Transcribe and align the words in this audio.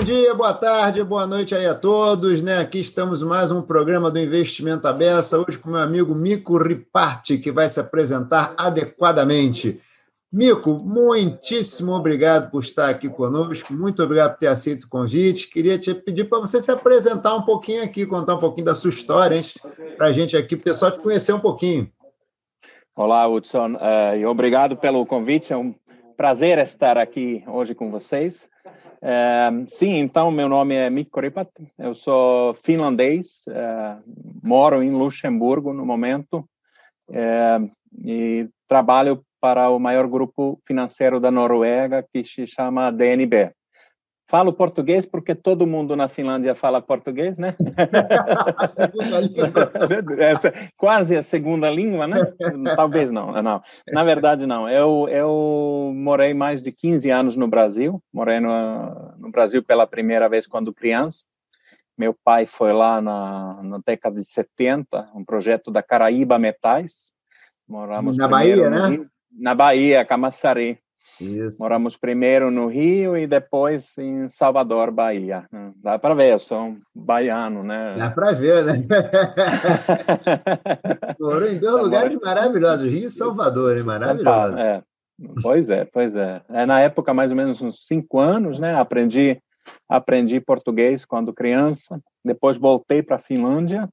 bom 0.00 0.04
dia, 0.04 0.34
boa 0.34 0.54
tarde, 0.54 1.04
boa 1.04 1.26
noite 1.26 1.54
aí 1.54 1.66
a 1.66 1.74
todos, 1.74 2.40
né? 2.40 2.56
Aqui 2.56 2.80
estamos 2.80 3.22
mais 3.22 3.52
um 3.52 3.60
programa 3.60 4.10
do 4.10 4.18
Investimento 4.18 4.88
Aberta, 4.88 5.36
hoje 5.36 5.58
com 5.58 5.68
meu 5.68 5.80
amigo 5.80 6.14
Mico 6.14 6.56
Riparte, 6.56 7.36
que 7.36 7.52
vai 7.52 7.68
se 7.68 7.80
apresentar 7.80 8.54
adequadamente. 8.56 9.78
Mico, 10.32 10.72
muitíssimo 10.72 11.92
obrigado 11.92 12.50
por 12.50 12.62
estar 12.62 12.88
aqui 12.88 13.10
conosco, 13.10 13.74
muito 13.74 14.02
obrigado 14.02 14.32
por 14.32 14.38
ter 14.38 14.46
aceito 14.46 14.84
o 14.84 14.88
convite. 14.88 15.50
Queria 15.50 15.78
te 15.78 15.92
pedir 15.92 16.30
para 16.30 16.40
você 16.40 16.62
se 16.62 16.70
apresentar 16.70 17.36
um 17.36 17.42
pouquinho 17.42 17.84
aqui, 17.84 18.06
contar 18.06 18.36
um 18.36 18.40
pouquinho 18.40 18.64
da 18.64 18.74
sua 18.74 18.88
história, 18.88 19.42
para 19.98 20.06
a 20.06 20.12
gente 20.14 20.34
aqui, 20.34 20.54
o 20.54 20.62
pessoal 20.62 20.92
te 20.92 21.02
conhecer 21.02 21.34
um 21.34 21.40
pouquinho. 21.40 21.92
Olá, 22.96 23.28
Hudson, 23.28 23.74
uh, 23.74 24.16
e 24.18 24.24
obrigado 24.24 24.78
pelo 24.78 25.04
convite, 25.04 25.52
é 25.52 25.56
um 25.58 25.74
prazer 26.16 26.56
estar 26.56 26.96
aqui 26.96 27.44
hoje 27.46 27.74
com 27.74 27.90
vocês. 27.90 28.48
Uh, 29.02 29.64
sim, 29.68 29.96
então, 29.96 30.30
meu 30.30 30.48
nome 30.48 30.74
é 30.74 30.90
Mikko 30.90 31.20
Ripat, 31.20 31.50
eu 31.78 31.94
sou 31.94 32.52
finlandês, 32.54 33.44
uh, 33.48 34.02
moro 34.42 34.82
em 34.82 34.90
Luxemburgo 34.90 35.72
no 35.72 35.86
momento 35.86 36.46
e 38.04 38.48
trabalho 38.68 39.24
para 39.40 39.70
o 39.70 39.78
maior 39.78 40.06
grupo 40.06 40.60
financeiro 40.66 41.18
da 41.18 41.30
Noruega, 41.30 42.06
que 42.12 42.22
se 42.22 42.46
chama 42.46 42.92
DNB. 42.92 43.52
Falo 44.30 44.52
português 44.52 45.04
porque 45.04 45.34
todo 45.34 45.66
mundo 45.66 45.96
na 45.96 46.06
Finlândia 46.06 46.54
fala 46.54 46.80
português, 46.80 47.36
né? 47.36 47.56
a 48.56 48.68
segunda 48.68 49.18
língua. 49.18 49.72
Essa, 50.22 50.54
quase 50.76 51.16
a 51.16 51.22
segunda 51.24 51.68
língua, 51.68 52.06
né? 52.06 52.32
Talvez 52.76 53.10
não, 53.10 53.32
não. 53.42 53.60
Na 53.88 54.04
verdade, 54.04 54.46
não. 54.46 54.70
Eu, 54.70 55.08
eu 55.10 55.92
morei 55.96 56.32
mais 56.32 56.62
de 56.62 56.70
15 56.70 57.10
anos 57.10 57.34
no 57.34 57.48
Brasil. 57.48 58.00
Morei 58.12 58.38
no, 58.38 59.16
no 59.18 59.32
Brasil 59.32 59.64
pela 59.64 59.84
primeira 59.84 60.28
vez 60.28 60.46
quando 60.46 60.72
criança. 60.72 61.24
Meu 61.98 62.14
pai 62.14 62.46
foi 62.46 62.72
lá 62.72 63.00
na, 63.00 63.60
na 63.64 63.80
década 63.84 64.14
de 64.14 64.24
70, 64.24 65.10
um 65.12 65.24
projeto 65.24 65.72
da 65.72 65.82
Caraíba 65.82 66.38
Metais. 66.38 67.10
Moramos 67.66 68.16
na 68.16 68.28
Bahia, 68.28 68.70
né? 68.70 68.86
Rio, 68.90 69.10
na 69.36 69.56
Bahia, 69.56 70.04
Camaçari. 70.04 70.78
Isso. 71.20 71.58
Moramos 71.60 71.96
primeiro 71.96 72.50
no 72.50 72.66
Rio 72.66 73.16
e 73.16 73.26
depois 73.26 73.96
em 73.98 74.26
Salvador, 74.28 74.90
Bahia. 74.90 75.44
Dá 75.76 75.98
para 75.98 76.14
ver, 76.14 76.32
eu 76.32 76.38
sou 76.38 76.62
um 76.62 76.78
baiano, 76.94 77.62
né? 77.62 77.96
Dá 77.98 78.10
para 78.10 78.32
ver, 78.32 78.64
né? 78.64 78.82
Morou 81.20 81.48
em 81.48 81.58
dois 81.58 81.76
tá 81.76 81.82
lugares 81.82 82.18
maravilhosos, 82.20 82.86
Rio 82.86 83.06
e 83.06 83.10
Salvador, 83.10 83.76
hein? 83.76 83.82
maravilhoso. 83.82 84.56
É. 84.56 84.82
Pois 85.42 85.68
é, 85.68 85.84
pois 85.84 86.16
é. 86.16 86.40
é. 86.48 86.64
Na 86.64 86.80
época, 86.80 87.12
mais 87.12 87.30
ou 87.30 87.36
menos 87.36 87.60
uns 87.60 87.86
cinco 87.86 88.18
anos, 88.18 88.58
né? 88.58 88.74
Aprendi, 88.74 89.38
aprendi 89.88 90.40
português 90.40 91.04
quando 91.04 91.34
criança. 91.34 92.00
Depois 92.24 92.56
voltei 92.56 93.02
para 93.02 93.16
a 93.16 93.20
Finlândia 93.20 93.88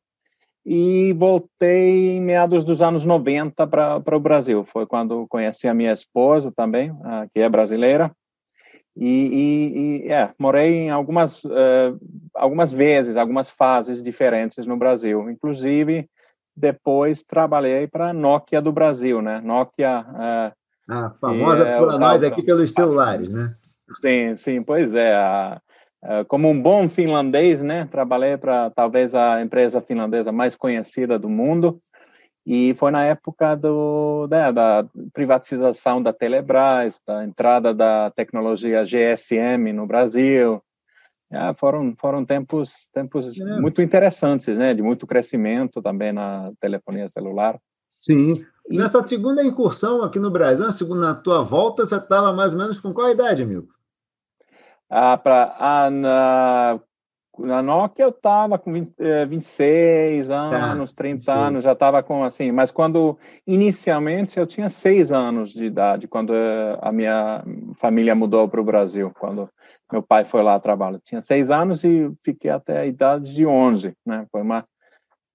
e 0.69 1.13
voltei 1.13 2.17
em 2.17 2.21
meados 2.21 2.65
dos 2.65 2.81
anos 2.81 3.05
90 3.05 3.65
para 3.65 4.17
o 4.17 4.19
Brasil. 4.19 4.65
Foi 4.65 4.85
quando 4.85 5.25
conheci 5.29 5.65
a 5.65 5.73
minha 5.73 5.93
esposa 5.93 6.51
também, 6.53 6.91
que 7.31 7.39
é 7.39 7.47
brasileira. 7.47 8.11
E, 8.93 9.07
e, 9.07 10.07
e 10.07 10.11
é, 10.11 10.29
morei 10.37 10.73
em 10.73 10.89
algumas, 10.89 11.41
uh, 11.45 11.97
algumas 12.35 12.73
vezes, 12.73 13.15
algumas 13.15 13.49
fases 13.49 14.03
diferentes 14.03 14.65
no 14.65 14.75
Brasil. 14.75 15.29
Inclusive, 15.29 16.09
depois 16.53 17.23
trabalhei 17.23 17.87
para 17.87 18.09
a 18.09 18.13
Nokia 18.13 18.61
do 18.61 18.73
Brasil, 18.73 19.21
né? 19.21 19.39
Nokia... 19.39 20.05
Uh, 20.09 20.57
a 20.89 21.09
famosa 21.11 21.63
é, 21.65 21.77
por 21.77 21.97
nós 21.97 22.23
aqui 22.23 22.43
pelos 22.43 22.73
celulares, 22.73 23.29
né? 23.29 23.55
Sim, 24.01 24.35
sim, 24.35 24.61
pois 24.61 24.93
é. 24.93 25.15
A, 25.15 25.61
como 26.27 26.49
um 26.49 26.61
bom 26.61 26.87
finlandês, 26.87 27.61
né, 27.63 27.85
trabalhei 27.85 28.37
para 28.37 28.69
talvez 28.69 29.15
a 29.15 29.41
empresa 29.41 29.81
finlandesa 29.81 30.31
mais 30.31 30.55
conhecida 30.55 31.17
do 31.17 31.29
mundo 31.29 31.81
e 32.49 32.73
foi 32.75 32.91
na 32.91 33.03
época 33.03 33.55
do, 33.55 34.25
né, 34.31 34.53
da 34.53 34.85
privatização 35.11 36.01
da 36.01 36.13
Telebrás, 36.13 36.97
da 37.05 37.25
entrada 37.25 37.73
da 37.73 38.09
tecnologia 38.11 38.85
GSM 38.85 39.73
no 39.73 39.85
Brasil. 39.85 40.63
É, 41.29 41.53
foram 41.55 41.93
foram 41.99 42.23
tempos 42.23 42.89
tempos 42.93 43.37
é. 43.37 43.59
muito 43.59 43.81
interessantes, 43.81 44.57
né, 44.57 44.73
de 44.73 44.81
muito 44.81 45.05
crescimento 45.05 45.81
também 45.81 46.13
na 46.13 46.53
telefonia 46.57 47.09
celular. 47.09 47.59
Sim. 47.99 48.45
E... 48.69 48.77
Nessa 48.77 49.03
segunda 49.03 49.43
incursão 49.43 50.01
aqui 50.01 50.17
no 50.17 50.31
Brasil, 50.31 50.65
na 50.65 50.71
segunda 50.71 51.01
na 51.01 51.15
tua 51.15 51.43
volta, 51.43 51.85
você 51.85 51.97
estava 51.97 52.31
mais 52.31 52.53
ou 52.53 52.59
menos 52.59 52.79
com 52.79 52.93
qual 52.93 53.11
idade, 53.11 53.43
amigo? 53.43 53.67
Ah, 54.89 55.17
pra, 55.17 55.55
ah, 55.59 55.89
na, 55.89 56.79
na 57.37 57.61
Nokia 57.61 58.05
eu 58.05 58.09
estava 58.09 58.57
com 58.57 58.71
20, 58.71 58.93
26 59.27 60.29
eh, 60.29 60.33
anos, 60.33 60.93
tá, 60.93 61.03
30 61.03 61.21
sim. 61.23 61.31
anos, 61.31 61.63
já 61.63 61.73
estava 61.73 62.01
com 62.01 62.23
assim, 62.23 62.51
mas 62.51 62.71
quando 62.71 63.17
inicialmente 63.45 64.39
eu 64.39 64.47
tinha 64.47 64.69
6 64.69 65.11
anos 65.11 65.51
de 65.51 65.65
idade, 65.65 66.07
quando 66.07 66.33
eh, 66.33 66.79
a 66.81 66.91
minha 66.91 67.43
família 67.75 68.15
mudou 68.15 68.47
para 68.47 68.61
o 68.61 68.63
Brasil, 68.63 69.11
quando 69.19 69.49
meu 69.91 70.01
pai 70.01 70.23
foi 70.23 70.41
lá 70.41 70.55
a 70.55 70.59
trabalho. 70.59 71.01
Tinha 71.03 71.21
6 71.21 71.51
anos 71.51 71.83
e 71.83 72.09
fiquei 72.23 72.49
até 72.49 72.79
a 72.79 72.85
idade 72.85 73.33
de 73.33 73.45
11, 73.45 73.93
né? 74.05 74.25
Foi 74.31 74.41
uma 74.41 74.65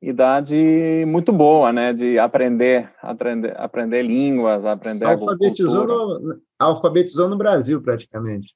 idade 0.01 1.05
muito 1.07 1.33
boa, 1.33 1.73
né, 1.73 1.93
de 1.93 2.19
aprender, 2.19 2.91
aprender, 3.01 3.55
aprender 3.57 4.03
línguas, 4.03 4.65
aprender 4.65 5.07
alfabetizou 5.07 5.87
no, 5.87 6.41
alfabetizou 6.59 7.29
no 7.29 7.39
Brasil 7.39 7.81
praticamente. 7.81 8.53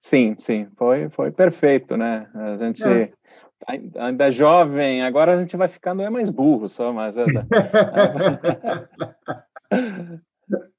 Sim, 0.00 0.34
sim, 0.38 0.66
foi, 0.76 1.08
foi 1.10 1.30
perfeito, 1.30 1.96
né? 1.96 2.26
A 2.34 2.56
gente 2.56 2.82
é. 2.82 3.12
ainda 3.98 4.28
é 4.28 4.30
jovem, 4.30 5.02
agora 5.02 5.34
a 5.34 5.40
gente 5.40 5.56
vai 5.56 5.68
ficando 5.68 6.02
é 6.02 6.08
mais 6.08 6.30
burro 6.30 6.68
só, 6.68 6.92
mas 6.92 7.16
é 7.16 7.26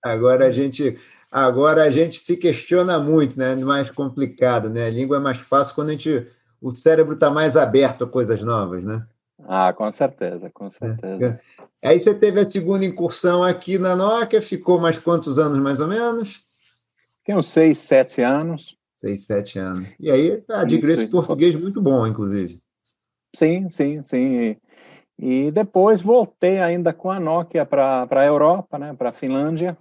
agora 0.04 0.48
a 0.48 0.52
gente 0.52 0.98
agora 1.32 1.84
a 1.84 1.92
gente 1.92 2.18
se 2.18 2.36
questiona 2.36 3.00
muito, 3.00 3.38
né? 3.38 3.56
Mais 3.56 3.92
complicado, 3.92 4.70
né? 4.70 4.88
A 4.88 4.90
língua 4.90 5.18
é 5.18 5.20
mais 5.20 5.38
fácil 5.38 5.76
quando 5.76 5.90
a 5.90 5.92
gente 5.92 6.28
o 6.59 6.72
cérebro 6.72 7.14
está 7.14 7.30
mais 7.30 7.56
aberto 7.56 8.03
a 8.03 8.08
coisas 8.08 8.44
novas, 8.44 8.84
né? 8.84 9.06
Ah, 9.48 9.74
com 9.74 9.92
certeza, 9.92 10.50
com 10.52 10.70
certeza. 10.70 11.40
É. 11.82 11.90
Aí 11.90 12.00
você 12.00 12.14
teve 12.14 12.40
a 12.40 12.46
segunda 12.46 12.86
incursão 12.86 13.44
aqui 13.44 13.78
na 13.78 13.96
Nokia, 13.96 14.42
ficou 14.42 14.80
mais 14.80 15.00
quantos 15.00 15.40
anos 15.40 15.59
mais 15.59 15.80
ou 15.80 15.88
menos? 15.88 16.46
Fiquei 17.20 17.36
uns 17.36 17.48
seis, 17.48 17.80
sete 17.80 18.22
anos 18.22 18.78
seis, 19.01 19.25
sete 19.25 19.59
anos. 19.59 19.85
E 20.00 20.09
aí 20.09 20.44
adquiriu 20.47 20.94
esse 20.94 21.07
português 21.07 21.56
muito 21.56 21.81
bom, 21.81 22.06
inclusive. 22.06 22.62
Sim, 23.35 23.67
sim, 23.69 24.03
sim. 24.03 24.57
E, 25.19 25.47
e 25.47 25.51
depois 25.51 26.01
voltei 26.01 26.59
ainda 26.59 26.94
com 26.94 27.09
a 27.09 27.19
Nokia 27.19 27.66
para 27.66 28.07
a 28.09 28.25
Europa, 28.25 28.78
né, 28.78 28.94
para 28.94 29.09
a 29.09 29.13
Finlândia. 29.13 29.78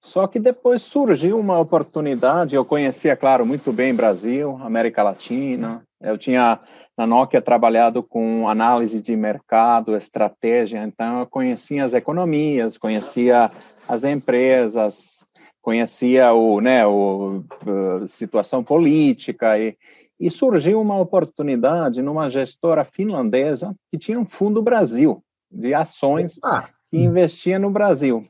Só 0.00 0.26
que 0.26 0.38
depois 0.38 0.82
surgiu 0.82 1.38
uma 1.38 1.58
oportunidade. 1.58 2.54
Eu 2.54 2.64
conhecia, 2.64 3.16
claro, 3.16 3.44
muito 3.44 3.72
bem 3.72 3.94
Brasil, 3.94 4.56
América 4.62 5.02
Latina. 5.02 5.82
Eu 6.00 6.16
tinha 6.16 6.60
na 6.96 7.06
Nokia 7.06 7.42
trabalhado 7.42 8.02
com 8.02 8.48
análise 8.48 9.00
de 9.00 9.16
mercado, 9.16 9.96
estratégia, 9.96 10.84
então 10.84 11.20
eu 11.20 11.26
conhecia 11.26 11.84
as 11.84 11.94
economias, 11.94 12.76
conhecia 12.76 13.50
as 13.88 14.04
empresas, 14.04 15.26
conhecia 15.66 16.32
o, 16.32 16.60
né, 16.60 16.86
o 16.86 17.42
uh, 17.66 18.06
situação 18.06 18.62
política 18.62 19.58
e, 19.58 19.76
e 20.18 20.30
surgiu 20.30 20.80
uma 20.80 20.96
oportunidade 20.96 22.00
numa 22.00 22.30
gestora 22.30 22.84
finlandesa 22.84 23.74
que 23.90 23.98
tinha 23.98 24.16
um 24.16 24.24
fundo 24.24 24.62
Brasil 24.62 25.20
de 25.50 25.74
ações 25.74 26.38
ah. 26.44 26.68
que 26.88 26.98
investia 26.98 27.58
no 27.58 27.68
Brasil. 27.68 28.24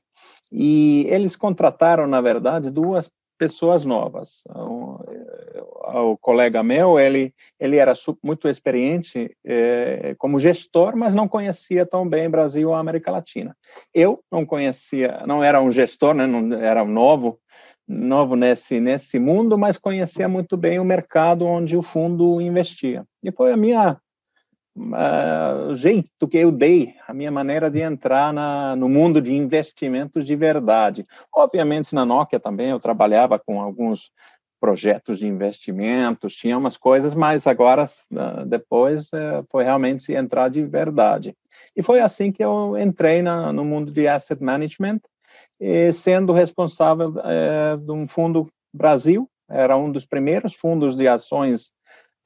E 0.50 1.06
eles 1.10 1.36
contrataram, 1.36 2.06
na 2.06 2.22
verdade, 2.22 2.70
duas 2.70 3.10
pessoas 3.36 3.84
novas. 3.84 4.42
O, 5.98 6.16
colega 6.16 6.62
meu, 6.62 6.98
ele 6.98 7.32
ele 7.58 7.76
era 7.76 7.94
muito 8.22 8.48
experiente 8.48 9.34
eh, 9.44 10.14
como 10.18 10.38
gestor, 10.38 10.94
mas 10.94 11.14
não 11.14 11.26
conhecia 11.26 11.86
tão 11.86 12.06
bem 12.06 12.28
Brasil 12.28 12.68
ou 12.68 12.74
América 12.74 13.10
Latina. 13.10 13.56
Eu 13.94 14.20
não 14.30 14.44
conhecia, 14.44 15.22
não 15.26 15.42
era 15.42 15.60
um 15.60 15.70
gestor, 15.70 16.14
né, 16.14 16.26
não 16.26 16.52
era 16.58 16.82
um 16.82 16.88
novo 16.88 17.38
novo 17.88 18.36
nesse 18.36 18.80
nesse 18.80 19.18
mundo, 19.18 19.56
mas 19.56 19.78
conhecia 19.78 20.28
muito 20.28 20.56
bem 20.56 20.78
o 20.78 20.84
mercado 20.84 21.46
onde 21.46 21.76
o 21.76 21.82
fundo 21.82 22.40
investia. 22.40 23.04
E 23.22 23.32
foi 23.32 23.52
a 23.52 23.56
minha 23.56 23.98
uh, 24.76 25.74
jeito 25.74 26.28
que 26.28 26.36
eu 26.36 26.52
dei, 26.52 26.94
a 27.06 27.14
minha 27.14 27.30
maneira 27.30 27.70
de 27.70 27.80
entrar 27.80 28.32
na, 28.32 28.76
no 28.76 28.88
mundo 28.88 29.20
de 29.20 29.32
investimentos 29.32 30.24
de 30.24 30.36
verdade. 30.36 31.06
Obviamente, 31.34 31.94
na 31.94 32.04
Nokia 32.04 32.38
também 32.38 32.70
eu 32.70 32.80
trabalhava 32.80 33.38
com 33.38 33.60
alguns 33.60 34.10
projetos 34.66 35.20
de 35.20 35.28
investimentos, 35.28 36.34
tinha 36.34 36.58
umas 36.58 36.76
coisas, 36.76 37.14
mas 37.14 37.46
agora, 37.46 37.84
uh, 37.84 38.44
depois, 38.44 39.04
uh, 39.12 39.46
foi 39.48 39.62
realmente 39.62 40.12
entrar 40.12 40.48
de 40.48 40.64
verdade. 40.64 41.36
E 41.76 41.84
foi 41.84 42.00
assim 42.00 42.32
que 42.32 42.44
eu 42.44 42.76
entrei 42.76 43.22
na, 43.22 43.52
no 43.52 43.64
mundo 43.64 43.92
de 43.92 44.08
asset 44.08 44.42
management, 44.42 45.00
sendo 45.94 46.32
responsável 46.32 47.14
de 47.78 47.92
um 47.92 48.08
fundo 48.08 48.48
Brasil, 48.74 49.28
Era 49.48 49.76
um 49.76 49.90
dos 49.92 50.04
primeiros 50.04 50.54
fundos 50.54 50.96
de 50.96 51.06
ações 51.06 51.70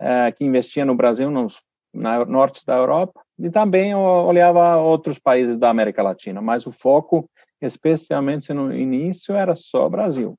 uh, 0.01 0.35
que 0.35 0.45
investia 0.45 0.85
no 0.85 0.95
Brasil, 0.95 1.31
no, 1.31 1.47
na 1.93 2.25
norte 2.25 2.65
da 2.65 2.77
Europa, 2.77 3.21
e 3.39 3.51
também 3.51 3.95
olhava 3.95 4.77
outros 4.77 5.19
países 5.19 5.59
da 5.59 5.69
América 5.69 6.03
Latina, 6.03 6.41
mas 6.41 6.67
o 6.67 6.73
foco, 6.73 7.29
especialmente 7.61 8.53
no 8.55 8.75
início, 8.75 9.35
era 9.35 9.55
só 9.55 9.89
Brasil. 9.89 10.35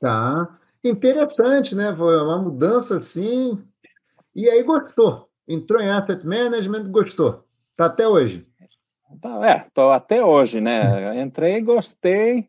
Tá. 0.00 0.58
Interessante, 0.84 1.74
né? 1.74 1.94
Foi 1.96 2.16
uma 2.20 2.40
mudança 2.40 2.98
assim. 2.98 3.62
E 4.34 4.48
aí 4.48 4.62
gostou. 4.62 5.28
Entrou 5.46 5.80
em 5.80 5.90
asset 5.90 6.26
management, 6.26 6.90
gostou. 6.90 7.44
Está 7.72 7.86
até 7.86 8.06
hoje. 8.06 8.46
Tá, 9.20 9.48
é, 9.48 9.66
estou 9.66 9.90
até 9.90 10.24
hoje, 10.24 10.60
né? 10.60 11.20
Entrei, 11.20 11.60
gostei. 11.60 12.48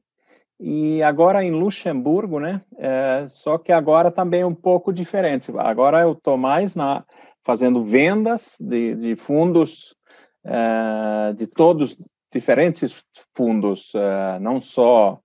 E 0.59 1.01
agora 1.01 1.43
em 1.43 1.51
Luxemburgo, 1.51 2.39
né? 2.39 2.61
É, 2.77 3.25
só 3.29 3.57
que 3.57 3.71
agora 3.71 4.11
também 4.11 4.41
é 4.41 4.45
um 4.45 4.53
pouco 4.53 4.91
diferente. 4.91 5.51
Agora 5.57 6.01
eu 6.01 6.11
estou 6.11 6.37
mais 6.37 6.75
na, 6.75 7.05
fazendo 7.43 7.83
vendas 7.83 8.57
de, 8.59 8.93
de 8.95 9.15
fundos, 9.15 9.95
é, 10.43 11.33
de 11.33 11.47
todos 11.47 11.97
diferentes 12.31 13.03
fundos, 13.33 13.93
é, 13.95 14.39
não 14.39 14.61
só 14.61 15.19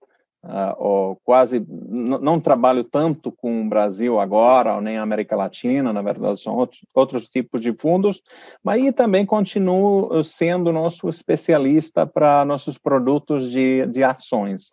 Uh, 0.46 1.16
quase 1.24 1.64
não 1.88 2.38
trabalho 2.38 2.84
tanto 2.84 3.32
com 3.32 3.62
o 3.62 3.68
Brasil 3.68 4.20
agora, 4.20 4.74
ou 4.74 4.80
nem 4.82 4.98
a 4.98 5.02
América 5.02 5.34
Latina, 5.34 5.90
na 5.90 6.02
verdade 6.02 6.38
são 6.38 6.54
outros, 6.54 6.84
outros 6.92 7.26
tipos 7.26 7.62
de 7.62 7.72
fundos, 7.72 8.20
mas 8.62 8.92
também 8.92 9.24
continuo 9.24 10.22
sendo 10.22 10.70
nosso 10.70 11.08
especialista 11.08 12.06
para 12.06 12.44
nossos 12.44 12.76
produtos 12.76 13.50
de, 13.50 13.86
de 13.86 14.04
ações. 14.04 14.68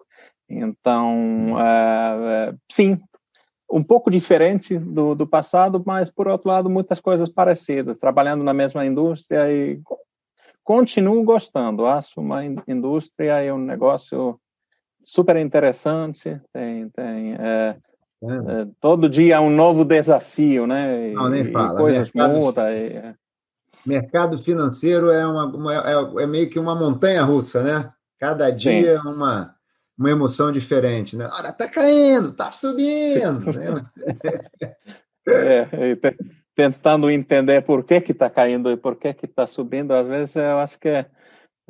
Então, 0.50 1.54
uh, 1.54 2.58
sim, 2.70 3.00
um 3.72 3.82
pouco 3.82 4.12
diferente 4.12 4.78
do, 4.78 5.16
do 5.16 5.26
passado, 5.26 5.82
mas 5.86 6.12
por 6.12 6.28
outro 6.28 6.50
lado 6.50 6.70
muitas 6.70 7.00
coisas 7.00 7.30
parecidas, 7.30 7.98
trabalhando 7.98 8.44
na 8.44 8.54
mesma 8.54 8.86
indústria 8.86 9.50
e 9.50 9.80
continuo 10.66 11.24
gostando. 11.24 11.86
Acho 11.86 12.20
uma 12.20 12.44
indústria 12.44 13.42
e 13.46 13.52
um 13.52 13.58
negócio 13.58 14.38
super 15.04 15.36
interessante, 15.38 16.40
tem, 16.54 16.90
tem 16.90 17.36
é, 17.36 17.76
é. 18.24 18.62
É, 18.62 18.68
todo 18.80 19.10
dia 19.10 19.42
um 19.42 19.50
novo 19.50 19.84
desafio, 19.84 20.68
né? 20.68 21.12
Não, 21.12 21.28
nem 21.28 21.46
fala. 21.46 21.80
coisas 21.80 22.12
mercado, 22.14 22.40
mudam. 22.40 22.70
E, 22.70 22.88
é. 22.94 23.16
mercado 23.86 24.38
financeiro 24.38 25.10
é, 25.10 25.26
uma, 25.26 25.46
uma 25.46 25.74
é, 25.74 26.24
é, 26.24 26.28
meio 26.28 26.50
que 26.50 26.60
uma 26.60 26.76
montanha 26.76 27.24
russa, 27.24 27.64
né? 27.64 27.92
Cada 28.20 28.52
dia 28.52 28.92
é 28.92 29.00
uma, 29.00 29.56
uma 29.98 30.12
emoção 30.12 30.52
diferente, 30.52 31.18
né? 31.18 31.28
Olha, 31.32 31.52
tá 31.52 31.68
caindo, 31.68 32.36
tá 32.36 32.52
subindo. 32.52 33.44
né? 33.58 33.86
é, 35.28 35.68
tentando 36.56 37.10
entender 37.10 37.62
por 37.64 37.84
que 37.84 38.00
que 38.02 38.12
está 38.12 38.30
caindo 38.30 38.70
e 38.70 38.78
por 38.78 38.98
que 38.98 39.16
que 39.16 39.26
está 39.26 39.48
subindo, 39.48 39.94
às 39.94 40.06
vezes 40.06 40.36
eu 40.36 40.60
acho 40.60 40.80
que 40.80 40.90
é 40.90 41.08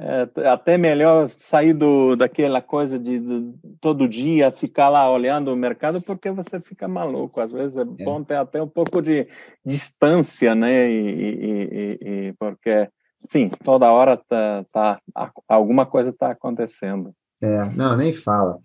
é 0.04 0.48
até 0.48 0.80
melhor 0.80 1.30
sair 1.30 1.74
do, 1.74 2.16
daquela 2.16 2.60
coisa 2.60 2.98
de, 2.98 3.20
de, 3.20 3.54
todo 3.80 4.10
dia 4.10 4.52
ficar 4.52 4.90
lá 4.90 5.08
olhando 5.12 5.54
o 5.54 5.56
mercado, 5.56 6.02
porque 6.02 6.32
você 6.32 6.60
fica 6.60 6.88
maluco. 6.88 7.40
Às 7.40 7.52
vezes 7.52 7.78
é, 7.78 7.82
é. 7.82 8.04
bom 8.04 8.24
ter 8.24 8.36
até 8.36 8.60
um 8.60 8.68
pouco 8.68 9.00
de 9.00 9.28
distância, 9.64 10.56
né? 10.56 10.90
E, 10.90 10.96
e, 10.96 11.70
e, 11.72 12.28
e 12.30 12.34
porque, 12.34 12.90
sim, 13.20 13.48
toda 13.64 13.92
hora 13.92 14.18
tá, 14.18 14.66
tá 14.74 15.00
alguma 15.48 15.86
coisa 15.86 16.10
está 16.10 16.32
acontecendo. 16.32 17.14
É, 17.40 17.66
não, 17.76 17.96
nem 17.96 18.12
fala. 18.12 18.58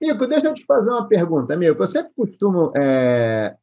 Mico, 0.00 0.26
deixa 0.26 0.46
eu 0.46 0.54
te 0.54 0.64
fazer 0.64 0.90
uma 0.90 1.06
pergunta, 1.06 1.52
amigo. 1.52 1.82
Eu 1.82 1.86
sempre 1.86 2.12
costumo, 2.16 2.72
é, 2.74 3.54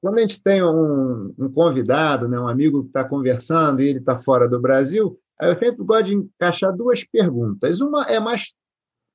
quando 0.00 0.16
a 0.16 0.20
gente 0.22 0.42
tem 0.42 0.64
um, 0.64 1.34
um 1.38 1.52
convidado, 1.52 2.26
né, 2.26 2.40
um 2.40 2.48
amigo 2.48 2.80
que 2.84 2.88
está 2.88 3.06
conversando 3.06 3.82
e 3.82 3.88
ele 3.90 3.98
está 3.98 4.16
fora 4.16 4.48
do 4.48 4.58
Brasil, 4.58 5.18
eu 5.40 5.58
sempre 5.58 5.84
gosto 5.84 6.04
de 6.04 6.14
encaixar 6.14 6.74
duas 6.76 7.04
perguntas. 7.04 7.80
Uma 7.80 8.04
é 8.04 8.20
mais 8.20 8.54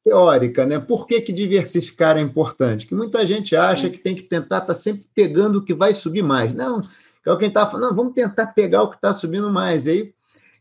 teórica, 0.04 0.66
né? 0.66 0.80
Por 0.80 1.06
que, 1.06 1.21
que 1.21 1.33
diversificar 1.33 2.18
é 2.18 2.21
importante? 2.21 2.86
Que 2.86 2.95
muita 2.95 3.25
gente 3.25 3.56
acha 3.56 3.89
que 3.89 3.98
tem 3.98 4.16
que 4.16 4.24
tentar 4.24 4.60
estar 4.60 4.62
tá 4.62 4.75
sempre 4.75 5.07
pegando 5.13 5.60
o 5.60 5.63
que 5.63 5.74
vai 5.74 5.94
subir 5.94 6.24
mais. 6.24 6.54
Não, 6.54 6.81
é 7.25 7.31
o 7.31 7.38
que 7.38 7.45
está 7.45 7.69
falando, 7.69 7.89
não, 7.89 7.95
vamos 7.95 8.13
tentar 8.13 8.48
pegar 8.48 8.83
o 8.83 8.89
que 8.89 8.95
está 8.95 9.13
subindo 9.13 9.50
mais. 9.51 9.86
E 9.86 9.92
aí, 9.92 10.13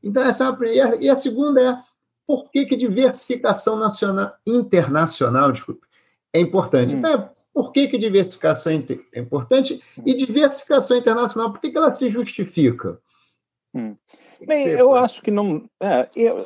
então, 0.03 0.23
essa 0.23 0.45
é 0.45 0.49
uma 0.49 0.57
primeira. 0.57 0.97
E 0.97 1.09
a 1.09 1.17
segunda 1.17 1.61
é 1.61 1.79
por 2.27 2.51
que, 2.51 2.67
que 2.67 2.77
diversificação 2.77 3.77
nacional, 3.77 4.35
internacional 4.47 5.51
desculpa, 5.51 5.87
é 6.33 6.41
importante? 6.41 6.95
Hum. 6.95 6.99
Então, 6.99 7.31
por 7.55 7.73
que, 7.73 7.89
que 7.89 7.99
diversificação 7.99 8.73
é 8.73 9.19
importante? 9.19 9.83
E 10.05 10.15
diversificação 10.15 10.97
internacional, 10.97 11.53
por 11.53 11.61
que, 11.61 11.71
que 11.71 11.79
ela 11.79 11.95
se 11.95 12.09
justifica? 12.09 13.01
Hum. 13.75 13.97
Bem, 14.47 14.69
eu 14.69 14.95
acho 14.95 15.21
que 15.23 15.31
não. 15.31 15.69
É, 15.81 16.09
eu, 16.15 16.45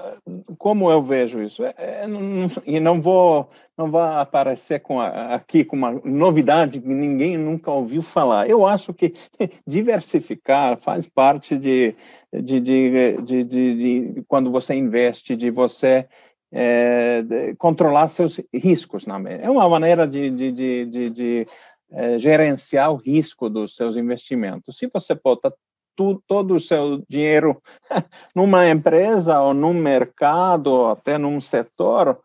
como 0.58 0.90
eu 0.90 1.02
vejo 1.02 1.42
isso, 1.42 1.64
é, 1.64 1.74
é, 1.76 2.06
não, 2.06 2.50
e 2.64 2.80
não 2.80 3.00
vou, 3.00 3.48
não 3.76 3.90
vou 3.90 4.00
aparecer 4.00 4.80
com 4.80 5.00
a, 5.00 5.34
aqui 5.34 5.64
com 5.64 5.76
uma 5.76 5.92
novidade 6.04 6.80
que 6.80 6.88
ninguém 6.88 7.36
nunca 7.36 7.70
ouviu 7.70 8.02
falar. 8.02 8.48
Eu 8.48 8.66
acho 8.66 8.94
que 8.94 9.14
diversificar 9.66 10.78
faz 10.78 11.06
parte 11.06 11.56
de, 11.56 11.94
de, 12.32 12.60
de, 12.60 13.16
de, 13.22 13.44
de, 13.44 13.74
de 14.14 14.22
quando 14.26 14.50
você 14.50 14.74
investe, 14.74 15.36
de 15.36 15.50
você 15.50 16.08
é, 16.50 17.24
controlar 17.58 18.08
seus 18.08 18.40
riscos. 18.54 19.06
Na, 19.06 19.20
é 19.30 19.50
uma 19.50 19.68
maneira 19.68 20.06
de, 20.06 20.30
de, 20.30 20.52
de, 20.52 20.86
de, 20.86 21.10
de 21.10 21.46
é, 21.90 22.18
gerenciar 22.18 22.90
o 22.90 22.96
risco 22.96 23.50
dos 23.50 23.76
seus 23.76 23.96
investimentos. 23.96 24.78
Se 24.78 24.88
você 24.92 25.14
bota 25.14 25.52
tu, 25.96 26.22
todo 26.26 26.54
o 26.54 26.60
seu 26.60 27.02
dinheiro 27.08 27.60
numa 28.34 28.68
empresa 28.68 29.40
ou 29.40 29.54
num 29.54 29.74
mercado, 29.74 30.68
ou 30.68 30.90
até 30.90 31.18
num 31.18 31.40
setor, 31.40 32.18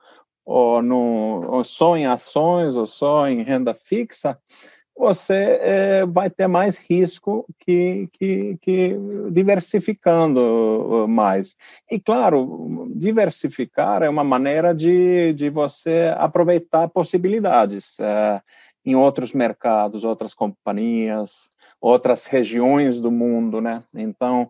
ou, 0.45 0.81
no, 0.81 1.45
ou 1.49 1.63
só 1.63 1.97
em 1.97 2.05
ações, 2.05 2.75
ou 2.75 2.87
só 2.87 3.27
em 3.27 3.43
renda 3.43 3.73
fixa, 3.73 4.39
você 4.97 5.59
é, 5.61 6.05
vai 6.05 6.29
ter 6.29 6.47
mais 6.47 6.77
risco 6.77 7.45
que, 7.59 8.09
que, 8.13 8.57
que, 8.61 8.95
diversificando 9.31 11.05
mais. 11.07 11.55
E, 11.89 11.99
claro, 11.99 12.89
diversificar 12.95 14.01
é 14.01 14.09
uma 14.09 14.23
maneira 14.23 14.73
de, 14.73 15.33
de 15.33 15.49
você 15.49 16.11
aproveitar 16.17 16.89
possibilidades. 16.89 17.99
É, 17.99 18.41
em 18.87 18.95
outros 18.95 19.33
mercados, 19.33 20.05
outras 20.05 20.33
companhias, 20.33 21.49
outras 21.81 22.25
regiões 22.25 23.01
do 23.01 23.11
mundo, 23.11 23.59
né? 23.59 23.83
Então, 23.93 24.49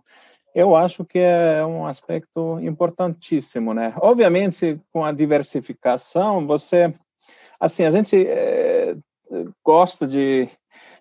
eu 0.53 0.75
acho 0.75 1.03
que 1.03 1.17
é 1.17 1.65
um 1.65 1.87
aspecto 1.87 2.59
importantíssimo, 2.61 3.73
né? 3.73 3.95
Obviamente, 3.99 4.79
com 4.93 5.03
a 5.03 5.11
diversificação, 5.11 6.45
você, 6.45 6.93
assim, 7.59 7.83
a 7.83 7.89
gente 7.89 8.15
é, 8.27 8.95
gosta 9.65 10.05
de 10.05 10.47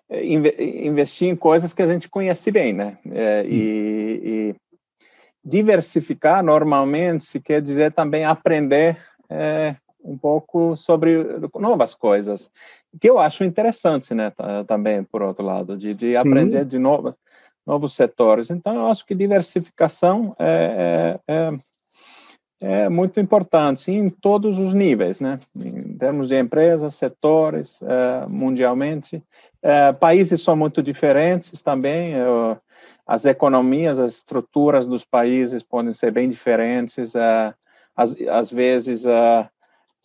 eh, 0.09 0.25
investir 0.25 1.27
em 1.27 1.35
coisas 1.35 1.75
que 1.75 1.83
a 1.83 1.87
gente 1.87 2.09
conhece 2.09 2.49
bem, 2.49 2.73
né? 2.73 2.97
É, 3.11 3.45
e, 3.45 4.21
e, 4.23 4.55
diversificar 5.45 6.43
normalmente 6.43 7.39
quer 7.39 7.61
dizer 7.61 7.93
também 7.93 8.25
aprender 8.25 8.97
é, 9.29 9.75
um 10.07 10.17
pouco 10.17 10.75
sobre 10.77 11.17
novas 11.55 11.93
coisas, 11.93 12.49
que 12.99 13.09
eu 13.09 13.19
acho 13.19 13.43
interessante, 13.43 14.13
né, 14.13 14.31
também, 14.65 15.03
por 15.03 15.21
outro 15.21 15.45
lado, 15.45 15.77
de, 15.77 15.93
de 15.93 16.15
aprender 16.15 16.63
de 16.65 16.79
novo, 16.79 17.13
novos 17.65 17.93
setores. 17.93 18.49
Então, 18.49 18.73
eu 18.73 18.87
acho 18.87 19.05
que 19.05 19.13
diversificação 19.13 20.33
é, 20.39 21.19
é, 21.27 21.33
é, 21.33 22.83
é 22.85 22.89
muito 22.89 23.19
importante 23.19 23.91
em 23.91 24.09
todos 24.09 24.57
os 24.57 24.73
níveis, 24.73 25.19
né, 25.19 25.39
em 25.53 25.97
termos 25.97 26.29
de 26.29 26.39
empresas, 26.39 26.95
setores, 26.95 27.81
é, 27.81 28.25
mundialmente. 28.27 29.21
É, 29.61 29.91
países 29.91 30.41
são 30.41 30.55
muito 30.55 30.81
diferentes 30.81 31.61
também, 31.61 32.13
as 33.05 33.25
economias, 33.25 33.99
as 33.99 34.13
estruturas 34.13 34.87
dos 34.87 35.03
países 35.03 35.61
podem 35.61 35.93
ser 35.93 36.11
bem 36.11 36.29
diferentes, 36.29 37.13
às, 37.95 38.15
às 38.29 38.51
vezes 38.51 39.05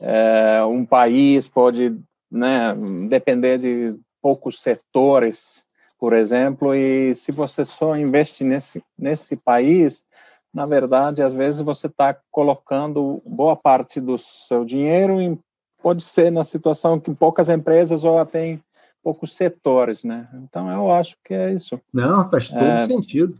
é, 0.00 0.64
um 0.64 0.84
país 0.84 1.46
pode 1.46 1.98
né, 2.30 2.74
depender 3.08 3.58
de 3.58 3.94
poucos 4.20 4.60
setores, 4.60 5.64
por 5.98 6.12
exemplo, 6.12 6.74
e 6.74 7.14
se 7.14 7.30
você 7.30 7.64
só 7.64 7.96
investe 7.96 8.42
nesse, 8.42 8.82
nesse 8.98 9.36
país, 9.36 10.04
na 10.52 10.66
verdade, 10.66 11.22
às 11.22 11.32
vezes 11.32 11.60
você 11.60 11.86
está 11.86 12.16
colocando 12.30 13.22
boa 13.24 13.56
parte 13.56 14.00
do 14.00 14.18
seu 14.18 14.64
dinheiro 14.64 15.20
em, 15.20 15.38
pode 15.82 16.02
ser 16.02 16.30
na 16.30 16.44
situação 16.44 17.00
que 17.00 17.14
poucas 17.14 17.48
empresas 17.48 18.04
ou 18.04 18.20
até 18.20 18.46
em 18.46 18.62
poucos 19.02 19.34
setores, 19.34 20.04
né? 20.04 20.28
Então, 20.34 20.70
eu 20.70 20.92
acho 20.92 21.16
que 21.24 21.34
é 21.34 21.52
isso. 21.52 21.80
Não, 21.92 22.28
faz 22.30 22.48
todo 22.48 22.62
é, 22.62 22.86
sentido. 22.86 23.38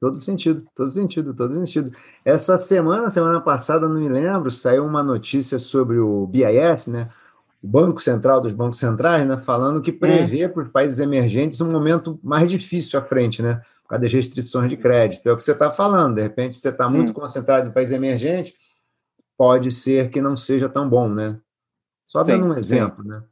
Todo 0.00 0.20
sentido, 0.20 0.66
todo 0.74 0.90
sentido, 0.90 1.34
todo 1.34 1.54
sentido. 1.54 1.92
Essa 2.24 2.58
semana, 2.58 3.08
semana 3.10 3.40
passada, 3.40 3.88
não 3.88 4.00
me 4.00 4.08
lembro, 4.08 4.50
saiu 4.50 4.84
uma 4.84 5.02
notícia 5.02 5.58
sobre 5.58 5.98
o 5.98 6.26
BIS, 6.26 6.88
né? 6.88 7.08
Banco 7.66 7.98
Central 7.98 8.42
dos 8.42 8.52
bancos 8.52 8.78
centrais, 8.78 9.26
né, 9.26 9.38
falando 9.38 9.80
que 9.80 9.90
prevê 9.90 10.42
é. 10.42 10.48
para 10.48 10.64
os 10.64 10.68
países 10.68 11.00
emergentes 11.00 11.62
um 11.62 11.72
momento 11.72 12.20
mais 12.22 12.50
difícil 12.50 12.98
à 12.98 13.02
frente, 13.02 13.40
né, 13.40 13.62
por 13.82 13.88
causa 13.88 14.02
das 14.02 14.12
restrições 14.12 14.68
de 14.68 14.76
crédito. 14.76 15.26
É 15.26 15.32
o 15.32 15.36
que 15.36 15.42
você 15.42 15.52
está 15.52 15.70
falando, 15.70 16.16
de 16.16 16.22
repente 16.22 16.60
você 16.60 16.68
está 16.68 16.90
muito 16.90 17.10
hum. 17.10 17.14
concentrado 17.14 17.66
em 17.66 17.72
país 17.72 17.90
emergente, 17.90 18.54
pode 19.36 19.70
ser 19.70 20.10
que 20.10 20.20
não 20.20 20.36
seja 20.36 20.68
tão 20.68 20.86
bom, 20.88 21.08
né? 21.08 21.38
Só 22.06 22.22
sim, 22.22 22.32
dando 22.32 22.46
um 22.48 22.58
exemplo, 22.58 23.02
sim. 23.02 23.08
né? 23.08 23.22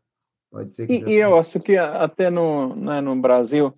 Pode 0.51 0.75
ser 0.75 0.87
que 0.87 0.95
e, 0.95 1.11
e 1.11 1.15
eu 1.15 1.39
acho 1.39 1.59
que 1.59 1.77
até 1.77 2.31
no, 2.31 2.75
né, 2.75 3.03
no 3.03 3.15
Brasil, 3.21 3.75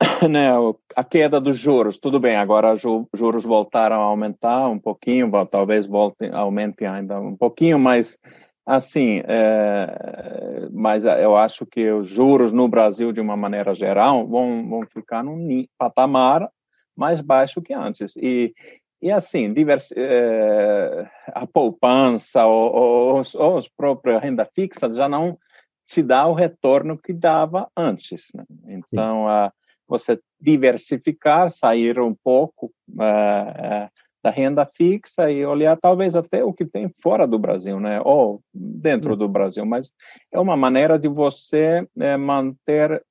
né, 0.28 0.48
a 0.96 1.04
queda 1.04 1.40
dos 1.40 1.56
juros, 1.56 1.98
tudo 1.98 2.18
bem, 2.18 2.36
agora 2.36 2.74
os 2.74 2.82
juros 3.14 3.44
voltaram 3.44 3.96
a 3.96 4.04
aumentar 4.04 4.68
um 4.68 4.78
pouquinho, 4.78 5.30
talvez 5.46 5.86
voltem, 5.86 6.30
aumentem 6.32 6.86
ainda 6.88 7.20
um 7.20 7.36
pouquinho, 7.36 7.78
mas 7.78 8.18
assim, 8.66 9.22
é, 9.26 10.68
mas 10.72 11.04
eu 11.04 11.36
acho 11.36 11.66
que 11.66 11.90
os 11.90 12.08
juros 12.08 12.52
no 12.52 12.66
Brasil, 12.66 13.12
de 13.12 13.20
uma 13.20 13.36
maneira 13.36 13.74
geral, 13.74 14.26
vão, 14.26 14.68
vão 14.68 14.86
ficar 14.86 15.22
num 15.22 15.64
patamar 15.78 16.48
mais 16.96 17.20
baixo 17.20 17.60
que 17.60 17.74
antes. 17.74 18.16
E, 18.16 18.54
e 19.02 19.10
assim, 19.10 19.52
divers, 19.52 19.92
é, 19.96 21.08
a 21.28 21.46
poupança 21.46 22.46
ou, 22.46 22.72
ou, 22.74 23.22
ou, 23.34 23.56
os 23.56 23.68
próprios 23.68 24.22
renda 24.22 24.48
fixa 24.54 24.88
já 24.88 25.08
não 25.08 25.38
te 25.86 26.02
dá 26.02 26.26
o 26.26 26.32
retorno 26.32 26.96
que 26.96 27.12
dava 27.12 27.68
antes. 27.76 28.28
Né? 28.34 28.44
Então, 28.66 29.26
uh, 29.26 29.52
você 29.86 30.18
diversificar, 30.40 31.50
sair 31.50 31.98
um 32.00 32.14
pouco 32.14 32.72
uh, 32.90 33.90
da 34.22 34.30
renda 34.30 34.64
fixa 34.64 35.30
e 35.30 35.44
olhar 35.44 35.76
talvez 35.76 36.16
até 36.16 36.42
o 36.42 36.52
que 36.52 36.64
tem 36.64 36.88
fora 37.02 37.26
do 37.26 37.38
Brasil, 37.38 37.78
né? 37.78 38.00
Ou 38.02 38.40
dentro 38.52 39.16
do 39.16 39.28
Brasil, 39.28 39.66
mas 39.66 39.92
é 40.32 40.40
uma 40.40 40.56
maneira 40.56 40.98
de 40.98 41.08
você 41.08 41.86
uh, 41.96 42.18
manter 42.18 43.04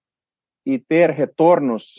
e 0.66 0.80
ter 0.80 1.10
retornos 1.10 1.98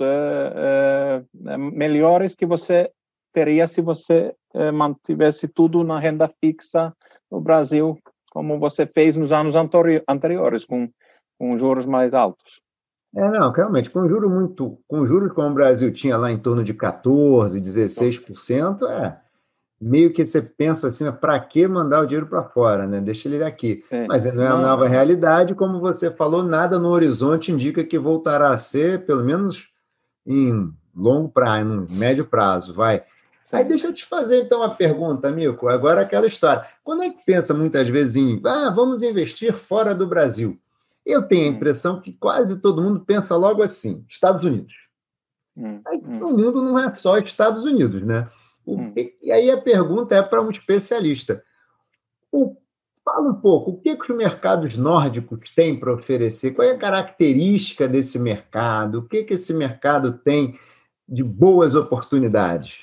melhores 1.74 2.34
que 2.34 2.46
você 2.46 2.90
teria 3.30 3.68
se 3.68 3.82
você 3.82 4.34
mantivesse 4.72 5.46
tudo 5.46 5.84
na 5.84 6.00
renda 6.00 6.32
fixa 6.40 6.90
no 7.30 7.42
Brasil 7.42 7.98
como 8.34 8.58
você 8.58 8.84
fez 8.84 9.14
nos 9.14 9.30
anos 9.30 9.54
anteriores, 10.08 10.64
com, 10.64 10.90
com 11.38 11.56
juros 11.56 11.86
mais 11.86 12.12
altos. 12.14 12.60
É, 13.16 13.30
não, 13.30 13.52
realmente, 13.52 13.90
com 13.90 14.09
juros 14.09 14.30
muito, 14.30 14.78
com 14.88 15.06
juros 15.06 15.33
como 15.33 15.49
o 15.49 15.54
Brasil 15.54 15.92
tinha 15.92 16.16
lá 16.16 16.33
em 16.33 16.38
torno 16.38 16.64
de 16.64 16.75
14%, 16.75 17.52
16%, 17.61 18.83
é 18.88 19.25
meio 19.85 20.12
que 20.12 20.25
você 20.25 20.40
pensa 20.40 20.88
assim, 20.88 21.11
para 21.12 21.38
que 21.40 21.66
mandar 21.68 22.00
o 22.00 22.06
dinheiro 22.06 22.26
para 22.26 22.42
fora, 22.42 22.87
né? 22.87 23.00
Deixa 23.00 23.28
ele 23.28 23.44
aqui. 23.44 23.85
É. 23.90 24.06
Mas 24.06 24.25
não 24.33 24.42
é 24.42 24.47
a 24.47 24.56
nova 24.56 24.88
realidade, 24.88 25.54
como 25.54 25.78
você 25.78 26.11
falou, 26.11 26.42
nada 26.42 26.78
no 26.78 26.88
horizonte 26.88 27.52
indica 27.52 27.85
que 27.85 27.99
voltará 27.99 28.50
a 28.50 28.59
ser, 28.59 29.04
pelo 29.04 29.23
menos 29.23 29.68
em 30.26 30.73
longo 30.97 31.28
prazo, 31.28 31.87
em 31.90 31.94
médio 31.94 32.25
prazo, 32.25 32.73
vai. 32.73 33.02
Sim. 33.44 33.56
Aí 33.56 33.64
deixa 33.64 33.88
eu 33.88 33.92
te 33.92 34.06
fazer 34.06 34.40
então 34.40 34.61
uma 34.61 34.75
pergunta, 34.75 35.28
amigo. 35.28 35.68
Agora 35.68 36.00
aquela 36.00 36.26
história. 36.26 36.64
Quando 36.83 37.02
a 37.02 37.04
gente 37.04 37.23
pensa 37.26 37.52
muitas 37.52 37.87
vezes 37.88 38.16
em 38.16 38.40
ah, 38.44 38.71
vamos 38.71 39.02
investir 39.02 39.52
fora 39.52 39.94
do 39.94 40.06
Brasil, 40.06 40.59
eu 41.04 41.26
tenho 41.26 41.49
a 41.49 41.50
hum. 41.52 41.56
impressão 41.56 42.00
que 42.00 42.12
quase 42.12 42.58
todo 42.61 42.82
mundo 42.82 43.00
pensa 43.00 43.37
logo 43.37 43.62
assim: 43.62 44.04
Estados 44.08 44.42
Unidos. 44.42 44.73
Hum, 45.56 45.80
aí, 45.87 45.99
hum. 45.99 46.25
O 46.25 46.37
mundo 46.37 46.62
não 46.62 46.78
é 46.78 46.92
só 46.94 47.18
Estados 47.18 47.62
Unidos, 47.62 48.02
né? 48.02 48.28
O, 48.66 48.78
e, 48.96 49.30
aí 49.30 49.50
a 49.50 49.61
pergunta 49.61 50.14
é 50.14 50.23
para 50.23 50.40
um 50.40 50.50
especialista. 50.50 51.44
O, 52.32 52.56
fala 53.04 53.30
um 53.30 53.34
pouco, 53.34 53.73
o 53.73 53.80
que, 53.80 53.94
que 53.94 54.11
os 54.11 54.16
mercados 54.16 54.76
nórdicos 54.76 55.50
têm 55.54 55.78
para 55.78 55.92
oferecer? 55.92 56.52
Qual 56.52 56.66
é 56.66 56.73
a 56.73 56.78
característica 56.78 57.87
desse 57.87 58.18
mercado? 58.18 59.00
O 59.00 59.08
que, 59.08 59.23
que 59.25 59.34
esse 59.34 59.52
mercado 59.52 60.18
tem 60.18 60.58
de 61.06 61.23
boas 61.23 61.75
oportunidades? 61.75 62.78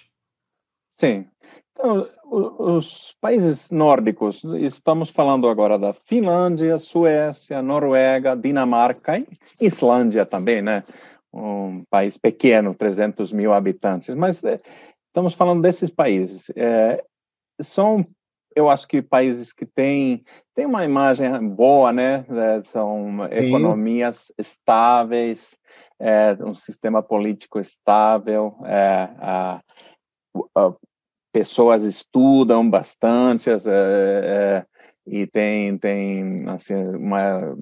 Sim. 0.92 1.28
Então, 1.74 2.08
os 2.32 3.16
países 3.22 3.72
nórdicos, 3.72 4.44
estamos 4.60 5.10
falando 5.10 5.48
agora 5.48 5.80
da 5.80 5.94
Finlândia, 5.94 6.78
Suécia, 6.78 7.62
Noruega, 7.62 8.36
Dinamarca 8.36 9.18
e 9.18 9.25
Islândia 9.62 10.25
também, 10.25 10.62
né? 10.62 10.84
Um 11.34 11.84
país 11.90 12.18
pequeno, 12.18 12.75
300 12.75 13.32
mil 13.32 13.54
habitantes, 13.54 14.13
mas 14.16 14.44
é, 14.44 14.58
estamos 15.08 15.34
falando 15.34 15.62
desses 15.62 15.90
países. 15.90 16.51
É, 16.58 17.04
são, 17.62 18.06
eu 18.54 18.70
acho 18.70 18.86
que 18.86 19.01
países 19.01 19.54
que 19.54 19.66
têm, 19.66 20.25
têm 20.54 20.66
uma 20.66 20.84
imagem 20.84 21.56
boa, 21.56 21.94
né? 21.94 22.25
É, 22.30 22.63
são 22.63 23.28
Sim. 23.30 23.46
economias 23.46 24.32
estáveis, 24.38 25.58
é, 25.98 26.34
um 26.44 26.54
sistema 26.54 27.01
político 27.01 27.62
estável, 27.62 28.58
é, 28.66 29.10
a, 29.20 29.62
a 30.56 30.74
pessoas 31.32 31.84
estudam 31.84 32.70
bastante 32.70 33.50
é, 33.50 33.56
é, 33.68 34.66
e 35.08 35.26
tem 35.26 35.78
tem 35.78 36.44
assim 36.48 36.76
uma 36.76 37.56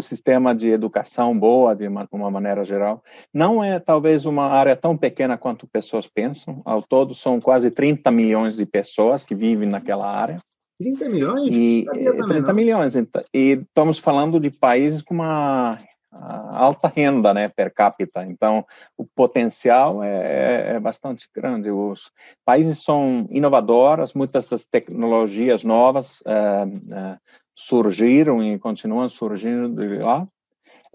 sistema 0.00 0.54
de 0.54 0.68
educação 0.68 1.38
boa 1.38 1.74
de 1.74 1.86
uma, 1.86 2.08
uma, 2.10 2.30
maneira 2.30 2.64
geral 2.64 3.02
não 3.32 3.62
é 3.62 3.78
talvez 3.78 4.24
uma 4.24 4.46
área 4.46 4.76
tão 4.76 4.96
pequena 4.96 5.36
quanto 5.36 5.66
pessoas 5.66 6.06
pensam 6.06 6.62
ao 6.64 6.82
todo 6.82 7.14
são 7.14 7.40
quase 7.40 7.70
30 7.70 8.10
milhões 8.10 8.56
de 8.56 8.64
pessoas 8.64 9.24
que 9.24 9.34
vivem 9.34 9.68
naquela 9.68 10.10
área 10.10 10.36
30 10.80 11.08
milhões? 11.08 11.46
E, 11.46 11.86
30 12.26 12.52
milhões. 12.52 12.96
Então, 12.96 13.22
e 13.32 13.52
estamos 13.52 13.98
falando 13.98 14.40
de 14.40 14.50
países 14.50 15.00
com 15.00 15.14
uma 15.14 15.78
alta 16.20 16.88
renda 16.88 17.34
né, 17.34 17.48
per 17.48 17.72
capita. 17.72 18.24
Então, 18.24 18.64
o 18.96 19.04
potencial 19.04 20.02
é, 20.02 20.08
é, 20.08 20.76
é, 20.76 20.80
bastante 20.80 21.28
grande. 21.34 21.70
Os 21.70 22.10
países 22.44 22.82
são 22.82 23.26
inovadoras, 23.30 24.14
muitas 24.14 24.48
das 24.48 24.64
tecnologias 24.64 25.64
novas 25.64 26.22
é, 26.26 26.32
é, 26.32 27.16
surgiram 27.54 28.42
e 28.42 28.58
continuam 28.58 29.08
surgindo 29.08 29.68
de 29.68 29.98
lá. 29.98 30.26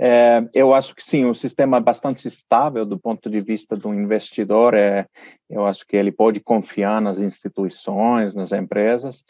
É, 0.01 0.41
eu 0.53 0.73
acho 0.73 0.95
que 0.95 1.03
sim, 1.03 1.25
o 1.25 1.35
sistema 1.35 1.75
é 1.75 1.81
bastante 1.81 2.25
estável 2.25 2.85
do 2.85 2.97
ponto 2.97 3.29
de 3.29 3.41
vista 3.41 3.75
do 3.75 3.93
investidor. 3.93 4.73
É, 4.73 5.05
eu 5.49 5.65
acho 5.65 5.85
que 5.85 5.97
ele 5.97 6.09
pode 6.09 6.39
confiar 6.39 7.01
nas 7.01 7.19
instituições, 7.19 8.33
nas 8.33 8.53
empresas. 8.53 9.25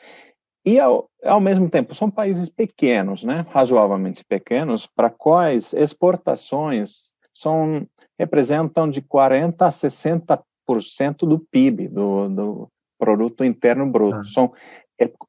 E, 0.65 0.79
ao, 0.79 1.09
ao 1.23 1.39
mesmo 1.39 1.69
tempo, 1.69 1.95
são 1.95 2.09
países 2.09 2.49
pequenos, 2.49 3.23
né, 3.23 3.45
razoavelmente 3.49 4.23
pequenos, 4.25 4.85
para 4.85 5.09
quais 5.09 5.73
exportações 5.73 7.13
são, 7.33 7.87
representam 8.19 8.89
de 8.89 9.01
40% 9.01 9.55
a 9.61 9.69
60% 9.69 11.19
do 11.27 11.39
PIB, 11.39 11.87
do, 11.87 12.29
do 12.29 12.67
Produto 12.99 13.45
Interno 13.45 13.89
Bruto. 13.89 14.17
Ah. 14.17 14.23
São 14.25 14.53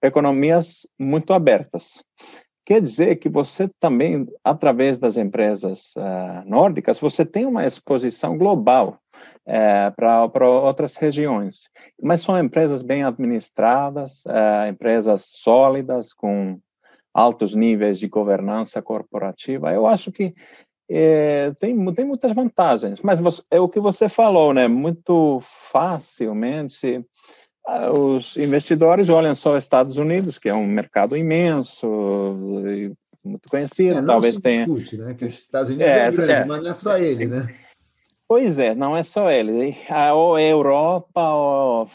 economias 0.03 0.87
muito 0.99 1.33
abertas. 1.33 2.03
Quer 2.67 2.83
dizer 2.83 3.17
que 3.17 3.29
você 3.29 3.69
também, 3.81 4.27
através 4.45 4.99
das 4.99 5.17
empresas 5.17 5.93
uh, 5.97 6.49
nórdicas, 6.49 6.99
você 6.99 7.25
tem 7.25 7.47
uma 7.47 7.67
exposição 7.67 8.37
global 8.37 8.99
é, 9.47 9.91
para 9.91 10.49
outras 10.49 10.97
regiões. 10.97 11.71
Mas 12.01 12.23
são 12.23 12.39
empresas 12.39 12.83
bem 12.83 13.05
administradas, 13.05 14.25
é, 14.27 14.69
empresas 14.69 15.25
sólidas, 15.25 16.13
com 16.13 16.59
altos 17.13 17.55
níveis 17.55 17.99
de 17.99 18.09
governança 18.09 18.81
corporativa. 18.81 19.73
Eu 19.73 19.87
acho 19.87 20.13
que 20.13 20.35
é, 20.89 21.53
tem, 21.61 21.93
tem 21.95 22.05
muitas 22.05 22.33
vantagens, 22.33 23.01
mas 23.01 23.21
você, 23.21 23.43
é 23.51 23.61
o 23.61 23.69
que 23.69 23.79
você 23.79 24.09
falou, 24.09 24.53
né? 24.53 24.67
Muito 24.67 25.41
facilmente 25.43 27.05
os 27.93 28.37
investidores 28.37 29.09
olham 29.09 29.35
só 29.35 29.57
os 29.57 29.63
Estados 29.63 29.97
Unidos, 29.97 30.39
que 30.39 30.49
é 30.49 30.55
um 30.55 30.67
mercado 30.67 31.17
imenso, 31.17 31.87
muito 33.25 33.49
conhecido, 33.49 33.99
é, 33.99 34.03
talvez 34.03 34.37
tenha. 34.37 34.67
Discute, 34.67 34.97
né? 34.97 35.15
Que 35.15 35.27
os 35.27 35.35
Estados 35.35 35.71
Unidos 35.71 35.87
é, 35.87 36.07
é 36.07 36.11
grande, 36.11 36.33
é, 36.33 36.45
mas 36.45 36.63
não 36.63 36.71
é 36.71 36.75
só 36.75 36.99
ele, 36.99 37.27
né? 37.27 37.55
Pois 38.31 38.61
é, 38.61 38.77
não 38.77 38.97
é 38.97 39.03
só 39.03 39.29
ele. 39.29 39.77
Ou 40.15 40.39
é 40.39 40.53
Europa, 40.53 41.35
ou, 41.35 41.89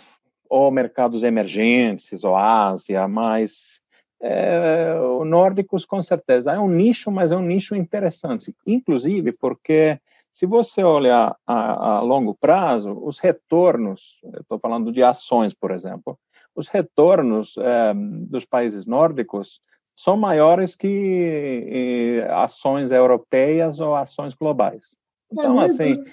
ou 0.50 0.70
mercados 0.70 1.24
emergentes, 1.24 2.26
ou 2.26 2.36
Ásia, 2.36 3.08
mas 3.08 3.82
é, 4.22 5.00
o 5.00 5.24
nórdicos 5.24 5.86
com 5.86 6.02
certeza 6.02 6.52
é 6.52 6.60
um 6.60 6.68
nicho, 6.68 7.10
mas 7.10 7.32
é 7.32 7.38
um 7.38 7.42
nicho 7.42 7.74
interessante, 7.74 8.54
inclusive 8.68 9.32
porque 9.40 9.98
se 10.34 10.46
você 10.46 10.84
olhar 10.84 11.38
a, 11.48 12.00
a 12.00 12.02
longo 12.02 12.36
prazo, 12.36 12.92
os 13.02 13.18
retornos, 13.18 14.20
estou 14.42 14.60
falando 14.60 14.92
de 14.92 15.02
ações, 15.02 15.54
por 15.54 15.72
exemplo, 15.72 16.20
os 16.54 16.68
retornos 16.68 17.56
é, 17.58 17.94
dos 17.94 18.44
países 18.44 18.86
nórdicos 18.86 19.62
são 19.96 20.18
maiores 20.18 20.76
que 20.76 22.20
eh, 22.20 22.34
ações 22.34 22.92
europeias 22.92 23.80
ou 23.80 23.96
ações 23.96 24.36
globais. 24.36 24.90
Então, 25.32 25.62
é 25.62 25.66
assim, 25.66 26.04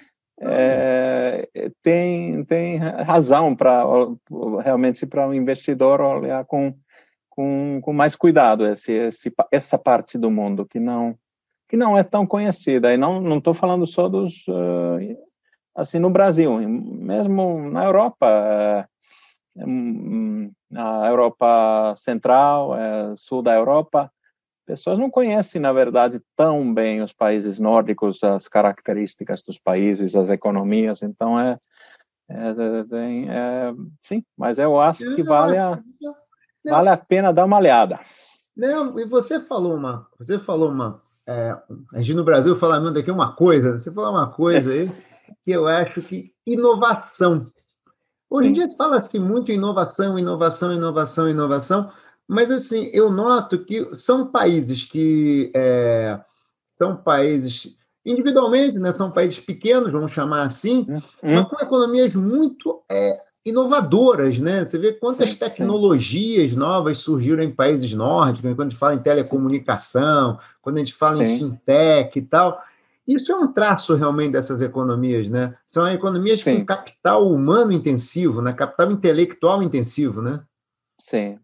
é, 0.41 1.49
tem, 1.83 2.45
tem 2.45 2.77
razão 2.77 3.55
para 3.55 3.85
realmente 4.63 5.07
para 5.07 5.27
o 5.27 5.31
um 5.31 5.35
investidor 5.35 6.01
olhar 6.01 6.45
com, 6.45 6.75
com, 7.29 7.81
com 7.83 7.93
mais 7.93 8.17
cuidado 8.17 8.67
esse, 8.67 8.93
esse, 8.93 9.33
essa 9.51 9.79
parte 9.79 10.19
do 10.19 10.31
mundo 10.31 10.67
que 10.67 10.81
não 10.81 11.17
que 11.69 11.77
não 11.77 11.97
é 11.97 12.05
tão 12.05 12.27
conhecida. 12.27 12.93
E 12.93 12.99
não 12.99 13.21
não 13.21 13.39
estou 13.39 13.55
falando 13.55 13.87
só 13.87 14.09
dos 14.09 14.47
uh, 14.49 14.99
assim 15.75 15.99
no 15.99 16.11
Brasil, 16.11 16.59
mesmo 16.69 17.71
na 17.71 17.85
Europa, 17.85 18.89
na 20.71 21.09
Europa 21.09 21.95
Central, 21.97 22.73
Sul 23.17 23.43
da 23.43 23.55
Europa, 23.55 24.13
pessoas 24.67 24.99
não 24.99 25.11
conhecem 25.11 25.61
na 25.61 25.73
verdade 25.73 26.21
tão 26.37 26.73
bem 26.73 27.03
os 27.03 27.13
países 27.13 27.59
nórdicos, 27.59 28.23
as 28.23 28.49
características 28.49 29.43
dos 29.43 29.59
países, 29.59 30.15
as 30.15 30.31
economias. 30.31 31.03
Então 31.03 31.39
é, 31.39 31.59
é, 32.29 32.37
é, 32.37 33.27
é 33.29 33.75
sim, 34.01 34.25
mas 34.37 34.59
eu 34.59 34.81
acho 34.81 35.15
que 35.15 35.23
vale 35.23 35.59
a. 35.59 35.81
Vale 36.65 36.91
a 36.91 36.97
pena 36.97 37.33
dar 37.33 37.45
uma 37.45 37.59
olhada. 37.59 37.99
Não, 38.57 38.99
e 38.99 39.05
você 39.05 39.41
falou 39.41 39.75
uma, 39.75 40.07
você 40.19 40.39
falou 40.39 40.71
uma, 40.71 41.03
é, 41.27 41.57
a 41.95 42.01
gente 42.01 42.15
no 42.15 42.25
Brasil 42.25 42.59
fala 42.59 42.81
muito 42.81 42.99
aqui 42.99 43.11
uma 43.11 43.35
coisa, 43.35 43.81
você 43.81 43.91
falou 43.91 44.11
uma 44.11 44.31
coisa 44.31 44.73
aí 44.73 44.89
que 45.45 45.51
eu 45.51 45.67
acho 45.67 46.03
que 46.03 46.33
inovação. 46.47 47.47
Hoje 48.29 48.49
em 48.49 48.53
dia 48.53 48.69
se 48.69 48.77
fala-se 48.77 49.19
muito 49.19 49.53
inovação, 49.53 50.19
inovação, 50.19 50.73
inovação, 50.73 51.29
inovação, 51.29 51.91
mas 52.29 52.51
assim, 52.51 52.91
eu 52.93 53.11
noto 53.11 53.65
que 53.65 53.95
são 53.95 54.27
países 54.27 54.85
que 54.85 55.51
é, 55.55 56.19
são 56.79 56.97
países 56.97 57.77
individualmente, 58.05 58.79
né, 58.79 58.93
são 58.93 59.11
países 59.11 59.39
pequenos, 59.39 59.93
vamos 59.93 60.13
chamar 60.13 60.47
assim, 60.47 60.87
hum. 60.89 61.01
mas 61.23 61.49
com 61.49 61.57
economias 61.61 62.15
muito 62.15 62.83
é, 62.91 63.21
inovadoras, 63.45 64.39
né? 64.39 64.65
Você 64.65 64.79
vê 64.79 64.93
quantas 64.93 65.31
sim, 65.31 65.39
tecnologias 65.39 66.53
sim. 66.53 66.57
novas 66.57 66.99
surgiram 66.99 67.43
em 67.43 67.51
países 67.51 67.93
nórdicos, 67.93 68.55
quando 68.55 68.61
a 68.61 68.71
gente 68.71 68.79
fala 68.79 68.95
em 68.95 69.03
telecomunicação, 69.03 70.39
quando 70.61 70.77
a 70.77 70.79
gente 70.81 70.95
fala 70.95 71.25
em 71.25 71.39
fintech 71.39 72.19
e 72.19 72.23
tal. 72.23 72.63
Isso 73.07 73.33
é 73.33 73.37
um 73.37 73.53
traço 73.53 73.95
realmente 73.95 74.33
dessas 74.33 74.63
economias, 74.63 75.29
né? 75.29 75.55
São 75.67 75.87
economias 75.89 76.43
com 76.43 76.65
capital 76.65 77.29
humano 77.29 77.73
intensivo, 77.73 78.41
né? 78.41 78.53
Capital 78.53 78.93
intelectual 78.93 79.63
intensivo, 79.63 80.23
né? 80.23 80.41
Sim. 81.01 81.39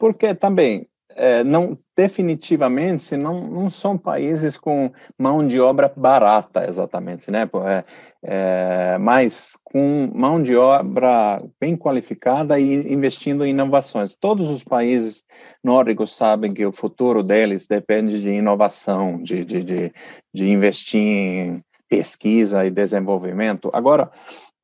Porque 0.00 0.34
também 0.34 0.88
é, 1.14 1.44
não 1.44 1.76
definitivamente 1.94 3.14
não, 3.14 3.46
não 3.46 3.68
são 3.68 3.98
países 3.98 4.56
com 4.56 4.90
mão 5.18 5.46
de 5.46 5.60
obra 5.60 5.92
barata 5.94 6.66
exatamente 6.66 7.30
né? 7.30 7.42
É, 7.66 7.84
é, 8.22 8.98
mas 8.98 9.58
com 9.62 10.10
mão 10.14 10.42
de 10.42 10.56
obra 10.56 11.42
bem 11.60 11.76
qualificada 11.76 12.58
e 12.58 12.72
investindo 12.90 13.44
em 13.44 13.50
inovações. 13.50 14.14
Todos 14.14 14.48
os 14.48 14.64
países 14.64 15.22
nórdicos 15.62 16.16
sabem 16.16 16.54
que 16.54 16.64
o 16.64 16.72
futuro 16.72 17.22
deles 17.22 17.66
depende 17.66 18.18
de 18.18 18.30
inovação 18.30 19.22
de, 19.22 19.44
de, 19.44 19.62
de, 19.62 19.92
de 20.32 20.48
investir 20.48 21.00
em 21.00 21.62
pesquisa 21.86 22.64
e 22.64 22.70
desenvolvimento. 22.70 23.68
Agora 23.74 24.10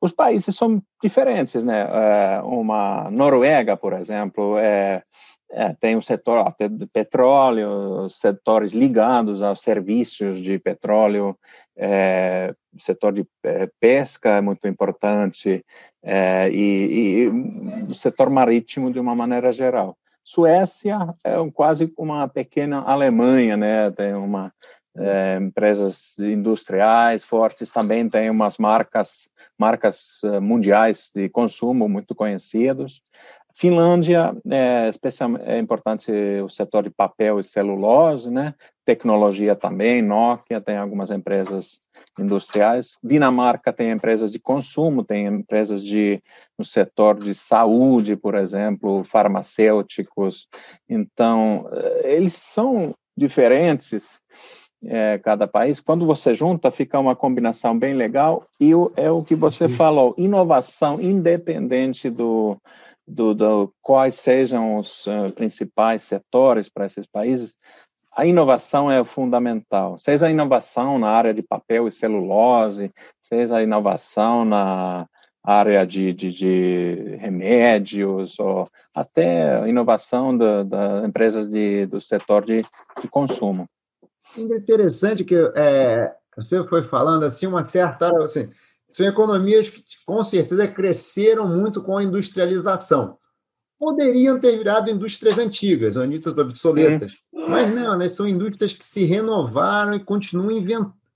os 0.07 0.13
países 0.13 0.55
são 0.55 0.83
diferentes 1.03 1.65
né 1.65 1.87
é, 1.91 2.41
uma 2.43 3.11
Noruega 3.11 3.77
por 3.77 3.93
exemplo 3.93 4.57
é 4.59 5.03
é, 5.51 5.73
tem 5.75 5.97
o 5.97 6.03
setor 6.03 6.39
até 6.39 6.69
de 6.69 6.87
petróleo, 6.87 8.09
setores 8.09 8.73
ligados 8.73 9.43
aos 9.43 9.61
serviços 9.61 10.41
de 10.41 10.59
petróleo, 10.59 11.39
é, 11.77 12.55
setor 12.77 13.13
de 13.13 13.27
é, 13.45 13.69
pesca 13.79 14.31
é 14.31 14.41
muito 14.41 14.67
importante 14.67 15.65
é, 16.03 16.51
e, 16.51 17.23
e, 17.25 17.29
o 17.89 17.95
setor 17.95 18.29
marítimo 18.29 18.93
de 18.93 18.99
uma 18.99 19.15
maneira 19.15 19.53
geral. 19.53 19.97
Suécia 20.25 20.99
é 21.23 21.39
um, 21.39 21.51
quase 21.51 21.93
uma 21.97 22.27
pequena 22.27 22.81
Alemanha, 22.81 23.57
né? 23.57 23.91
Tem 23.93 24.13
uma 24.15 24.53
é, 24.99 25.37
empresas 25.41 26.19
industriais 26.19 27.23
fortes, 27.23 27.71
também 27.71 28.09
tem 28.09 28.31
umas 28.31 28.59
marcas 28.59 29.29
marcas 29.59 30.21
é, 30.25 30.41
mundiais 30.41 31.11
de 31.15 31.29
consumo 31.29 31.89
muito 31.89 32.15
conhecidos. 32.15 33.03
Finlândia, 33.59 34.37
é, 34.51 34.87
especialmente, 34.87 35.45
é 35.47 35.59
importante 35.59 36.13
o 36.45 36.49
setor 36.49 36.83
de 36.83 36.91
papel 36.91 37.41
e 37.41 37.45
celulose, 37.45 38.31
né? 38.31 38.55
Tecnologia 38.85 39.57
também, 39.57 40.03
Nokia 40.03 40.61
tem 40.61 40.77
algumas 40.77 41.11
empresas 41.11 41.81
industriais. 42.19 42.99
Dinamarca 43.03 43.73
tem 43.73 43.91
empresas 43.91 44.31
de 44.31 44.39
consumo, 44.39 45.03
tem 45.03 45.25
empresas 45.25 45.83
de 45.83 46.23
no 46.59 46.67
setor 46.67 47.19
de 47.19 47.35
saúde, 47.35 48.15
por 48.15 48.35
exemplo, 48.35 49.03
farmacêuticos. 49.05 50.49
Então, 50.87 51.67
eles 52.05 52.35
são 52.35 52.95
diferentes. 53.17 54.21
É, 54.85 55.19
cada 55.19 55.49
país. 55.49 55.81
Quando 55.81 56.05
você 56.05 56.35
junta, 56.35 56.71
fica 56.71 57.01
uma 57.01 57.17
combinação 57.17 57.77
bem 57.77 57.95
legal 57.95 58.45
e 58.61 58.75
o, 58.75 58.93
é 58.95 59.11
o 59.11 59.25
que 59.25 59.35
você 59.35 59.69
falou, 59.69 60.15
inovação 60.19 61.01
independente 61.01 62.11
do, 62.11 62.59
do, 63.07 63.35
do 63.35 63.73
quais 63.81 64.17
sejam 64.17 64.77
os 64.77 65.07
uh, 65.07 65.33
principais 65.35 66.03
setores 66.03 66.69
para 66.69 66.87
esses 66.87 67.07
países, 67.07 67.57
a 68.17 68.25
inovação 68.25 68.91
é 68.91 69.05
fundamental. 69.05 69.99
Seja 69.99 70.27
a 70.27 70.31
inovação 70.31 70.99
na 70.99 71.11
área 71.11 71.35
de 71.35 71.43
papel 71.43 71.87
e 71.87 71.93
celulose, 71.93 72.91
seja 73.21 73.57
a 73.57 73.63
inovação 73.63 74.45
na 74.45 75.07
área 75.45 75.87
de, 75.87 76.13
de, 76.13 76.31
de 76.31 77.17
remédios, 77.21 78.39
ou 78.41 78.67
até 78.95 79.69
inovação 79.69 80.37
das 80.37 80.67
da 80.67 81.07
empresas 81.07 81.49
de, 81.51 81.87
do 81.87 82.01
setor 82.01 82.45
de, 82.45 82.65
de 83.01 83.09
consumo. 83.09 83.69
Interessante 84.37 85.25
que 85.25 85.35
é, 85.55 86.15
você 86.37 86.63
foi 86.65 86.83
falando 86.83 87.25
assim, 87.25 87.47
uma 87.47 87.65
certa 87.65 88.07
hora, 88.07 88.25
assim, 88.25 88.51
são 88.89 89.07
economias 89.07 89.69
que, 89.69 89.83
com 90.05 90.23
certeza, 90.23 90.67
cresceram 90.69 91.49
muito 91.49 91.83
com 91.83 91.97
a 91.97 92.05
industrialização. 92.05 93.19
Poderiam 93.79 94.39
ter 94.39 94.57
virado 94.57 94.91
indústrias 94.91 95.39
antigas, 95.39 95.97
indústrias 95.97 96.39
obsoletas, 96.39 97.13
é. 97.35 97.49
mas 97.49 97.75
não, 97.75 97.97
né? 97.97 98.09
são 98.09 98.27
indústrias 98.27 98.73
que 98.73 98.85
se 98.85 99.05
renovaram 99.05 99.95
e 99.95 100.01
continuam 100.01 100.51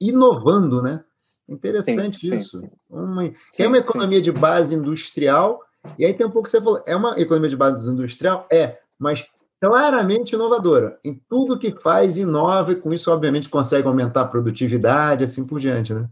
inovando, 0.01 0.83
né? 0.83 1.03
Interessante 1.49 2.27
sim, 2.27 2.37
isso. 2.37 2.61
Sim. 2.61 2.71
Uma... 2.89 3.25
Sim, 3.51 3.63
é 3.63 3.67
uma 3.67 3.79
economia 3.79 4.21
de 4.21 4.31
base 4.31 4.75
industrial, 4.75 5.61
e 5.99 6.05
aí 6.05 6.15
tem 6.15 6.27
um 6.27 6.31
pouco 6.31 6.45
que 6.45 6.51
você 6.51 6.61
falou, 6.61 6.83
é 6.87 6.95
uma 6.95 7.19
economia 7.19 7.51
de 7.51 7.57
base 7.57 7.89
industrial? 7.89 8.47
É, 8.53 8.79
mas 8.99 9.27
claramente 9.61 10.35
inovadora. 10.35 10.99
Em 11.05 11.21
tudo 11.29 11.59
que 11.59 11.79
faz, 11.81 12.17
inova, 12.17 12.73
e 12.73 12.77
com 12.77 12.93
isso, 12.93 13.13
obviamente, 13.13 13.49
consegue 13.49 13.87
aumentar 13.87 14.23
a 14.23 14.29
produtividade, 14.29 15.25
assim 15.25 15.47
por 15.47 15.61
diante, 15.61 15.93
né? 15.93 16.09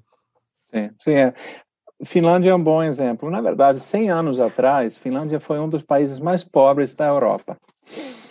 Sim, 0.59 0.91
sim. 0.99 1.15
É. 1.15 1.35
Finlândia 2.05 2.51
é 2.51 2.55
um 2.55 2.63
bom 2.63 2.83
exemplo. 2.83 3.31
Na 3.31 3.41
verdade, 3.41 3.81
100 3.81 4.11
anos 4.11 4.39
atrás, 4.39 4.97
Finlândia 4.97 5.41
foi 5.41 5.59
um 5.59 5.69
dos 5.69 5.83
países 5.83 6.21
mais 6.21 6.45
pobres 6.45 6.95
da 6.95 7.07
Europa. 7.07 7.59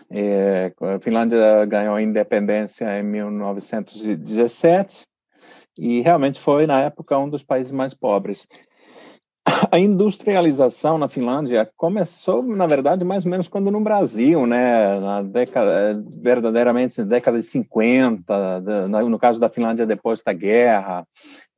É, 0.09 0.71
a 0.79 0.99
Finlândia 0.99 1.65
ganhou 1.65 1.95
a 1.95 2.01
independência 2.01 2.85
em 2.97 3.03
1917 3.03 5.05
e 5.77 6.01
realmente 6.01 6.39
foi, 6.39 6.65
na 6.65 6.81
época, 6.81 7.17
um 7.17 7.27
dos 7.27 7.43
países 7.43 7.73
mais 7.73 7.93
pobres. 7.93 8.47
A 9.71 9.79
industrialização 9.79 10.97
na 10.97 11.07
Finlândia 11.07 11.69
começou, 11.75 12.43
na 12.43 12.67
verdade, 12.67 13.03
mais 13.03 13.25
ou 13.25 13.31
menos 13.31 13.47
quando 13.47 13.71
no 13.71 13.81
Brasil, 13.81 14.45
né, 14.45 14.99
na 14.99 15.21
década, 15.21 16.01
verdadeiramente 16.21 16.99
na 16.99 17.07
década 17.07 17.39
de 17.39 17.45
50, 17.45 18.61
no 19.09 19.19
caso 19.19 19.39
da 19.39 19.49
Finlândia 19.49 19.85
depois 19.85 20.21
da 20.21 20.33
guerra, 20.33 21.07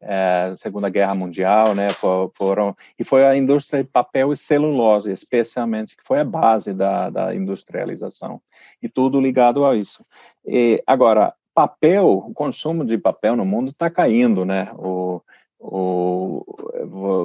é, 0.02 0.54
Segunda 0.56 0.90
Guerra 0.90 1.14
Mundial, 1.14 1.76
né, 1.76 1.90
foram 2.34 2.76
e 2.98 3.04
foi 3.04 3.26
a 3.26 3.36
indústria 3.36 3.84
de 3.84 3.90
papel 3.90 4.32
e 4.32 4.38
celulose, 4.38 5.12
especialmente 5.12 5.98
que 5.98 6.04
foi 6.04 6.20
a 6.20 6.26
base 6.26 6.74
da, 6.74 7.10
da 7.10 7.36
industrialização 7.36 8.42
e 8.82 8.88
tudo 8.88 9.20
ligado 9.20 9.66
a 9.66 9.76
isso. 9.76 10.06
E 10.46 10.82
agora 10.88 11.34
papel, 11.54 12.08
o 12.08 12.34
consumo 12.34 12.86
de 12.86 12.98
papel 12.98 13.36
no 13.36 13.46
mundo 13.46 13.72
está 13.72 13.90
caindo, 13.90 14.46
né? 14.46 14.72
O, 14.78 15.22
o, 15.60 16.46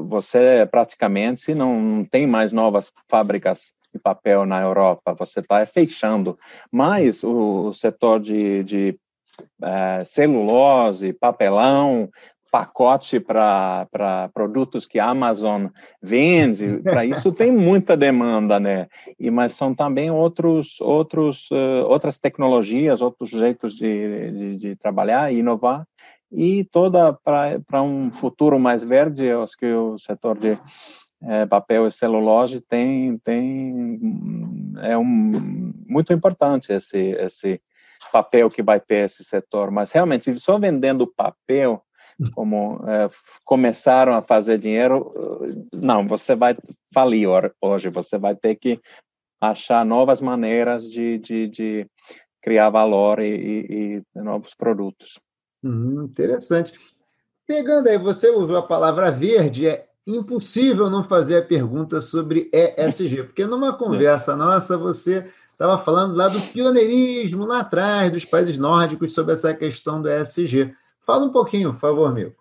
você 0.08 0.66
praticamente 0.70 1.54
não 1.54 2.04
tem 2.04 2.26
mais 2.26 2.52
novas 2.52 2.92
fábricas 3.08 3.74
de 3.92 3.98
papel 4.00 4.44
na 4.44 4.60
Europa, 4.60 5.14
você 5.16 5.40
está 5.40 5.64
fechando. 5.64 6.36
Mas 6.70 7.22
o, 7.22 7.68
o 7.68 7.72
setor 7.72 8.18
de, 8.18 8.64
de 8.64 8.98
é, 9.62 10.04
celulose, 10.04 11.12
papelão, 11.12 12.10
pacote 12.54 13.18
para 13.18 14.30
produtos 14.32 14.86
que 14.86 15.00
a 15.00 15.08
Amazon 15.08 15.66
vende, 16.00 16.80
para 16.84 17.04
isso 17.04 17.32
tem 17.32 17.50
muita 17.52 17.96
demanda, 17.96 18.60
né? 18.60 18.86
E, 19.18 19.28
mas 19.28 19.54
são 19.54 19.74
também 19.74 20.08
outros, 20.08 20.80
outros, 20.80 21.50
uh, 21.50 21.84
outras 21.88 22.16
tecnologias, 22.16 23.00
outros 23.00 23.30
jeitos 23.30 23.74
de, 23.74 24.30
de, 24.30 24.56
de 24.56 24.76
trabalhar 24.76 25.32
e 25.32 25.38
inovar, 25.38 25.84
e 26.34 26.64
toda 26.64 27.12
para 27.12 27.82
um 27.82 28.10
futuro 28.10 28.58
mais 28.58 28.82
verde, 28.82 29.24
eu 29.24 29.42
acho 29.42 29.56
que 29.56 29.72
o 29.72 29.96
setor 29.98 30.38
de 30.38 30.58
é, 31.22 31.46
papel 31.46 31.86
e 31.86 31.92
celulose 31.92 32.60
tem, 32.60 33.16
tem 33.18 33.98
é 34.82 34.96
um 34.96 35.72
muito 35.86 36.12
importante 36.12 36.72
esse 36.72 36.98
esse 36.98 37.60
papel 38.12 38.50
que 38.50 38.62
vai 38.62 38.78
ter 38.80 39.06
esse 39.06 39.24
setor, 39.24 39.70
mas 39.70 39.92
realmente 39.92 40.38
só 40.38 40.58
vendendo 40.58 41.06
papel 41.06 41.82
como 42.32 42.80
é, 42.86 43.08
começaram 43.44 44.14
a 44.14 44.22
fazer 44.22 44.58
dinheiro, 44.58 45.10
não, 45.72 46.06
você 46.06 46.34
vai 46.34 46.54
falir 46.92 47.28
hoje, 47.60 47.88
você 47.88 48.18
vai 48.18 48.36
ter 48.36 48.54
que 48.54 48.80
achar 49.40 49.84
novas 49.84 50.20
maneiras 50.20 50.88
de, 50.88 51.18
de, 51.18 51.48
de 51.48 51.86
criar 52.40 52.70
valor 52.70 53.20
e, 53.20 53.34
e, 53.34 54.02
e 54.14 54.20
novos 54.20 54.54
produtos. 54.54 55.18
Hum, 55.64 56.04
interessante. 56.04 56.72
Pegando 57.46 57.88
aí, 57.88 57.96
você 57.96 58.28
usou 58.30 58.56
a 58.56 58.62
palavra 58.62 59.10
verde, 59.10 59.66
é 59.66 59.86
impossível 60.06 60.90
não 60.90 61.08
fazer 61.08 61.38
a 61.38 61.42
pergunta 61.42 62.00
sobre 62.00 62.50
ESG, 62.52 63.24
porque 63.24 63.46
numa 63.46 63.72
conversa 63.78 64.36
nossa 64.36 64.76
você 64.76 65.26
estava 65.52 65.78
falando 65.78 66.14
lá 66.14 66.28
do 66.28 66.40
pioneirismo 66.40 67.46
lá 67.46 67.60
atrás 67.60 68.12
dos 68.12 68.24
países 68.24 68.58
nórdicos 68.58 69.14
sobre 69.14 69.34
essa 69.34 69.54
questão 69.54 70.02
do 70.02 70.10
ESG. 70.10 70.74
Fala 71.00 71.24
um 71.24 71.32
pouquinho, 71.32 71.72
por 71.72 71.80
favor, 71.80 72.08
amigo. 72.08 72.34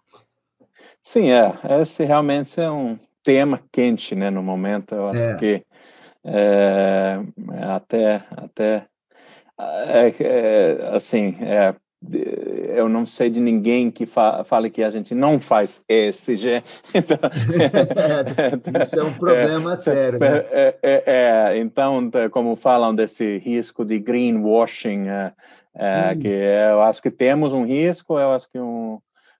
Sim, 1.01 1.31
é. 1.31 1.53
Esse 1.81 2.03
realmente 2.03 2.59
é 2.59 2.69
um 2.69 2.97
tema 3.21 3.61
quente, 3.71 4.15
né, 4.15 4.29
no 4.29 4.43
momento. 4.43 4.95
Eu 4.95 5.09
acho 5.09 5.21
é. 5.21 5.35
que 5.35 5.63
é, 6.25 7.19
até 7.61 8.25
até 8.31 8.87
é, 9.59 10.13
é, 10.19 10.95
assim 10.95 11.37
é, 11.41 11.75
eu 12.11 12.89
não 12.89 13.05
sei 13.05 13.29
de 13.29 13.39
ninguém 13.39 13.89
que 13.89 14.05
fa 14.05 14.43
fale 14.43 14.69
que 14.69 14.83
a 14.83 14.89
gente 14.89 15.15
não 15.15 15.39
faz 15.39 15.83
ESG. 15.87 16.63
Então, 16.93 17.17
Isso 18.83 18.99
é 18.99 19.03
um 19.03 19.13
problema 19.13 19.73
é, 19.73 19.77
sério. 19.77 20.19
Né? 20.19 20.37
É, 20.51 20.77
é, 20.83 21.03
é, 21.05 21.57
então, 21.57 22.09
como 22.31 22.55
falam 22.55 22.93
desse 22.93 23.37
risco 23.39 23.85
de 23.85 23.99
greenwashing, 23.99 25.03
hum. 25.09 26.19
que 26.19 26.27
eu 26.27 26.81
acho 26.81 27.01
que 27.01 27.11
temos 27.11 27.53
um 27.53 27.65
risco, 27.65 28.19
eu 28.19 28.31
acho 28.31 28.49
que 28.49 28.59
um, 28.59 28.99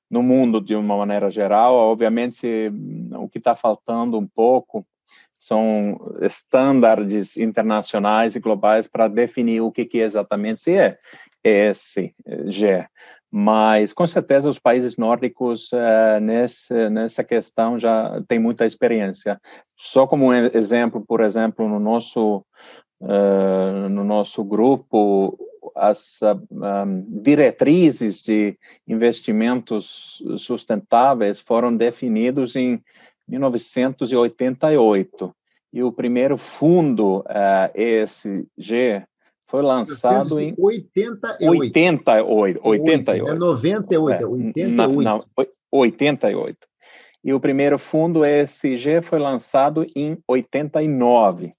no 0.10 0.24
mundo 0.24 0.62
de 0.62 0.76
uma 0.76 0.98
maneira 0.98 1.30
geral, 1.30 1.74
obviamente 1.74 2.72
o 3.14 3.28
que 3.28 3.40
está 3.40 3.56
faltando 3.56 4.18
um 4.18 4.28
pouco 4.28 4.86
são 5.38 6.00
estándares 6.22 7.36
internacionais 7.36 8.36
e 8.36 8.40
globais 8.40 8.88
para 8.88 9.10
definir 9.10 9.62
o 9.62 9.72
que, 9.72 9.84
que 9.84 9.98
exatamente 9.98 10.72
é 10.72 10.96
ESG. 11.44 12.88
Mas, 13.32 13.92
com 13.92 14.06
certeza, 14.06 14.50
os 14.50 14.60
países 14.60 14.96
nórdicos 14.96 15.72
uh, 15.72 16.20
nesse, 16.22 16.90
nessa 16.90 17.24
questão 17.24 17.80
já 17.80 18.22
têm 18.28 18.38
muita 18.38 18.66
experiência. 18.66 19.42
Só 19.76 20.06
como 20.06 20.28
um 20.28 20.34
exemplo, 20.34 21.04
por 21.06 21.22
exemplo, 21.22 21.68
no 21.68 21.80
nosso, 21.80 22.46
uh, 23.02 23.90
no 23.90 24.04
nosso 24.04 24.44
grupo, 24.44 25.36
as 25.76 26.20
uh, 26.22 26.40
um, 26.52 27.22
diretrizes 27.22 28.22
de 28.22 28.56
investimentos 28.88 30.22
sustentáveis 30.38 31.40
foram 31.40 31.76
definidos 31.76 32.56
em 32.56 32.80
1988. 33.28 35.36
E 35.74 35.82
o 35.82 35.92
primeiro 35.92 36.38
fundo 36.38 37.26
eh, 37.28 38.04
ESG 38.04 39.04
foi 39.54 39.62
lançado 39.62 40.40
em 40.40 40.56
88. 40.58 41.48
88. 41.48 42.60
88. 42.64 43.28
É 43.28 43.36
98, 43.36 44.24
é, 44.24 44.26
88. 44.26 44.74
Não, 44.74 44.96
não, 44.96 45.26
88. 45.72 46.58
E 47.24 47.32
o 47.32 47.40
primeiro 47.40 47.78
fundo 47.78 48.26
ESG 48.26 49.02
foi 49.04 49.20
lançado 49.20 49.86
em 49.96 50.18
89. 50.28 51.54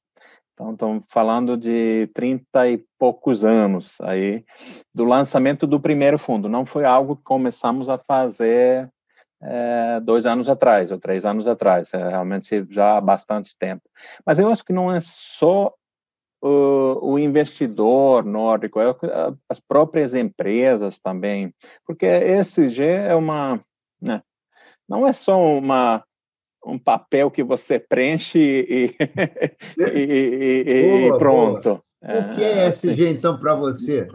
Então, 0.53 0.73
estamos 0.73 1.05
falando 1.09 1.57
de 1.57 2.09
30 2.09 2.69
e 2.69 2.85
poucos 2.99 3.45
anos 3.45 3.97
aí 4.01 4.45
do 4.93 5.05
lançamento 5.05 5.65
do 5.65 5.79
primeiro 5.79 6.19
fundo. 6.19 6.49
Não 6.49 6.67
foi 6.67 6.85
algo 6.85 7.15
que 7.15 7.23
começamos 7.23 7.89
a 7.89 7.97
fazer 7.97 8.91
é, 9.41 10.01
dois 10.01 10.27
anos 10.27 10.49
atrás 10.49 10.91
ou 10.91 10.99
três 10.99 11.25
anos 11.25 11.47
atrás, 11.47 11.95
é 11.95 12.09
realmente 12.09 12.67
já 12.71 12.97
há 12.97 13.01
bastante 13.01 13.57
tempo. 13.57 13.83
Mas 14.27 14.41
eu 14.41 14.49
acho 14.49 14.65
que 14.65 14.73
não 14.73 14.93
é 14.93 14.99
só 15.01 15.73
o, 16.45 17.15
o 17.15 17.19
investidor 17.19 18.25
nórdico, 18.25 18.79
é 18.79 18.95
as 19.49 19.59
próprias 19.59 20.15
empresas 20.15 20.99
também, 20.99 21.55
porque 21.87 22.07
ESG 22.07 22.83
é 22.83 23.15
uma, 23.15 23.59
né, 24.01 24.21
não 24.87 25.07
é 25.07 25.13
só 25.13 25.41
uma 25.41 26.05
um 26.67 26.79
papel 26.79 27.31
que 27.31 27.43
você 27.43 27.79
preenche 27.79 28.39
e, 28.39 28.97
e, 29.79 30.65
e, 30.67 31.09
boa, 31.09 31.17
e 31.17 31.19
pronto. 31.19 31.85
Boa. 32.03 32.33
O 32.33 32.35
que 32.35 32.43
é 32.43 32.69
ESG, 32.69 33.09
então, 33.09 33.39
para 33.39 33.55
você? 33.55 34.09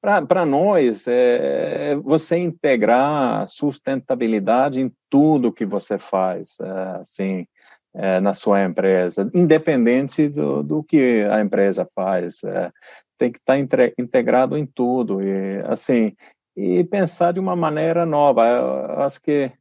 Para 0.00 0.44
nós, 0.44 1.04
é 1.06 1.94
você 2.02 2.36
integrar 2.36 3.46
sustentabilidade 3.46 4.80
em 4.80 4.92
tudo 5.08 5.52
que 5.52 5.64
você 5.64 5.98
faz, 5.98 6.56
é, 6.60 6.70
assim, 6.98 7.46
é, 7.94 8.20
na 8.20 8.34
sua 8.34 8.64
empresa, 8.64 9.30
independente 9.34 10.28
do, 10.28 10.62
do 10.62 10.82
que 10.82 11.26
a 11.30 11.40
empresa 11.40 11.88
faz. 11.94 12.42
É, 12.44 12.70
tem 13.18 13.30
que 13.30 13.38
estar 13.38 13.54
tá 13.66 13.92
integrado 13.98 14.56
em 14.56 14.66
tudo 14.66 15.22
e, 15.22 15.60
assim, 15.66 16.14
e 16.56 16.82
pensar 16.84 17.32
de 17.32 17.40
uma 17.40 17.54
maneira 17.54 18.04
nova. 18.04 18.46
Eu 18.46 19.02
acho 19.02 19.20
que 19.20 19.52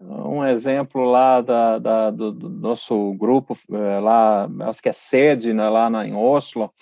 um 0.00 0.44
exemplo 0.44 1.04
lá 1.04 1.40
da, 1.40 1.78
da 1.78 2.10
do, 2.10 2.32
do, 2.32 2.48
nosso 2.48 3.12
grupo, 3.14 3.56
é, 3.72 3.98
lá, 3.98 4.48
acho 4.68 4.80
que 4.80 4.88
é 4.88 4.92
sede 4.92 5.52
né, 5.52 5.68
lá 5.68 5.90
na, 5.90 6.06
em 6.06 6.14
Oslo, 6.14 6.72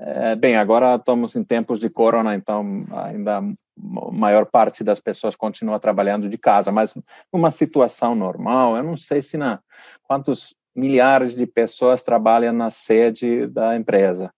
é, 0.00 0.36
bem, 0.36 0.56
agora 0.56 0.94
estamos 0.94 1.34
em 1.34 1.42
tempos 1.42 1.80
de 1.80 1.90
corona, 1.90 2.34
então 2.34 2.86
ainda 2.92 3.38
a 3.38 4.12
maior 4.12 4.46
parte 4.46 4.84
das 4.84 5.00
pessoas 5.00 5.34
continua 5.34 5.80
trabalhando 5.80 6.28
de 6.28 6.38
casa, 6.38 6.70
mas 6.70 6.94
numa 7.32 7.50
situação 7.50 8.14
normal, 8.14 8.76
eu 8.76 8.82
não 8.84 8.96
sei 8.96 9.20
se 9.20 9.36
na 9.36 9.60
quantos 10.04 10.54
milhares 10.74 11.34
de 11.34 11.44
pessoas 11.46 12.04
trabalham 12.04 12.52
na 12.52 12.70
sede 12.70 13.48
da 13.48 13.74
empresa. 13.74 14.32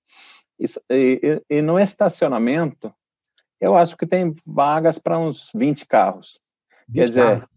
E, 0.58 0.66
e, 0.90 1.42
e 1.58 1.62
no 1.62 1.78
estacionamento, 1.78 2.92
eu 3.60 3.76
acho 3.76 3.96
que 3.98 4.06
tem 4.06 4.34
vagas 4.46 4.96
para 4.96 5.18
uns 5.18 5.50
20 5.54 5.86
carros. 5.86 6.40
20 6.88 6.94
Quer 6.94 7.04
dizer, 7.04 7.24
carros. 7.24 7.48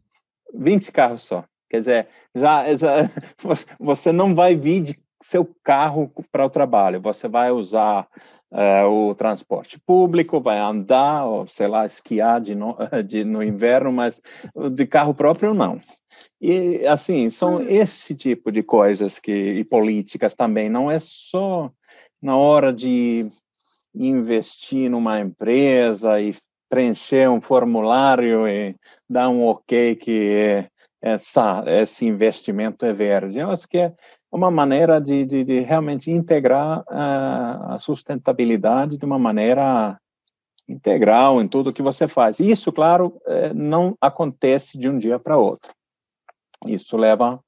20 0.53 0.91
carros 0.91 1.23
só. 1.23 1.45
Quer 1.69 1.79
dizer, 1.79 2.07
já, 2.35 2.75
já 2.75 3.09
você 3.79 4.11
não 4.11 4.35
vai 4.35 4.55
vir 4.55 4.81
de 4.81 5.02
seu 5.23 5.49
carro 5.63 6.11
para 6.31 6.45
o 6.45 6.49
trabalho. 6.49 7.01
Você 7.01 7.27
vai 7.27 7.49
usar 7.49 8.07
uh, 8.51 8.87
o 8.87 9.15
transporte 9.15 9.79
público, 9.79 10.41
vai 10.41 10.59
andar, 10.59 11.25
ou 11.25 11.47
sei 11.47 11.67
lá, 11.67 11.85
esquiar 11.85 12.41
de 12.41 12.53
no, 12.53 12.75
de, 13.07 13.23
no 13.23 13.41
inverno, 13.41 13.91
mas 13.91 14.21
de 14.73 14.85
carro 14.85 15.13
próprio 15.13 15.53
não. 15.53 15.79
E 16.41 16.85
assim, 16.85 17.29
são 17.29 17.55
hum. 17.55 17.65
esse 17.69 18.13
tipo 18.13 18.51
de 18.51 18.61
coisas 18.61 19.17
que 19.17 19.31
e 19.31 19.63
políticas 19.63 20.35
também, 20.35 20.69
não 20.69 20.91
é 20.91 20.99
só 20.99 21.71
na 22.21 22.35
hora 22.35 22.73
de 22.73 23.29
investir 23.95 24.89
numa 24.89 25.19
empresa 25.19 26.19
e 26.19 26.35
preencher 26.69 27.29
um 27.29 27.39
formulário 27.39 28.47
e 28.47 28.75
dar 29.09 29.29
um 29.29 29.45
ok 29.45 29.95
que 29.95 30.67
essa, 31.01 31.63
esse 31.67 32.05
investimento 32.05 32.85
é 32.85 32.91
verde. 32.91 33.39
Eu 33.39 33.51
acho 33.51 33.67
que 33.67 33.77
é 33.77 33.93
uma 34.33 34.49
maneira 34.49 34.99
de, 34.99 35.23
de, 35.25 35.43
de 35.43 35.59
realmente 35.59 36.09
integrar 36.09 36.79
uh, 36.79 37.73
a 37.73 37.77
sustentabilidade 37.77 38.97
de 38.97 39.05
uma 39.05 39.19
maneira 39.19 39.95
integral 40.67 41.39
em 41.39 41.47
tudo 41.47 41.71
que 41.71 41.83
você 41.83 42.07
faz. 42.07 42.39
Isso, 42.39 42.71
claro, 42.71 43.21
eh, 43.27 43.53
não 43.53 43.97
acontece 43.99 44.77
de 44.77 44.89
um 44.89 44.97
dia 44.97 45.19
para 45.19 45.37
outro. 45.37 45.71
Isso 46.65 46.95
leva 46.95 47.35
um 47.35 47.39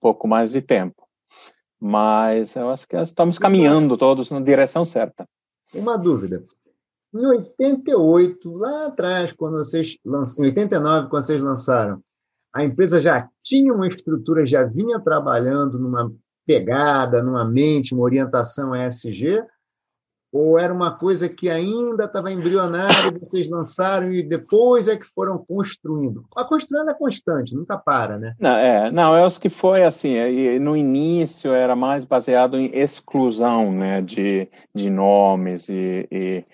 pouco 0.00 0.26
mais 0.26 0.50
de 0.50 0.60
tempo. 0.60 1.06
Mas 1.80 2.56
eu 2.56 2.68
acho 2.68 2.86
que 2.86 2.96
estamos 2.96 3.38
caminhando 3.38 3.96
todos 3.96 4.28
na 4.28 4.40
direção 4.40 4.84
certa. 4.84 5.26
Uma 5.72 5.96
dúvida. 5.96 6.44
Em 7.14 7.24
88, 7.24 8.52
lá 8.56 8.86
atrás, 8.88 9.32
quando 9.32 9.58
vocês 9.58 9.96
lançaram, 10.04 10.44
em 10.44 10.50
89, 10.50 11.08
quando 11.08 11.24
vocês 11.24 11.40
lançaram, 11.40 12.02
a 12.52 12.64
empresa 12.64 13.00
já 13.00 13.30
tinha 13.42 13.72
uma 13.72 13.86
estrutura, 13.86 14.44
já 14.44 14.64
vinha 14.64 14.98
trabalhando 14.98 15.78
numa 15.78 16.12
pegada, 16.46 17.22
numa 17.22 17.44
mente, 17.44 17.94
uma 17.94 18.04
orientação 18.04 18.74
ESG? 18.74 19.42
Ou 20.32 20.58
era 20.58 20.74
uma 20.74 20.90
coisa 20.90 21.28
que 21.28 21.48
ainda 21.48 22.06
estava 22.06 22.32
embrionária, 22.32 23.16
vocês 23.20 23.48
lançaram 23.48 24.12
e 24.12 24.20
depois 24.20 24.88
é 24.88 24.96
que 24.96 25.06
foram 25.06 25.38
construindo? 25.38 26.24
A 26.36 26.42
construção 26.42 26.90
é 26.90 26.94
constante, 26.94 27.54
nunca 27.54 27.78
para, 27.78 28.18
né? 28.18 28.34
Não, 28.40 28.56
é, 28.56 28.90
não, 28.90 29.16
eu 29.16 29.26
acho 29.26 29.40
que 29.40 29.48
foi 29.48 29.84
assim, 29.84 30.16
é, 30.16 30.58
no 30.58 30.76
início 30.76 31.52
era 31.52 31.76
mais 31.76 32.04
baseado 32.04 32.58
em 32.58 32.68
exclusão 32.76 33.70
né, 33.70 34.02
de, 34.02 34.48
de 34.74 34.90
nomes 34.90 35.68
e, 35.68 36.08
e 36.10 36.44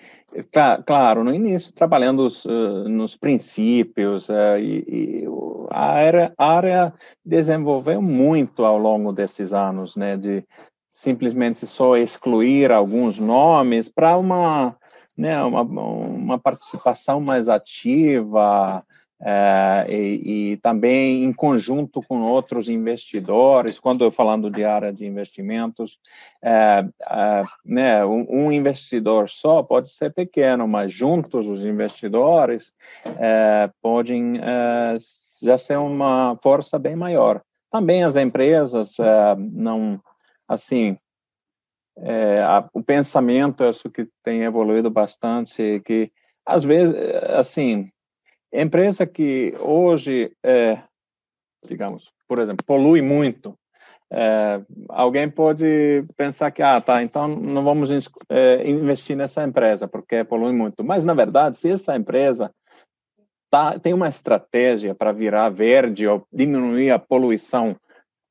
Claro, 0.85 1.23
no 1.23 1.33
início, 1.33 1.73
trabalhando 1.73 2.25
uh, 2.25 2.87
nos 2.87 3.17
princípios, 3.17 4.29
uh, 4.29 4.57
e, 4.57 4.85
e, 4.87 5.25
a, 5.71 5.91
área, 5.91 6.33
a 6.37 6.53
área 6.53 6.93
desenvolveu 7.23 8.01
muito 8.01 8.63
ao 8.63 8.77
longo 8.77 9.11
desses 9.11 9.51
anos, 9.51 9.97
né, 9.97 10.15
de 10.15 10.45
simplesmente 10.89 11.67
só 11.67 11.97
excluir 11.97 12.71
alguns 12.71 13.19
nomes 13.19 13.89
para 13.89 14.17
uma, 14.17 14.75
né, 15.17 15.41
uma, 15.43 15.61
uma 15.63 16.39
participação 16.39 17.19
mais 17.19 17.49
ativa, 17.49 18.85
é, 19.23 19.85
e, 19.87 20.57
também 20.57 21.23
em 21.23 21.31
conjunto 21.31 22.01
com 22.01 22.21
outros 22.23 22.67
investidores, 22.67 23.79
quando 23.79 24.03
eu 24.03 24.09
falando 24.09 24.49
de 24.49 24.65
área 24.65 24.91
de 24.91 25.05
investimentos, 25.05 25.99
é, 26.41 26.83
é, 27.07 27.43
né, 27.63 28.03
um, 28.03 28.25
um, 28.29 28.51
investidor 28.51 29.29
só 29.29 29.61
pode 29.61 29.91
ser 29.91 30.11
pequeno, 30.11 30.67
mas 30.67 30.91
juntos 30.91 31.47
os 31.47 31.61
investidores 31.61 32.73
podem 33.81 34.39
já 35.41 35.57
ser 35.57 35.77
uma 35.77 36.37
força 36.41 36.79
bem 36.79 36.95
maior. 36.95 37.41
Também 37.71 38.03
as 38.03 38.15
empresas 38.15 38.95
não, 39.37 40.01
assim, 40.47 40.97
a, 42.45 42.67
o 42.73 42.83
pensamento, 42.83 43.63
acho 43.63 43.89
que 43.89 44.07
tem 44.23 44.43
evoluído 44.43 44.89
bastante, 44.89 45.79
que 45.85 46.11
às 46.45 46.63
vezes, 46.63 46.95
assim, 47.35 47.91
Empresa 48.53 49.05
que 49.05 49.53
hoje, 49.59 50.31
é, 50.43 50.81
digamos, 51.67 52.11
por 52.27 52.39
exemplo, 52.39 52.65
polui 52.65 53.01
muito, 53.01 53.57
é, 54.13 54.61
alguém 54.89 55.29
pode 55.29 56.01
pensar 56.17 56.51
que, 56.51 56.61
ah, 56.61 56.81
tá, 56.81 57.01
então 57.01 57.29
não 57.29 57.61
vamos 57.61 57.89
é, 58.29 58.69
investir 58.69 59.15
nessa 59.15 59.41
empresa 59.41 59.87
porque 59.87 60.25
polui 60.25 60.51
muito. 60.51 60.83
Mas, 60.83 61.05
na 61.05 61.13
verdade, 61.13 61.57
se 61.57 61.71
essa 61.71 61.95
empresa 61.95 62.51
tá, 63.49 63.79
tem 63.79 63.93
uma 63.93 64.09
estratégia 64.09 64.93
para 64.93 65.13
virar 65.13 65.47
verde 65.49 66.05
ou 66.07 66.27
diminuir 66.31 66.91
a 66.91 66.99
poluição 66.99 67.73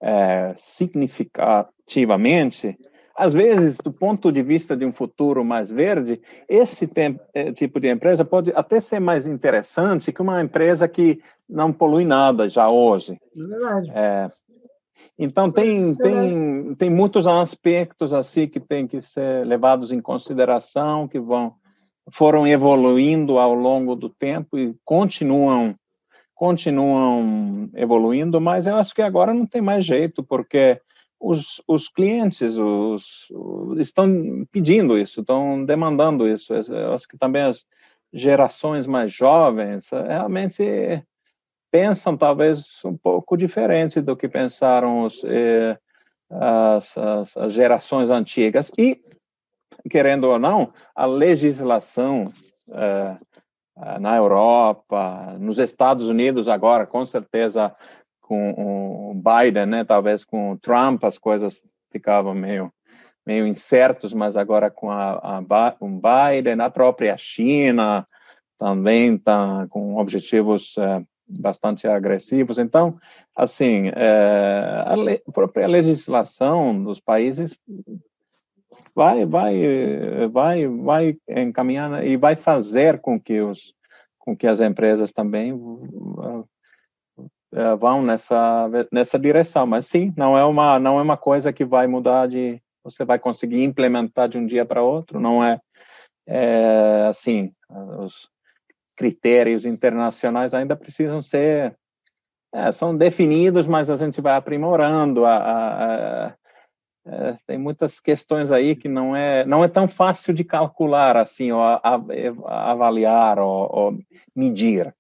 é, 0.02 0.54
significativamente, 0.56 2.78
às 3.20 3.34
vezes, 3.34 3.76
do 3.76 3.92
ponto 3.92 4.32
de 4.32 4.42
vista 4.42 4.74
de 4.74 4.86
um 4.86 4.92
futuro 4.92 5.44
mais 5.44 5.70
verde, 5.70 6.20
esse 6.48 6.88
eh, 7.34 7.52
tipo 7.52 7.78
de 7.78 7.90
empresa 7.90 8.24
pode 8.24 8.50
até 8.54 8.80
ser 8.80 8.98
mais 8.98 9.26
interessante 9.26 10.10
que 10.10 10.22
uma 10.22 10.42
empresa 10.42 10.88
que 10.88 11.20
não 11.48 11.70
polui 11.70 12.04
nada 12.04 12.48
já 12.48 12.70
hoje. 12.70 13.12
É 13.12 13.46
verdade. 13.46 13.90
É, 13.94 14.30
então, 15.18 15.50
tem, 15.50 15.94
tem, 15.94 16.74
tem 16.76 16.90
muitos 16.90 17.26
aspectos 17.26 18.14
assim 18.14 18.48
que 18.48 18.58
têm 18.58 18.86
que 18.86 19.02
ser 19.02 19.46
levados 19.46 19.92
em 19.92 20.00
consideração, 20.00 21.06
que 21.06 21.20
vão 21.20 21.54
foram 22.12 22.46
evoluindo 22.46 23.38
ao 23.38 23.54
longo 23.54 23.94
do 23.94 24.08
tempo 24.08 24.58
e 24.58 24.74
continuam 24.84 25.76
continuam 26.34 27.68
evoluindo, 27.74 28.40
mas 28.40 28.66
eu 28.66 28.74
acho 28.76 28.94
que 28.94 29.02
agora 29.02 29.34
não 29.34 29.44
tem 29.44 29.60
mais 29.60 29.84
jeito, 29.84 30.22
porque 30.22 30.80
os, 31.20 31.60
os 31.68 31.88
clientes 31.88 32.56
os, 32.56 33.28
estão 33.78 34.08
pedindo 34.50 34.98
isso, 34.98 35.20
estão 35.20 35.62
demandando 35.64 36.26
isso. 36.26 36.54
Eu 36.54 36.94
acho 36.94 37.06
que 37.06 37.18
também 37.18 37.42
as 37.42 37.66
gerações 38.12 38.86
mais 38.86 39.12
jovens 39.12 39.92
eh, 39.92 40.02
realmente 40.08 41.04
pensam 41.70 42.16
talvez 42.16 42.82
um 42.84 42.96
pouco 42.96 43.36
diferente 43.36 44.00
do 44.00 44.16
que 44.16 44.28
pensaram 44.28 45.04
os, 45.04 45.22
eh, 45.24 45.78
as, 46.30 46.96
as, 46.96 47.36
as, 47.36 47.52
gerações 47.52 48.10
antigas. 48.10 48.72
E, 48.78 49.00
querendo 49.90 50.24
ou 50.24 50.38
não, 50.38 50.72
a 50.94 51.04
legislação 51.04 52.24
eh, 52.74 53.14
na 54.00 54.16
Europa, 54.16 55.36
nos 55.38 55.58
Estados 55.58 56.08
Unidos 56.08 56.48
agora, 56.48 56.86
com 56.86 57.04
certeza 57.06 57.74
com 58.30 59.10
o 59.10 59.12
Biden, 59.14 59.66
né? 59.66 59.84
Talvez 59.84 60.24
com 60.24 60.52
o 60.52 60.56
Trump 60.56 61.02
as 61.02 61.18
coisas 61.18 61.60
ficavam 61.90 62.32
meio 62.32 62.72
meio 63.26 63.44
incertos, 63.44 64.14
mas 64.14 64.36
agora 64.36 64.70
com 64.70 64.88
a, 64.88 65.38
a 65.38 65.42
Biden, 65.42 66.60
a 66.60 66.70
própria 66.70 67.16
China 67.18 68.06
também 68.56 69.16
está 69.16 69.66
com 69.68 69.96
objetivos 69.96 70.76
é, 70.78 71.02
bastante 71.28 71.88
agressivos. 71.88 72.58
Então, 72.58 72.98
assim, 73.36 73.90
é, 73.94 74.84
a, 74.86 74.94
le, 74.94 75.22
a 75.26 75.32
própria 75.32 75.66
legislação 75.66 76.82
dos 76.82 77.00
países 77.00 77.58
vai 78.94 79.26
vai 79.26 80.28
vai 80.28 80.66
vai 80.68 81.12
encaminhar 81.28 82.06
e 82.06 82.16
vai 82.16 82.36
fazer 82.36 83.00
com 83.00 83.20
que 83.20 83.40
os 83.40 83.74
com 84.18 84.36
que 84.36 84.46
as 84.46 84.60
empresas 84.60 85.12
também 85.12 85.52
é, 87.52 87.74
vão 87.76 88.02
nessa 88.02 88.68
nessa 88.92 89.18
direção. 89.18 89.66
Mas 89.66 89.86
sim, 89.86 90.12
não 90.16 90.36
é 90.36 90.44
uma 90.44 90.78
não 90.78 90.98
é 90.98 91.02
uma 91.02 91.16
coisa 91.16 91.52
que 91.52 91.64
vai 91.64 91.86
mudar 91.86 92.28
de 92.28 92.60
você 92.82 93.04
vai 93.04 93.18
conseguir 93.18 93.62
implementar 93.62 94.28
de 94.28 94.38
um 94.38 94.46
dia 94.46 94.64
para 94.64 94.82
outro. 94.82 95.20
Não 95.20 95.44
é, 95.44 95.60
é 96.26 97.06
assim 97.08 97.52
os 97.98 98.28
critérios 98.96 99.64
internacionais 99.64 100.52
ainda 100.52 100.76
precisam 100.76 101.22
ser 101.22 101.74
é, 102.52 102.72
são 102.72 102.96
definidos, 102.96 103.66
mas 103.66 103.88
a 103.88 103.96
gente 103.96 104.20
vai 104.20 104.34
aprimorando. 104.34 105.24
A, 105.24 105.36
a, 105.36 106.26
a, 106.26 106.34
é, 107.06 107.36
tem 107.46 107.58
muitas 107.58 107.98
questões 108.00 108.52
aí 108.52 108.76
que 108.76 108.88
não 108.88 109.16
é 109.16 109.44
não 109.46 109.64
é 109.64 109.68
tão 109.68 109.88
fácil 109.88 110.34
de 110.34 110.44
calcular 110.44 111.16
assim, 111.16 111.50
ou 111.52 111.62
avaliar 111.62 113.38
ou, 113.38 113.68
ou 113.72 113.98
medir. 114.36 114.94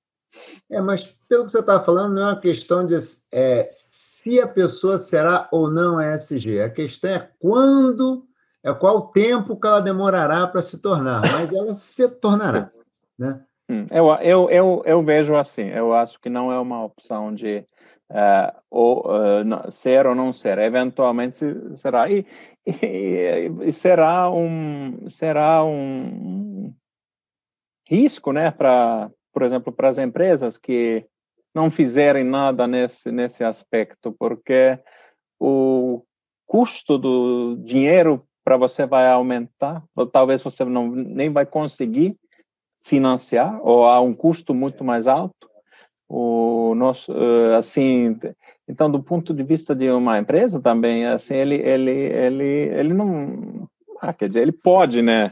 É, 0.70 0.80
mas 0.80 1.06
pelo 1.28 1.44
que 1.44 1.52
você 1.52 1.60
está 1.60 1.82
falando, 1.82 2.14
não 2.14 2.22
é 2.22 2.32
uma 2.32 2.40
questão 2.40 2.86
de 2.86 2.96
é, 3.32 3.72
se 4.22 4.40
a 4.40 4.46
pessoa 4.46 4.98
será 4.98 5.48
ou 5.50 5.70
não 5.70 6.00
ESG. 6.00 6.60
A 6.60 6.70
questão 6.70 7.10
é 7.10 7.28
quando, 7.38 8.26
é 8.62 8.72
qual 8.72 9.08
tempo 9.08 9.58
que 9.58 9.66
ela 9.66 9.80
demorará 9.80 10.46
para 10.46 10.62
se 10.62 10.78
tornar, 10.78 11.22
mas 11.32 11.52
ela 11.52 11.72
se 11.72 12.08
tornará. 12.08 12.70
Né? 13.18 13.40
Hum, 13.68 13.86
eu, 13.90 14.06
eu, 14.16 14.50
eu, 14.50 14.82
eu 14.84 15.02
vejo 15.02 15.36
assim, 15.36 15.68
eu 15.68 15.94
acho 15.94 16.20
que 16.20 16.28
não 16.28 16.50
é 16.50 16.58
uma 16.58 16.84
opção 16.84 17.32
de 17.34 17.64
uh, 18.10 18.60
ou, 18.70 19.06
uh, 19.06 19.70
ser 19.70 20.06
ou 20.06 20.14
não 20.14 20.32
ser, 20.32 20.58
eventualmente 20.58 21.44
será. 21.76 22.10
E, 22.10 22.26
e, 22.66 23.50
e 23.62 23.72
será 23.72 24.30
um 24.30 25.08
será 25.08 25.64
um 25.64 26.74
risco 27.88 28.32
né, 28.32 28.50
para 28.50 29.10
por 29.32 29.42
exemplo, 29.42 29.72
para 29.72 29.88
as 29.88 29.98
empresas 29.98 30.58
que 30.58 31.06
não 31.54 31.70
fizerem 31.70 32.24
nada 32.24 32.66
nesse, 32.66 33.10
nesse 33.10 33.42
aspecto, 33.42 34.14
porque 34.18 34.78
o 35.38 36.02
custo 36.46 36.98
do 36.98 37.56
dinheiro 37.64 38.24
para 38.44 38.56
você 38.56 38.86
vai 38.86 39.08
aumentar, 39.08 39.82
ou 39.94 40.06
talvez 40.06 40.42
você 40.42 40.64
não 40.64 40.90
nem 40.90 41.30
vai 41.30 41.46
conseguir 41.46 42.16
financiar, 42.82 43.60
ou 43.62 43.84
há 43.84 44.00
um 44.00 44.14
custo 44.14 44.54
muito 44.54 44.82
mais 44.82 45.06
alto. 45.06 45.48
O 46.08 46.74
nosso, 46.74 47.12
eh, 47.12 47.56
assim, 47.56 48.18
então 48.66 48.90
do 48.90 49.00
ponto 49.00 49.32
de 49.32 49.44
vista 49.44 49.76
de 49.76 49.88
uma 49.90 50.18
empresa 50.18 50.60
também, 50.60 51.06
assim, 51.06 51.34
ele 51.34 51.56
ele 51.56 51.92
ele 51.92 52.44
ele 52.46 52.94
não, 52.94 53.68
ah, 54.00 54.12
quer 54.12 54.26
dizer, 54.26 54.40
ele 54.42 54.52
pode, 54.52 55.02
né? 55.02 55.30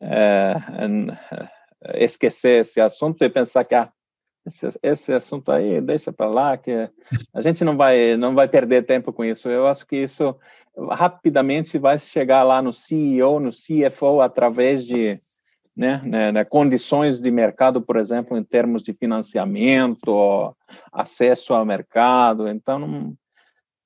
É, 0.00 0.54
esquecer 1.94 2.60
esse 2.60 2.80
assunto 2.80 3.22
e 3.24 3.30
pensar 3.30 3.64
que 3.64 3.74
ah, 3.74 3.90
esse, 4.46 4.68
esse 4.82 5.12
assunto 5.12 5.52
aí 5.52 5.80
deixa 5.80 6.12
para 6.12 6.26
lá 6.26 6.56
que 6.56 6.88
a 7.32 7.40
gente 7.40 7.64
não 7.64 7.76
vai 7.76 8.16
não 8.16 8.34
vai 8.34 8.48
perder 8.48 8.84
tempo 8.84 9.12
com 9.12 9.24
isso. 9.24 9.48
Eu 9.48 9.66
acho 9.66 9.86
que 9.86 9.96
isso 9.96 10.36
rapidamente 10.90 11.78
vai 11.78 11.98
chegar 11.98 12.42
lá 12.42 12.60
no 12.60 12.72
CEO, 12.72 13.38
no 13.38 13.50
CFO 13.50 14.20
através 14.20 14.84
de 14.84 15.16
né, 15.76 16.02
né, 16.04 16.32
né, 16.32 16.44
condições 16.44 17.18
de 17.18 17.30
mercado, 17.30 17.80
por 17.80 17.96
exemplo, 17.96 18.36
em 18.36 18.44
termos 18.44 18.82
de 18.82 18.92
financiamento, 18.92 20.54
acesso 20.92 21.54
ao 21.54 21.64
mercado. 21.64 22.46
Então, 22.48 22.78
não, 22.78 23.14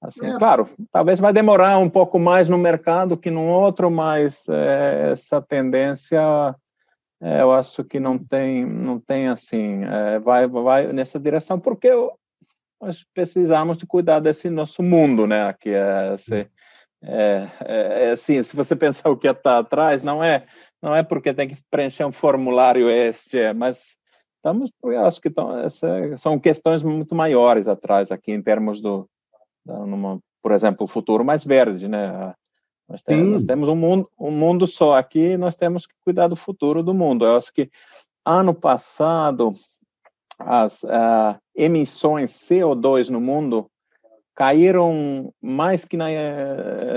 assim, 0.00 0.26
é. 0.26 0.38
claro, 0.38 0.68
talvez 0.90 1.20
vai 1.20 1.32
demorar 1.32 1.78
um 1.78 1.88
pouco 1.88 2.18
mais 2.18 2.48
no 2.48 2.58
mercado 2.58 3.16
que 3.16 3.30
no 3.30 3.46
outro, 3.46 3.90
mas 3.90 4.48
é, 4.48 5.10
essa 5.12 5.40
tendência 5.40 6.20
é, 7.20 7.40
eu 7.40 7.52
acho 7.52 7.82
que 7.84 7.98
não 7.98 8.18
tem, 8.18 8.64
não 8.64 9.00
tem 9.00 9.28
assim, 9.28 9.84
é, 9.84 10.18
vai, 10.18 10.46
vai 10.46 10.92
nessa 10.92 11.18
direção, 11.18 11.58
porque 11.58 11.90
nós 12.80 13.04
precisamos 13.14 13.78
de 13.78 13.86
cuidar 13.86 14.20
desse 14.20 14.50
nosso 14.50 14.82
mundo, 14.82 15.26
né? 15.26 15.52
Que 15.54 15.70
é, 15.70 16.14
esse, 16.14 16.48
é, 17.02 17.48
é, 17.64 18.04
é 18.04 18.10
assim, 18.10 18.42
se 18.42 18.54
você 18.54 18.76
pensar 18.76 19.10
o 19.10 19.16
que 19.16 19.28
está 19.28 19.58
atrás, 19.58 20.02
não 20.02 20.22
é, 20.22 20.44
não 20.82 20.94
é 20.94 21.02
porque 21.02 21.32
tem 21.32 21.48
que 21.48 21.56
preencher 21.70 22.04
um 22.04 22.12
formulário 22.12 22.90
este, 22.90 23.38
é, 23.38 23.52
mas 23.54 23.96
estamos, 24.36 24.70
eu 24.84 25.04
acho 25.04 25.20
que 25.20 25.30
tão, 25.30 25.58
essa, 25.58 26.16
são 26.18 26.38
questões 26.38 26.82
muito 26.82 27.14
maiores 27.14 27.66
atrás 27.66 28.12
aqui 28.12 28.32
em 28.32 28.42
termos 28.42 28.80
do, 28.80 29.08
numa, 29.64 30.20
por 30.42 30.52
exemplo, 30.52 30.84
o 30.84 30.88
futuro 30.88 31.24
mais 31.24 31.42
verde, 31.42 31.88
né? 31.88 32.34
Nós 32.88 33.02
temos, 33.02 33.32
nós 33.32 33.44
temos, 33.44 33.68
um, 33.68 33.74
mundo, 33.74 34.10
um 34.18 34.30
mundo 34.30 34.66
só 34.66 34.94
aqui 34.94 35.32
e 35.32 35.36
nós 35.36 35.56
temos 35.56 35.86
que 35.86 35.94
cuidar 36.04 36.28
do 36.28 36.36
futuro 36.36 36.82
do 36.82 36.94
mundo. 36.94 37.24
Eu 37.24 37.36
acho 37.36 37.52
que 37.52 37.68
ano 38.24 38.54
passado 38.54 39.52
as 40.38 40.82
uh, 40.84 41.36
emissões 41.54 42.32
CO2 42.32 43.08
no 43.08 43.20
mundo 43.20 43.68
caíram 44.36 45.32
mais 45.40 45.86
que 45.86 45.96
na, 45.96 46.08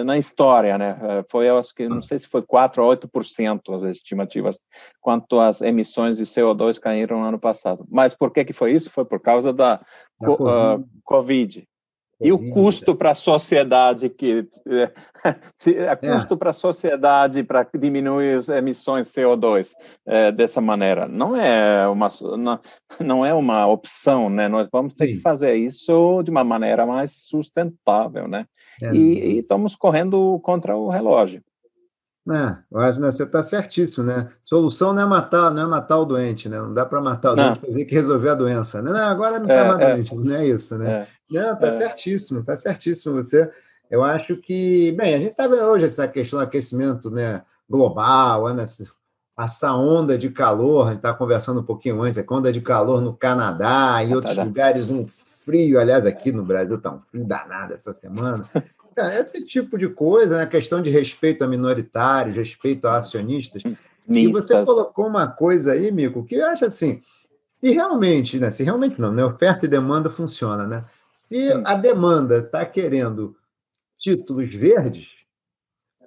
na 0.03 0.17
história, 0.17 0.77
né? 0.77 1.23
Foi, 1.29 1.47
eu 1.47 1.57
acho 1.57 1.73
que, 1.73 1.87
não 1.87 2.01
sei 2.01 2.19
se 2.19 2.27
foi 2.27 2.41
4 2.41 2.83
ou 2.83 2.93
8% 2.93 3.77
as 3.77 3.83
estimativas, 3.83 4.59
quanto 4.99 5.39
as 5.39 5.61
emissões 5.61 6.17
de 6.17 6.25
CO2 6.25 6.77
caíram 6.77 7.21
no 7.21 7.25
ano 7.25 7.39
passado. 7.39 7.85
Mas 7.89 8.13
por 8.13 8.31
que 8.31 8.43
que 8.43 8.51
foi 8.51 8.73
isso? 8.73 8.89
Foi 8.89 9.05
por 9.05 9.21
causa 9.21 9.53
da, 9.53 9.77
da 10.19 10.27
COVID. 10.27 10.83
Uh, 10.83 10.89
COVID. 11.05 11.67
E 12.21 12.33
o 12.33 12.49
custo 12.51 12.95
para 12.95 13.11
a 13.11 13.15
sociedade 13.15 14.09
que 14.09 14.45
é, 14.67 14.91
é 15.71 15.95
custo 15.95 16.33
é. 16.33 16.37
para 16.37 16.49
a 16.49 16.53
sociedade 16.53 17.43
para 17.43 17.65
diminuir 17.77 18.37
as 18.37 18.49
emissões 18.49 19.07
CO2 19.07 19.71
é, 20.05 20.29
dessa 20.29 20.59
maneira 20.59 21.07
não 21.07 21.35
é 21.35 21.87
uma 21.87 22.09
não, 22.37 22.59
não, 22.99 23.25
é 23.25 23.33
uma 23.33 23.65
opção, 23.67 24.29
né? 24.29 24.49
Nós 24.49 24.67
vamos 24.69 24.93
ter 24.93 25.07
Sim. 25.07 25.13
que 25.13 25.21
fazer 25.21 25.55
isso 25.55 26.21
de 26.23 26.29
uma 26.29 26.43
maneira 26.43 26.85
mais 26.85 27.11
sustentável, 27.11 28.27
né? 28.27 28.45
É. 28.81 28.93
E, 28.93 29.35
e 29.35 29.39
estamos 29.39 29.75
correndo 29.75 30.39
contra 30.43 30.75
o 30.75 30.89
relógio. 30.89 31.41
É, 32.31 32.57
eu 32.71 32.79
acho, 32.79 33.01
né, 33.01 33.09
você 33.09 33.23
está 33.23 33.41
certíssimo, 33.41 34.05
né? 34.05 34.29
Solução 34.43 34.93
não 34.93 35.01
é 35.01 35.05
matar, 35.05 35.51
não 35.51 35.63
é 35.63 35.65
matar 35.65 35.97
o 35.97 36.05
doente, 36.05 36.47
né? 36.47 36.59
Não 36.59 36.73
dá 36.73 36.85
para 36.85 37.01
matar 37.01 37.31
o 37.31 37.35
não. 37.35 37.53
doente, 37.53 37.65
fazer 37.65 37.85
que 37.85 37.95
resolver 37.95 38.29
a 38.29 38.35
doença. 38.35 38.81
Né? 38.81 38.91
Não, 38.91 38.99
agora 38.99 39.39
não 39.39 39.45
está 39.45 39.55
é, 39.55 39.67
mais 39.67 39.79
é. 39.79 39.93
doente, 39.93 40.15
não 40.15 40.35
é 40.35 40.47
isso, 40.47 40.77
né? 40.77 41.07
Não, 41.29 41.53
está 41.53 41.67
é. 41.67 41.71
certíssimo, 41.71 42.39
está 42.39 42.57
certíssimo 42.57 43.23
você. 43.23 43.49
Eu 43.89 44.03
acho 44.03 44.37
que, 44.37 44.91
bem, 44.93 45.15
a 45.15 45.17
gente 45.17 45.31
está 45.31 45.47
vendo 45.47 45.63
hoje 45.63 45.85
essa 45.85 46.07
questão 46.07 46.39
do 46.39 46.43
aquecimento 46.43 47.09
né, 47.09 47.41
global, 47.67 48.53
né, 48.53 48.65
essa 49.37 49.73
onda 49.73 50.17
de 50.17 50.29
calor, 50.29 50.87
a 50.87 50.89
gente 50.89 50.97
está 50.97 51.13
conversando 51.13 51.61
um 51.61 51.63
pouquinho 51.63 52.01
antes, 52.01 52.19
a 52.19 52.33
onda 52.33 52.51
de 52.51 52.61
calor 52.61 53.01
no 53.01 53.15
Canadá 53.15 54.03
e 54.03 54.13
outros 54.13 54.37
lugares, 54.37 54.89
um 54.89 55.05
frio, 55.05 55.79
aliás, 55.79 56.05
aqui 56.05 56.31
no 56.31 56.43
Brasil 56.43 56.75
está 56.75 56.91
um 56.91 56.99
frio 56.99 57.25
danado 57.25 57.73
essa 57.73 57.93
semana. 57.93 58.43
esse 59.17 59.45
tipo 59.45 59.77
de 59.77 59.87
coisa, 59.87 60.37
né? 60.37 60.45
questão 60.45 60.81
de 60.81 60.89
respeito 60.89 61.43
a 61.43 61.47
minoritários, 61.47 62.35
respeito 62.35 62.85
a 62.85 62.97
acionistas. 62.97 63.63
E 64.07 64.27
você 64.27 64.63
colocou 64.65 65.07
uma 65.07 65.27
coisa 65.27 65.73
aí, 65.73 65.91
Mico, 65.91 66.25
que 66.25 66.35
eu 66.35 66.45
acho 66.47 66.65
assim, 66.65 67.01
se 67.51 67.71
realmente, 67.71 68.39
né? 68.39 68.51
Se 68.51 68.63
realmente 68.63 68.99
não, 68.99 69.11
né? 69.11 69.23
Oferta 69.23 69.65
e 69.65 69.69
demanda 69.69 70.09
funciona, 70.09 70.65
né? 70.65 70.83
Se 71.19 71.51
a 71.65 71.75
demanda 71.75 72.37
está 72.37 72.65
querendo 72.65 73.35
títulos 73.97 74.51
verdes, 74.55 75.09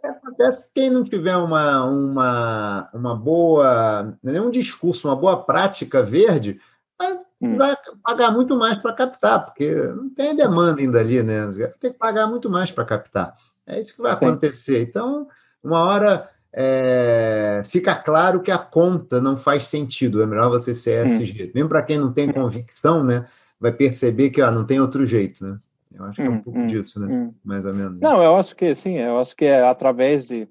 acontece 0.03 0.67
que 0.67 0.81
quem 0.81 0.91
não 0.91 1.05
tiver 1.05 1.37
uma, 1.37 1.85
uma, 1.85 2.91
uma 2.95 3.15
boa, 3.15 4.17
nenhum 4.23 4.51
discurso, 4.51 5.07
uma 5.07 5.15
boa 5.15 5.45
prática 5.45 6.03
verde, 6.03 6.59
vai 6.99 7.21
hum. 7.43 7.59
vai 7.59 7.77
pagar 8.03 8.31
muito 8.31 8.57
mais 8.57 8.79
para 8.81 8.95
captar, 8.95 9.45
porque 9.45 9.71
não 9.71 10.09
tem 10.09 10.35
demanda 10.35 10.81
ainda 10.81 11.01
ali, 11.01 11.23
né? 11.23 11.47
Tem 11.79 11.93
que 11.93 11.99
pagar 11.99 12.27
muito 12.27 12.49
mais 12.49 12.71
para 12.73 12.87
captar. 12.87 13.37
É 13.67 13.79
isso 13.79 13.95
que 13.95 14.03
vai 14.03 14.17
Sim. 14.17 14.25
acontecer. 14.25 14.81
Então, 14.81 15.29
uma 15.63 15.85
hora 15.85 16.31
é, 16.51 17.61
fica 17.67 17.95
claro 17.95 18.41
que 18.41 18.51
a 18.51 18.59
conta 18.59 19.21
não 19.21 19.37
faz 19.37 19.65
sentido, 19.65 20.23
é 20.23 20.27
melhor 20.27 20.49
você 20.49 20.73
ser. 20.73 21.05
Hum. 21.05 21.51
Mesmo 21.55 21.69
para 21.69 21.83
quem 21.83 21.99
não 21.99 22.11
tem 22.15 22.33
convicção, 22.33 23.05
né? 23.05 23.27
Vai 23.63 23.71
perceber 23.71 24.31
que 24.31 24.43
ó, 24.43 24.51
não 24.51 24.67
tem 24.67 24.81
outro 24.81 25.07
jeito, 25.07 25.47
né? 25.47 25.57
Eu 25.95 26.05
acho 26.07 26.17
que 26.17 26.23
é 26.23 26.29
um 26.29 26.35
hum, 26.35 26.43
pouco 26.43 26.59
hum, 26.59 26.67
disso, 26.67 26.99
né? 26.99 27.07
Hum. 27.07 27.31
Mais 27.45 27.65
ou 27.65 27.73
menos. 27.73 28.01
Não, 28.01 28.21
eu 28.21 28.35
acho 28.35 28.57
que 28.57 28.75
sim, 28.75 28.99
eu 28.99 29.21
acho 29.21 29.37
que 29.37 29.45
é 29.45 29.63
através 29.63 30.27
de 30.27 30.49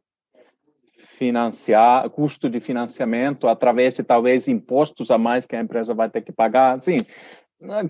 financiar, 1.17 2.09
custo 2.09 2.49
de 2.49 2.61
financiamento 2.61 3.49
através 3.49 3.95
de 3.95 4.03
talvez 4.03 4.47
impostos 4.47 5.11
a 5.11 5.17
mais 5.17 5.45
que 5.45 5.57
a 5.57 5.59
empresa 5.59 5.93
vai 5.93 6.09
ter 6.09 6.21
que 6.21 6.31
pagar. 6.31 6.73
Assim, 6.73 6.97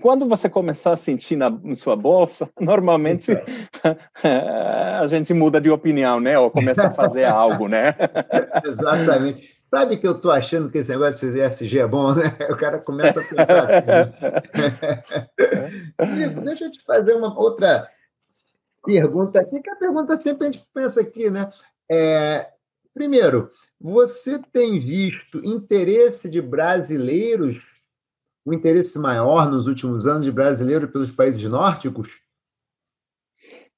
quando 0.00 0.28
você 0.28 0.48
começar 0.48 0.92
a 0.92 0.96
sentir 0.96 1.36
na 1.36 1.50
sua 1.76 1.94
bolsa, 1.94 2.50
normalmente 2.60 3.30
a 5.00 5.06
gente 5.06 5.32
muda 5.32 5.60
de 5.60 5.70
opinião, 5.70 6.18
né? 6.18 6.36
Ou 6.36 6.50
começa 6.50 6.88
a 6.88 6.92
fazer 6.92 7.26
algo, 7.26 7.68
né? 7.68 7.94
Exatamente. 8.66 9.51
Sabe 9.74 9.96
que 9.96 10.06
eu 10.06 10.12
estou 10.12 10.30
achando 10.30 10.70
que 10.70 10.78
esse 10.78 10.90
negócio 10.90 11.32
de 11.32 11.40
ESG 11.40 11.78
é 11.78 11.86
bom, 11.86 12.14
né? 12.14 12.24
O 12.50 12.56
cara 12.56 12.78
começa 12.78 13.20
a 13.20 13.24
pensar 13.24 13.68
assim. 13.70 13.86
deixa 16.44 16.66
eu 16.66 16.72
te 16.72 16.82
fazer 16.84 17.14
uma 17.14 17.38
outra 17.38 17.88
pergunta 18.84 19.40
aqui, 19.40 19.62
que 19.62 19.70
a 19.70 19.76
pergunta 19.76 20.16
sempre 20.16 20.48
a 20.48 20.52
gente 20.52 20.66
pensa 20.74 21.00
aqui, 21.00 21.30
né? 21.30 21.50
É, 21.90 22.52
Primeiro, 22.94 23.50
você 23.80 24.38
tem 24.38 24.78
visto 24.78 25.42
interesse 25.44 26.28
de 26.28 26.42
brasileiros, 26.42 27.62
um 28.44 28.52
interesse 28.52 28.98
maior 28.98 29.50
nos 29.50 29.66
últimos 29.66 30.06
anos 30.06 30.24
de 30.24 30.30
brasileiros 30.30 30.90
pelos 30.90 31.10
países 31.10 31.42
nórdicos? 31.44 32.20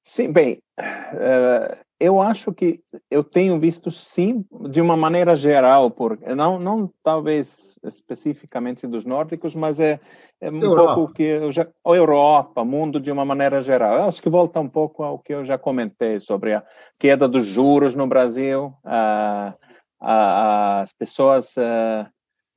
Sim, 0.03 0.33
bem, 0.33 0.61
uh, 0.79 1.84
eu 2.05 2.21
acho 2.21 2.53
que 2.53 2.81
eu 3.09 3.23
tenho 3.23 3.59
visto 3.59 3.89
sim, 3.89 4.45
de 4.69 4.79
uma 4.79 4.95
maneira 4.95 5.35
geral, 5.35 5.89
por, 5.89 6.19
não, 6.35 6.59
não 6.59 6.91
talvez 7.01 7.79
especificamente 7.83 8.85
dos 8.85 9.05
nórdicos, 9.05 9.55
mas 9.55 9.79
é, 9.79 9.99
é 10.39 10.51
um 10.51 10.61
Europa. 10.61 10.95
pouco 10.95 11.13
que 11.13 11.23
eu 11.23 11.51
já. 11.51 11.67
A 11.83 11.89
Europa, 11.91 12.63
mundo 12.63 12.99
de 12.99 13.11
uma 13.11 13.25
maneira 13.25 13.59
geral. 13.61 13.97
Eu 13.97 14.03
acho 14.03 14.21
que 14.21 14.29
volta 14.29 14.59
um 14.59 14.69
pouco 14.69 15.03
ao 15.03 15.17
que 15.17 15.33
eu 15.33 15.43
já 15.43 15.57
comentei 15.57 16.19
sobre 16.19 16.53
a 16.53 16.63
queda 16.99 17.27
dos 17.27 17.45
juros 17.45 17.95
no 17.95 18.05
Brasil, 18.05 18.71
a, 18.83 19.55
a, 19.99 20.81
as 20.81 20.93
pessoas 20.93 21.57
uh, 21.57 22.07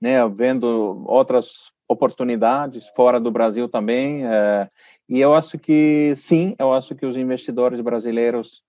né, 0.01 0.29
vendo 0.29 1.03
outras 1.07 1.73
oportunidades 1.89 2.87
fora 2.95 3.19
do 3.19 3.31
Brasil 3.31 3.67
também. 3.67 4.27
Uh, 4.27 4.69
e 5.09 5.21
eu 5.21 5.35
acho 5.35 5.59
que, 5.59 6.13
sim, 6.17 6.55
eu 6.59 6.75
acho 6.75 6.95
que 6.95 7.07
os 7.07 7.17
investidores 7.17 7.81
brasileiros 7.81 8.63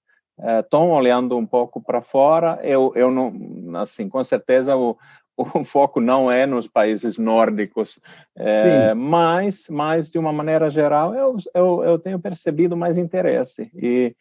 estão 0.60 0.90
uh, 0.90 0.94
olhando 0.94 1.38
um 1.38 1.46
pouco 1.46 1.82
para 1.82 2.02
fora. 2.02 2.60
Eu, 2.64 2.92
eu 2.96 3.12
não, 3.12 3.34
assim, 3.78 4.08
com 4.08 4.24
certeza 4.24 4.76
o, 4.76 4.98
o 5.38 5.46
foco 5.66 6.00
não 6.02 6.32
é 6.32 6.46
nos 6.46 6.68
países 6.68 7.18
nórdicos, 7.18 8.00
é, 8.38 8.94
mas, 8.94 9.68
mas 9.70 10.12
de 10.12 10.20
uma 10.20 10.34
maneira 10.34 10.70
geral 10.70 11.14
eu, 11.14 11.38
eu, 11.54 11.84
eu 11.84 12.00
tenho 12.00 12.20
percebido 12.20 12.76
mais 12.76 12.98
interesse 12.98 13.72
e 13.74 14.16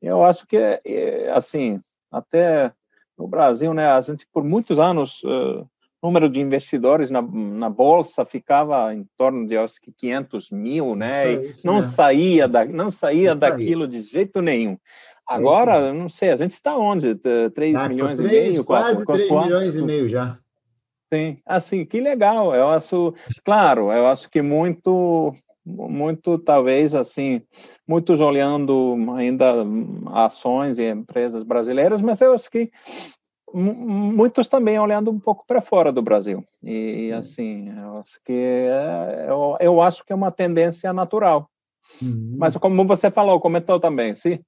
eu 0.00 0.24
acho 0.24 0.46
que 0.46 0.56
assim 1.34 1.80
até 2.10 2.72
no 3.18 3.28
Brasil, 3.28 3.74
né, 3.74 3.86
a 3.90 4.00
gente 4.00 4.26
por 4.32 4.42
muitos 4.42 4.80
anos 4.80 5.22
uh, 5.24 5.68
número 6.02 6.28
de 6.28 6.40
investidores 6.40 7.10
na, 7.10 7.20
na 7.20 7.68
bolsa 7.68 8.24
ficava 8.24 8.94
em 8.94 9.06
torno 9.16 9.46
de 9.46 9.56
acho 9.56 9.80
que 9.80 9.92
500 9.92 10.50
mil, 10.50 10.96
né? 10.96 11.34
Isso, 11.34 11.66
não 11.66 11.76
né? 11.76 11.82
saía 11.82 12.48
da, 12.48 12.64
não 12.64 12.90
saía 12.90 13.34
não 13.34 13.40
daquilo 13.40 13.84
saía. 13.84 14.02
de 14.02 14.08
jeito 14.08 14.40
nenhum. 14.40 14.78
Agora, 15.30 15.92
não 15.92 16.08
sei, 16.08 16.30
a 16.30 16.36
gente 16.36 16.50
está 16.50 16.76
onde? 16.76 17.14
3 17.14 17.74
tá, 17.74 17.88
milhões 17.88 18.18
3, 18.18 18.32
e 18.32 18.50
meio? 18.50 18.64
Quase 18.64 19.04
4, 19.04 19.28
3 19.28 19.30
milhões 19.44 19.76
e 19.76 19.82
meio 19.82 20.08
já. 20.08 20.36
Sim, 21.14 21.38
assim, 21.46 21.84
que 21.84 22.00
legal. 22.00 22.52
Eu 22.52 22.68
acho, 22.68 23.14
claro, 23.44 23.92
eu 23.92 24.08
acho 24.08 24.28
que 24.28 24.42
muito, 24.42 25.32
muito, 25.64 26.36
talvez, 26.36 26.96
assim, 26.96 27.42
muitos 27.86 28.20
olhando 28.20 28.96
ainda 29.16 29.54
ações 30.12 30.78
e 30.78 30.90
empresas 30.90 31.44
brasileiras, 31.44 32.02
mas 32.02 32.20
eu 32.20 32.32
acho 32.34 32.50
que 32.50 32.68
muitos 33.54 34.48
também 34.48 34.80
olhando 34.80 35.12
um 35.12 35.18
pouco 35.20 35.44
para 35.46 35.60
fora 35.60 35.92
do 35.92 36.02
Brasil. 36.02 36.44
E, 36.60 37.12
assim, 37.12 37.72
eu 37.76 37.98
acho 37.98 38.20
que 38.24 38.32
é, 38.32 39.26
eu, 39.28 39.56
eu 39.60 39.80
acho 39.80 40.04
que 40.04 40.12
é 40.12 40.16
uma 40.16 40.32
tendência 40.32 40.92
natural. 40.92 41.48
Uhum. 42.02 42.36
Mas 42.38 42.56
como 42.56 42.84
você 42.84 43.10
falou, 43.10 43.40
comentou 43.40 43.78
também, 43.80 44.14
se 44.14 44.40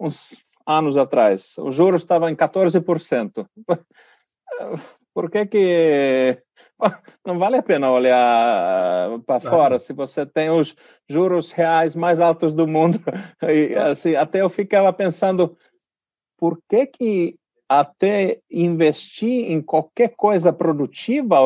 uns 0.00 0.44
anos 0.66 0.96
atrás. 0.96 1.54
Os 1.58 1.74
juros 1.74 2.02
estavam 2.02 2.28
em 2.28 2.34
14%, 2.34 3.46
por 5.14 5.30
que 5.30 5.46
que 5.46 6.42
não 7.24 7.38
vale 7.38 7.56
a 7.56 7.62
pena 7.62 7.90
olhar 7.90 9.18
para 9.26 9.40
fora? 9.40 9.78
Se 9.78 9.92
você 9.92 10.24
tem 10.24 10.50
os 10.50 10.74
juros 11.08 11.52
reais 11.52 11.94
mais 11.94 12.20
altos 12.20 12.54
do 12.54 12.66
mundo 12.66 12.98
e 13.42 13.74
assim 13.76 14.14
até 14.14 14.40
eu 14.40 14.48
ficava 14.48 14.92
pensando 14.92 15.56
por 16.38 16.58
que 16.68 16.86
que 16.86 17.39
até 17.70 18.40
investir 18.50 19.52
em 19.52 19.62
qualquer 19.62 20.16
coisa 20.16 20.52
produtiva, 20.52 21.36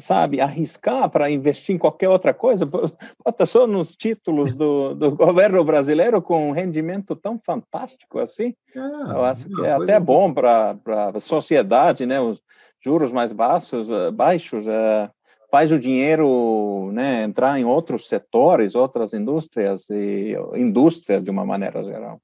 sabe, 0.00 0.40
arriscar 0.40 1.10
para 1.10 1.30
investir 1.30 1.76
em 1.76 1.78
qualquer 1.78 2.08
outra 2.08 2.32
coisa, 2.32 2.64
bota 2.64 3.44
só 3.44 3.66
nos 3.66 3.94
títulos 3.94 4.54
do, 4.54 4.94
do 4.94 5.10
governo 5.14 5.62
brasileiro 5.62 6.22
com 6.22 6.48
um 6.48 6.52
rendimento 6.52 7.14
tão 7.14 7.38
fantástico 7.38 8.18
assim, 8.18 8.54
ah, 8.74 9.12
eu 9.12 9.24
acho 9.26 9.46
que 9.46 9.66
é 9.66 9.72
até 9.72 10.00
bom 10.00 10.32
para 10.32 10.74
a 11.14 11.20
sociedade, 11.20 12.06
né, 12.06 12.18
os 12.18 12.40
juros 12.82 13.12
mais 13.12 13.30
baixos, 13.30 13.90
eh, 13.90 14.10
baixos 14.10 14.66
é, 14.66 15.10
faz 15.50 15.70
o 15.70 15.78
dinheiro 15.78 16.90
né, 16.92 17.24
entrar 17.24 17.60
em 17.60 17.64
outros 17.66 18.08
setores, 18.08 18.74
outras 18.74 19.12
indústrias, 19.12 19.90
e 19.90 20.34
indústrias 20.54 21.22
de 21.22 21.30
uma 21.30 21.44
maneira 21.44 21.84
geral. 21.84 22.18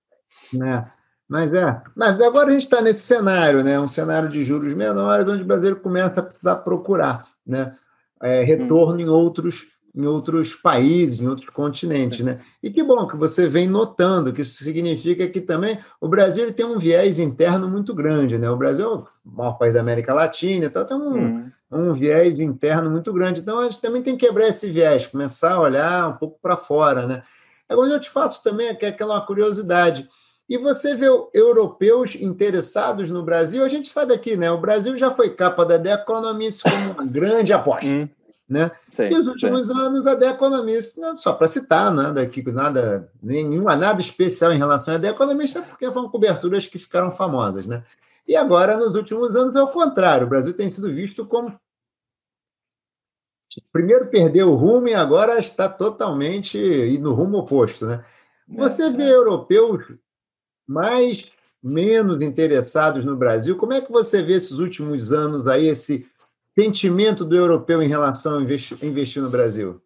É. 0.55 1.00
Mas 1.31 1.53
é, 1.53 1.81
mas 1.95 2.21
agora 2.21 2.49
a 2.49 2.51
gente 2.51 2.63
está 2.63 2.83
nesse 2.83 3.07
cenário, 3.07 3.63
né? 3.63 3.79
Um 3.79 3.87
cenário 3.87 4.29
de 4.29 4.43
juros 4.43 4.75
menores, 4.75 5.29
onde 5.29 5.45
o 5.45 5.47
brasileiro 5.47 5.79
começa 5.79 6.19
a 6.19 6.25
precisar 6.25 6.57
procurar, 6.57 7.25
né? 7.47 7.77
É, 8.21 8.43
retorno 8.43 8.97
hum. 8.97 9.01
em 9.01 9.09
outros 9.09 9.69
em 9.95 10.07
outros 10.07 10.55
países, 10.55 11.21
em 11.21 11.29
outros 11.29 11.51
continentes, 11.51 12.21
né? 12.21 12.41
E 12.61 12.71
que 12.71 12.83
bom 12.83 13.07
que 13.07 13.17
você 13.17 13.49
vem 13.49 13.69
notando 13.69 14.33
que 14.33 14.43
isso 14.43 14.63
significa 14.63 15.29
que 15.29 15.41
também 15.41 15.79
o 16.01 16.09
Brasil 16.09 16.53
tem 16.53 16.67
um 16.67 16.79
viés 16.79 17.19
interno 17.19 17.69
muito 17.69 17.95
grande, 17.95 18.37
né? 18.37 18.51
O 18.51 18.57
Brasil 18.57 18.85
é 18.85 18.89
o 18.89 19.07
maior 19.25 19.53
país 19.55 19.75
da 19.75 19.81
América 19.81 20.15
Latina, 20.15 20.67
então 20.67 20.85
tem 20.85 20.97
um, 20.97 21.15
uhum. 21.15 21.51
um 21.71 21.93
viés 21.95 22.39
interno 22.41 22.91
muito 22.91 23.13
grande. 23.13 23.41
Então 23.41 23.61
a 23.61 23.65
gente 23.65 23.81
também 23.81 24.03
tem 24.03 24.17
que 24.17 24.27
quebrar 24.27 24.49
esse 24.49 24.71
viés, 24.71 25.07
começar 25.07 25.55
a 25.55 25.61
olhar 25.61 26.09
um 26.09 26.17
pouco 26.17 26.39
para 26.41 26.57
fora, 26.57 27.07
né? 27.07 27.23
Agora 27.69 27.89
eu 27.91 28.01
te 28.01 28.11
faço 28.11 28.43
também 28.43 28.69
aquela 28.69 29.21
curiosidade. 29.21 30.09
E 30.51 30.59
você 30.59 30.97
vê 30.97 31.07
europeus 31.33 32.17
interessados 32.17 33.09
no 33.09 33.23
Brasil, 33.23 33.65
a 33.65 33.69
gente 33.69 33.93
sabe 33.93 34.13
aqui, 34.13 34.37
né? 34.37 34.51
O 34.51 34.59
Brasil 34.59 34.99
já 34.99 35.15
foi 35.15 35.31
capa 35.31 35.65
da 35.65 35.79
The 35.79 35.93
Economist 35.93 36.65
como 36.65 36.91
uma 36.91 37.07
grande 37.07 37.53
aposta. 37.53 37.87
Hum. 37.87 38.09
Né? 38.49 38.69
Sim, 38.91 39.05
e 39.05 39.11
nos 39.11 39.29
últimos 39.29 39.69
sim. 39.69 39.73
anos, 39.73 40.05
a 40.09 40.17
The 40.17 40.31
Economist, 40.31 40.99
só 41.19 41.35
para 41.35 41.47
citar, 41.47 41.95
nada, 41.95 42.21
aqui, 42.21 42.43
nada, 42.51 43.09
nenhuma, 43.23 43.77
nada 43.77 44.01
especial 44.01 44.53
em 44.53 44.59
relação 44.59 44.97
à 44.97 44.99
The 44.99 45.11
Economist, 45.11 45.57
é 45.57 45.63
porque 45.63 45.89
foram 45.93 46.09
coberturas 46.09 46.67
que 46.67 46.81
ficaram 46.81 47.13
famosas. 47.13 47.69
Né? 47.69 47.85
E 48.27 48.35
agora, 48.35 48.77
nos 48.77 48.97
últimos 48.97 49.37
anos, 49.37 49.55
é 49.55 49.63
o 49.63 49.69
contrário. 49.69 50.27
O 50.27 50.31
Brasil 50.31 50.53
tem 50.53 50.69
sido 50.69 50.93
visto 50.93 51.25
como. 51.25 51.57
Primeiro 53.73 54.09
perdeu 54.09 54.49
o 54.49 54.57
rumo 54.57 54.89
e 54.89 54.95
agora 54.95 55.39
está 55.39 55.69
totalmente 55.69 56.59
no 56.99 57.15
rumo 57.15 57.39
oposto. 57.39 57.87
Né? 57.87 58.05
Você 58.49 58.87
é, 58.87 58.91
vê 58.91 59.05
é. 59.05 59.15
europeus 59.15 59.85
mais 60.71 61.31
menos 61.61 62.23
interessados 62.23 63.05
no 63.05 63.17
Brasil. 63.17 63.57
Como 63.57 63.73
é 63.73 63.81
que 63.81 63.91
você 63.91 64.23
vê 64.23 64.35
esses 64.35 64.59
últimos 64.59 65.11
anos 65.13 65.49
aí, 65.49 65.69
esse 65.69 66.07
sentimento 66.57 67.25
do 67.25 67.37
europeu 67.37 67.83
em 67.83 67.89
relação 67.89 68.39
a 68.39 68.43
investir, 68.43 69.23
no 69.23 69.29
Brasil? 69.29 69.83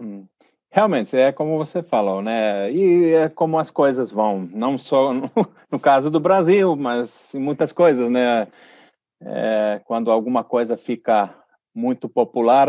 Hum. 0.00 0.26
Realmente, 0.70 1.16
é 1.16 1.32
como 1.32 1.56
você 1.56 1.82
falou, 1.82 2.20
né? 2.20 2.70
E 2.70 3.14
é 3.14 3.28
como 3.28 3.58
as 3.58 3.70
coisas 3.70 4.10
vão, 4.10 4.46
não 4.52 4.76
só 4.76 5.14
no, 5.14 5.30
no 5.70 5.78
caso 5.78 6.10
do 6.10 6.20
Brasil, 6.20 6.76
mas 6.76 7.32
em 7.34 7.38
muitas 7.38 7.72
coisas, 7.72 8.10
né? 8.10 8.48
É, 9.22 9.80
quando 9.84 10.10
alguma 10.10 10.44
coisa 10.44 10.76
fica 10.76 11.32
muito 11.74 12.08
popular, 12.08 12.68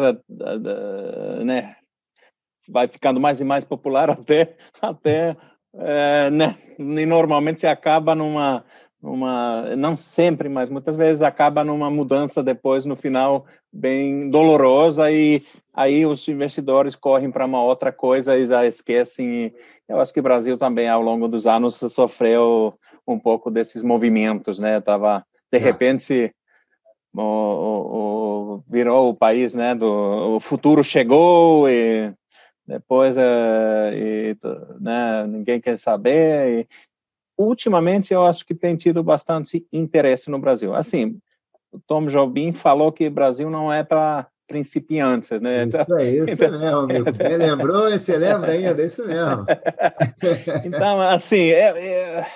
né? 1.43 1.75
Vai 2.69 2.87
ficando 2.87 3.19
mais 3.19 3.41
e 3.41 3.43
mais 3.43 3.65
popular 3.65 4.09
até, 4.11 4.55
até 4.79 5.35
é, 5.79 6.29
né, 6.29 6.55
e 6.77 7.05
normalmente 7.05 7.67
acaba 7.67 8.15
numa, 8.15 8.63
numa, 9.01 9.75
não 9.75 9.95
sempre, 9.95 10.49
mas 10.49 10.69
muitas 10.69 10.95
vezes 10.95 11.21
acaba 11.21 11.63
numa 11.63 11.89
mudança 11.89 12.43
depois 12.43 12.83
no 12.85 12.95
final 12.95 13.45
bem 13.71 14.29
dolorosa 14.29 15.11
e 15.11 15.43
aí 15.73 16.05
os 16.05 16.27
investidores 16.27 16.95
correm 16.95 17.29
para 17.29 17.45
uma 17.45 17.61
outra 17.61 17.91
coisa 17.91 18.35
e 18.37 18.47
já 18.47 18.65
esquecem. 18.65 19.53
Eu 19.87 20.01
acho 20.01 20.13
que 20.13 20.19
o 20.19 20.23
Brasil 20.23 20.57
também 20.57 20.89
ao 20.89 21.01
longo 21.01 21.27
dos 21.27 21.45
anos 21.45 21.75
sofreu 21.75 22.73
um 23.07 23.19
pouco 23.19 23.51
desses 23.51 23.83
movimentos, 23.83 24.57
né? 24.57 24.81
Tava 24.81 25.23
de 25.51 25.59
ah. 25.59 25.61
repente 25.61 26.33
o, 27.13 27.21
o, 27.21 28.55
o, 28.55 28.63
virou 28.67 29.09
o 29.09 29.15
país, 29.15 29.53
né? 29.53 29.75
Do 29.75 30.35
o 30.35 30.39
futuro 30.39 30.83
chegou 30.83 31.69
e 31.69 32.11
depois 32.67 33.17
é, 33.17 33.91
e, 33.93 34.37
né, 34.79 35.25
ninguém 35.25 35.61
quer 35.61 35.77
saber. 35.79 36.59
E, 36.59 36.67
ultimamente, 37.37 38.13
eu 38.13 38.25
acho 38.25 38.45
que 38.45 38.53
tem 38.53 38.75
tido 38.75 39.03
bastante 39.03 39.65
interesse 39.71 40.29
no 40.29 40.39
Brasil. 40.39 40.75
Assim, 40.75 41.17
o 41.71 41.79
Tom 41.79 42.07
Jobim 42.07 42.51
falou 42.51 42.91
que 42.91 43.07
o 43.07 43.11
Brasil 43.11 43.49
não 43.49 43.71
é 43.71 43.83
para 43.83 44.27
principiantes, 44.47 45.41
né? 45.41 45.65
Isso 45.65 45.77
então, 45.77 45.97
é 45.97 46.09
isso 46.09 46.43
então, 46.43 46.59
mesmo, 46.59 46.77
amigo. 46.77 47.05
Você 47.05 47.37
lembrou? 47.37 47.89
Você 47.89 48.17
lembra 48.17 48.51
ainda? 48.51 48.83
Isso 48.83 49.05
mesmo. 49.05 49.45
então, 50.65 51.01
assim, 51.01 51.49
é, 51.49 51.67
é 51.69 52.27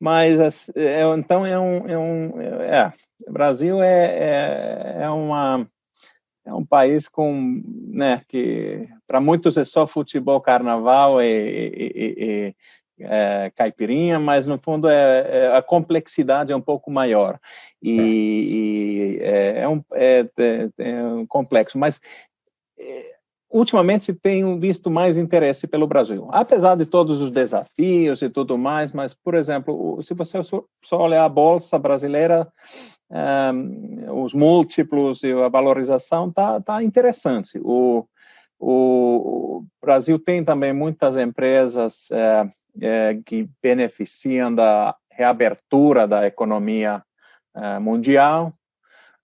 mas 0.00 0.70
é, 0.74 1.02
então 1.16 1.44
é 1.44 1.58
um, 1.60 1.86
é 1.86 1.98
um 1.98 2.40
é, 2.40 2.92
o 3.28 3.32
Brasil 3.32 3.82
é, 3.82 4.98
é, 4.98 5.02
é 5.02 5.10
uma 5.10 5.68
é 6.46 6.54
um 6.54 6.64
país 6.64 7.06
com, 7.06 7.62
né, 7.88 8.22
que 8.26 8.88
para 9.10 9.20
muitos 9.20 9.56
é 9.56 9.64
só 9.64 9.88
futebol, 9.88 10.40
carnaval 10.40 11.20
e, 11.20 11.26
e, 11.26 12.14
e 12.16 12.54
é, 13.00 13.50
caipirinha, 13.56 14.20
mas 14.20 14.46
no 14.46 14.56
fundo 14.56 14.88
é, 14.88 15.26
é, 15.28 15.56
a 15.56 15.60
complexidade 15.60 16.52
é 16.52 16.56
um 16.56 16.60
pouco 16.60 16.92
maior 16.92 17.36
e, 17.82 19.18
é, 19.20 19.62
é, 19.62 19.68
um, 19.68 19.82
é, 19.94 20.28
é, 20.38 20.68
é, 20.78 21.02
um 21.02 21.26
complexo. 21.26 21.76
Mas 21.76 22.00
ultimamente 23.50 24.04
se 24.04 24.14
tem 24.14 24.60
visto 24.60 24.88
mais 24.88 25.18
interesse 25.18 25.66
pelo 25.66 25.88
Brasil, 25.88 26.28
apesar 26.30 26.76
de 26.76 26.86
todos 26.86 27.20
os 27.20 27.32
desafios 27.32 28.22
e 28.22 28.30
tudo 28.30 28.56
mais. 28.56 28.92
Mas, 28.92 29.12
por 29.12 29.34
exemplo, 29.34 30.00
se 30.02 30.14
você 30.14 30.40
só 30.44 31.02
olhar 31.02 31.24
a 31.24 31.28
bolsa 31.28 31.76
brasileira 31.80 32.46
um, 33.10 34.22
os 34.22 34.32
múltiplos 34.32 35.24
e 35.24 35.32
a 35.32 35.48
valorização 35.48 36.30
tá, 36.30 36.60
tá 36.60 36.80
interessante. 36.80 37.58
O, 37.60 38.06
o, 38.60 39.64
Brasil 39.82 40.18
tem 40.18 40.44
também 40.44 40.72
muitas 40.72 41.16
empresas 41.16 42.08
é, 42.10 42.50
é, 42.80 43.20
que 43.24 43.48
beneficiam 43.62 44.54
da 44.54 44.94
reabertura 45.10 46.06
da 46.06 46.26
economia 46.26 47.02
é, 47.54 47.78
mundial. 47.78 48.52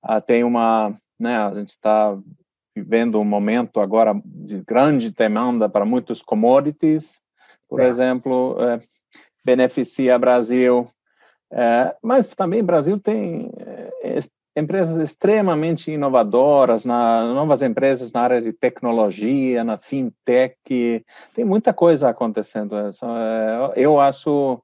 Ah, 0.02 0.20
tem 0.20 0.42
uma, 0.42 0.96
né, 1.20 1.36
a 1.36 1.52
gente 1.54 1.68
está 1.68 2.16
vivendo 2.74 3.20
um 3.20 3.24
momento 3.24 3.80
agora 3.80 4.14
de 4.24 4.62
grande 4.62 5.10
demanda 5.10 5.68
para 5.68 5.84
muitos 5.84 6.22
commodities, 6.22 7.20
por 7.68 7.80
é. 7.80 7.88
exemplo, 7.88 8.56
é, 8.60 8.80
beneficia 9.44 10.18
Brasil 10.18 10.88
é, 11.52 11.94
mas 12.02 12.26
também 12.26 12.60
o 12.60 12.64
Brasil 12.64 12.98
tem 12.98 13.50
empresas 14.56 14.96
extremamente 14.98 15.90
inovadoras, 15.90 16.84
na, 16.84 17.32
novas 17.34 17.60
empresas 17.60 18.10
na 18.10 18.22
área 18.22 18.40
de 18.40 18.52
tecnologia, 18.52 19.62
na 19.62 19.76
fintech, 19.76 21.04
tem 21.34 21.44
muita 21.44 21.74
coisa 21.74 22.08
acontecendo. 22.08 22.74
É, 22.74 22.92
eu 23.76 24.00
acho, 24.00 24.62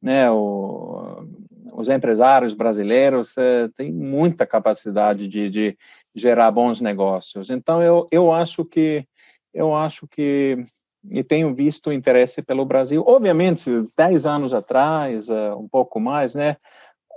né, 0.00 0.30
o, 0.30 1.26
os 1.72 1.88
empresários 1.88 2.54
brasileiros 2.54 3.36
é, 3.36 3.68
têm 3.76 3.92
muita 3.92 4.46
capacidade 4.46 5.28
de, 5.28 5.50
de, 5.50 5.78
gerar 6.14 6.50
bons 6.52 6.80
negócios. 6.80 7.50
Então, 7.50 7.82
eu, 7.82 8.06
eu 8.12 8.32
acho 8.32 8.64
que 8.64 9.04
eu 9.52 9.74
acho 9.74 10.06
que 10.06 10.64
e 11.10 11.22
tenho 11.24 11.54
visto 11.54 11.92
interesse 11.92 12.42
pelo 12.42 12.64
Brasil. 12.64 13.02
Obviamente, 13.06 13.68
10 13.96 14.24
anos 14.26 14.54
atrás, 14.54 15.28
eh, 15.28 15.54
um 15.54 15.68
pouco 15.68 15.98
mais, 15.98 16.34
né? 16.34 16.56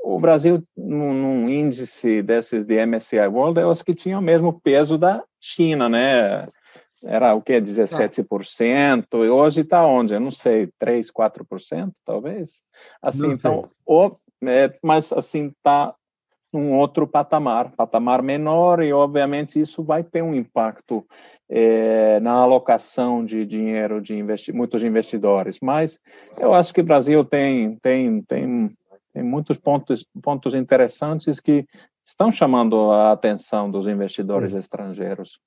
O 0.07 0.19
Brasil, 0.19 0.63
num, 0.77 1.13
num 1.13 1.49
índice 1.49 2.21
desses 2.21 2.63
de 2.63 2.85
MSCI 2.85 3.27
World, 3.27 3.59
eu 3.59 3.71
acho 3.71 3.83
que 3.83 3.95
tinha 3.95 4.19
o 4.19 4.21
mesmo 4.21 4.61
peso 4.61 4.99
da 4.99 5.23
China, 5.41 5.89
né? 5.89 6.45
Era 7.05 7.33
o 7.33 7.41
que? 7.41 7.59
17%, 7.59 9.05
e 9.13 9.29
hoje 9.29 9.61
está 9.61 9.83
onde? 9.83 10.13
Eu 10.13 10.19
não 10.19 10.31
sei, 10.31 10.69
3%, 10.79 11.07
4%, 11.11 11.91
talvez? 12.05 12.61
Assim, 13.01 13.31
então, 13.31 13.65
o, 13.83 14.11
é, 14.47 14.69
mas 14.83 15.11
assim, 15.11 15.47
está 15.47 15.95
num 16.53 16.77
outro 16.77 17.07
patamar, 17.07 17.75
patamar 17.75 18.21
menor, 18.21 18.83
e 18.83 18.93
obviamente 18.93 19.59
isso 19.59 19.83
vai 19.83 20.03
ter 20.03 20.21
um 20.21 20.33
impacto 20.33 21.05
é, 21.49 22.19
na 22.19 22.33
alocação 22.33 23.25
de 23.25 23.45
dinheiro 23.45 24.01
de 24.01 24.15
investi 24.15 24.53
muitos 24.53 24.81
investidores. 24.81 25.57
Mas 25.61 25.99
eu 26.39 26.53
acho 26.53 26.73
que 26.73 26.81
o 26.81 26.85
Brasil 26.85 27.25
tem, 27.25 27.75
tem, 27.77 28.21
tem, 28.21 28.71
tem 29.15 29.23
muitos 29.23 29.57
pontos, 29.57 30.05
pontos 30.21 30.53
interessantes 30.53 31.39
que 31.39 31.65
estão 32.05 32.33
chamando 32.33 32.91
a 32.91 33.13
atenção 33.13 33.71
dos 33.71 33.87
investidores 33.87 34.51
Sim. 34.51 34.59
estrangeiros. 34.59 35.39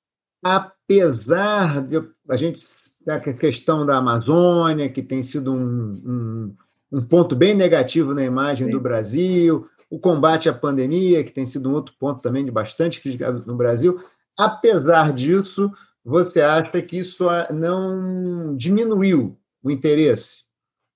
Apesar 0.43 1.83
de 1.83 2.01
a 2.27 2.35
gente 2.35 2.59
a 3.07 3.19
questão 3.19 3.85
da 3.85 3.97
Amazônia, 3.97 4.89
que 4.89 5.03
tem 5.03 5.21
sido 5.21 5.53
um, 5.53 5.61
um, 5.61 6.55
um 6.91 7.01
ponto 7.01 7.35
bem 7.35 7.53
negativo 7.53 8.13
na 8.13 8.23
imagem 8.23 8.67
Sim. 8.67 8.73
do 8.73 8.79
Brasil, 8.81 9.67
o 9.87 9.99
combate 9.99 10.49
à 10.49 10.53
pandemia, 10.53 11.23
que 11.23 11.31
tem 11.31 11.45
sido 11.45 11.69
um 11.69 11.73
outro 11.73 11.93
ponto 11.99 12.21
também 12.21 12.43
de 12.43 12.51
bastante 12.51 12.99
crítica 12.99 13.31
no 13.31 13.55
Brasil. 13.55 14.03
Apesar 14.35 15.13
disso, 15.13 15.71
você 16.03 16.41
acha 16.41 16.81
que 16.81 16.97
isso 16.97 17.27
não 17.53 18.55
diminuiu 18.57 19.37
o 19.61 19.69
interesse 19.69 20.43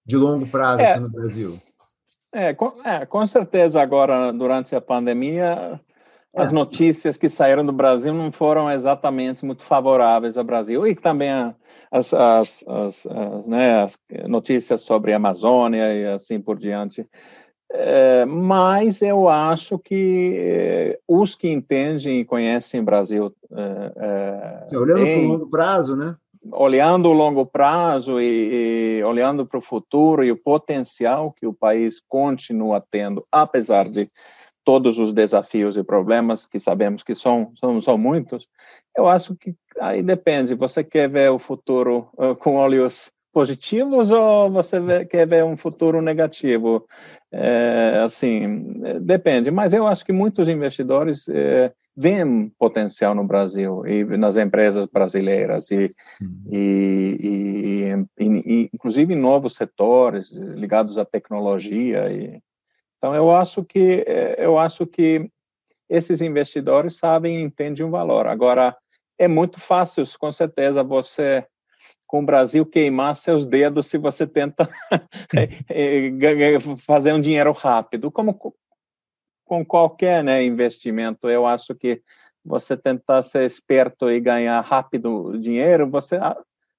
de 0.04 0.18
longo 0.18 0.50
prazo 0.50 0.82
é, 0.82 0.92
assim, 0.92 1.02
no 1.02 1.10
Brasil? 1.10 1.62
É 2.34 2.54
com, 2.54 2.74
é, 2.84 3.06
com 3.06 3.26
certeza 3.28 3.80
agora, 3.80 4.34
durante 4.34 4.76
a 4.76 4.82
pandemia, 4.82 5.80
as 6.36 6.50
é. 6.50 6.54
notícias 6.54 7.16
que 7.16 7.30
saíram 7.30 7.64
do 7.64 7.72
Brasil 7.72 8.12
não 8.12 8.32
foram 8.32 8.72
exatamente 8.72 9.46
muito 9.46 9.62
favoráveis 9.62 10.36
ao 10.36 10.44
Brasil 10.44 10.88
e 10.88 10.96
também 10.96 11.30
as, 11.92 12.12
as, 12.12 12.66
as, 12.68 13.06
as, 13.06 13.48
né, 13.48 13.84
as 13.84 14.00
notícias 14.28 14.82
sobre 14.82 15.14
a 15.14 15.18
Amazônia 15.18 15.94
e 15.94 16.08
assim 16.08 16.42
por 16.42 16.58
diante. 16.58 17.06
É, 17.72 18.26
mas 18.26 19.02
eu 19.02 19.30
acho 19.30 19.78
que 19.78 20.36
é, 20.38 21.00
os 21.08 21.36
que 21.36 21.50
entendem 21.50 22.20
e 22.20 22.26
conhecem 22.26 22.80
o 22.80 22.84
Brasil 22.84 23.34
É, 23.52 24.68
Sim, 24.70 24.78
olhando 24.78 25.06
para 25.06 25.20
o 25.20 25.28
longo 25.28 25.50
prazo, 25.50 25.96
né? 25.96 26.16
Olhando 26.52 27.10
o 27.10 27.14
longo 27.14 27.46
prazo 27.46 28.20
e, 28.20 29.00
e 29.00 29.04
olhando 29.04 29.46
para 29.46 29.58
o 29.58 29.62
futuro 29.62 30.24
e 30.24 30.32
o 30.32 30.42
potencial 30.42 31.32
que 31.32 31.48
o 31.48 31.54
país 31.54 32.02
continua 32.08 32.84
tendo, 32.92 33.24
apesar 33.32 33.88
de 33.88 34.10
todos 34.64 34.98
os 34.98 35.14
desafios 35.14 35.78
e 35.78 35.84
problemas 35.84 36.46
que 36.46 36.60
sabemos 36.60 37.04
que 37.04 37.16
são, 37.16 37.52
são, 37.56 37.82
são 37.82 37.98
muitos, 37.98 38.48
eu 38.98 39.08
acho 39.08 39.36
que 39.36 39.56
aí 39.80 40.02
depende. 40.02 40.56
Você 40.56 40.84
quer 40.84 41.10
ver 41.10 41.32
o 41.32 41.40
futuro 41.40 42.10
uh, 42.14 42.36
com 42.36 42.56
olhos 42.56 43.12
positivos 43.34 44.12
ou 44.12 44.48
você 44.48 44.80
vê, 44.80 45.06
quer 45.06 45.28
ver 45.28 45.44
um 45.44 45.58
futuro 45.58 46.02
negativo? 46.02 46.88
É, 47.32 48.02
assim, 48.06 48.82
depende. 49.02 49.50
Mas 49.50 49.74
eu 49.74 49.88
acho 49.88 50.06
que 50.06 50.14
muitos 50.14 50.48
investidores 50.48 51.28
é, 51.28 51.74
veem 51.98 52.50
potencial 52.60 53.16
no 53.16 53.26
Brasil 53.26 53.86
e 53.88 54.04
nas 54.18 54.38
empresas 54.38 54.86
brasileiras 54.86 55.72
e, 55.72 55.94
uhum. 56.22 56.44
e, 56.52 58.06
e, 58.20 58.26
e, 58.26 58.70
inclusive 58.74 59.14
em 59.14 59.20
novos 59.20 59.56
setores 59.56 60.32
ligados 60.32 60.98
à 60.98 61.04
tecnologia 61.04 62.12
e 62.12 62.40
então, 63.04 63.14
eu 63.14 63.36
acho 63.36 63.66
que 63.66 64.06
eh, 64.08 64.36
eu 64.38 64.58
acho 64.58 64.88
que 64.88 65.30
esses 65.90 66.22
investidores 66.22 66.96
sabem 66.96 67.38
e 67.38 67.42
entendem 67.42 67.86
o 67.86 67.90
valor. 67.90 68.28
Agora, 68.28 68.74
é 69.20 69.28
muito 69.28 69.60
fácil, 69.60 70.06
com 70.18 70.32
certeza, 70.32 70.82
você 70.82 71.46
com 72.14 72.20
o 72.20 72.26
Brasil 72.26 72.64
queimar 72.64 73.16
seus 73.16 73.44
dedos 73.44 73.88
se 73.88 73.98
você 73.98 74.28
tenta 74.28 74.70
eh, 75.36 75.50
eh, 75.68 76.60
fazer 76.86 77.12
um 77.12 77.20
dinheiro 77.20 77.52
rápido. 77.52 78.12
Como 78.12 78.38
com 79.44 79.66
qualquer 79.66 80.24
né, 80.24 80.44
investimento, 80.44 81.28
eu 81.28 81.48
acho 81.48 81.74
que 81.74 82.04
você 82.46 82.78
tentar 82.78 83.24
ser 83.24 83.46
esperto 83.46 84.12
e 84.12 84.20
ganhar 84.20 84.62
rápido 84.62 85.40
dinheiro, 85.40 85.90
você 85.90 86.18
ah, 86.18 86.38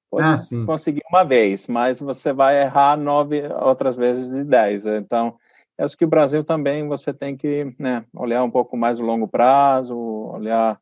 pode 0.08 0.24
ah, 0.24 0.66
conseguir 0.66 1.02
uma 1.10 1.24
vez, 1.24 1.66
mas 1.66 1.98
você 1.98 2.32
vai 2.32 2.62
errar 2.62 2.96
nove 2.96 3.42
outras 3.60 3.96
vezes 3.96 4.32
de 4.32 4.44
dez. 4.44 4.86
Então, 4.86 5.36
acho 5.76 5.96
que 5.96 6.04
o 6.04 6.08
Brasil 6.08 6.44
também 6.44 6.86
você 6.86 7.12
tem 7.12 7.36
que 7.36 7.74
né, 7.76 8.04
olhar 8.14 8.44
um 8.44 8.50
pouco 8.52 8.76
mais 8.76 9.00
o 9.00 9.04
longo 9.04 9.26
prazo, 9.26 9.98
olhar 9.98 10.80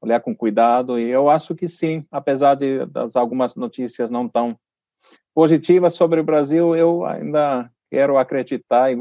olhar 0.00 0.20
com 0.20 0.34
cuidado 0.34 0.98
e 0.98 1.08
eu 1.10 1.28
acho 1.28 1.54
que 1.54 1.68
sim, 1.68 2.04
apesar 2.10 2.54
de 2.54 2.84
das 2.86 3.16
algumas 3.16 3.54
notícias 3.54 4.10
não 4.10 4.28
tão 4.28 4.58
positivas 5.34 5.94
sobre 5.94 6.20
o 6.20 6.24
Brasil, 6.24 6.74
eu 6.74 7.04
ainda 7.04 7.70
quero 7.90 8.18
acreditar 8.18 8.92
e 8.92 8.96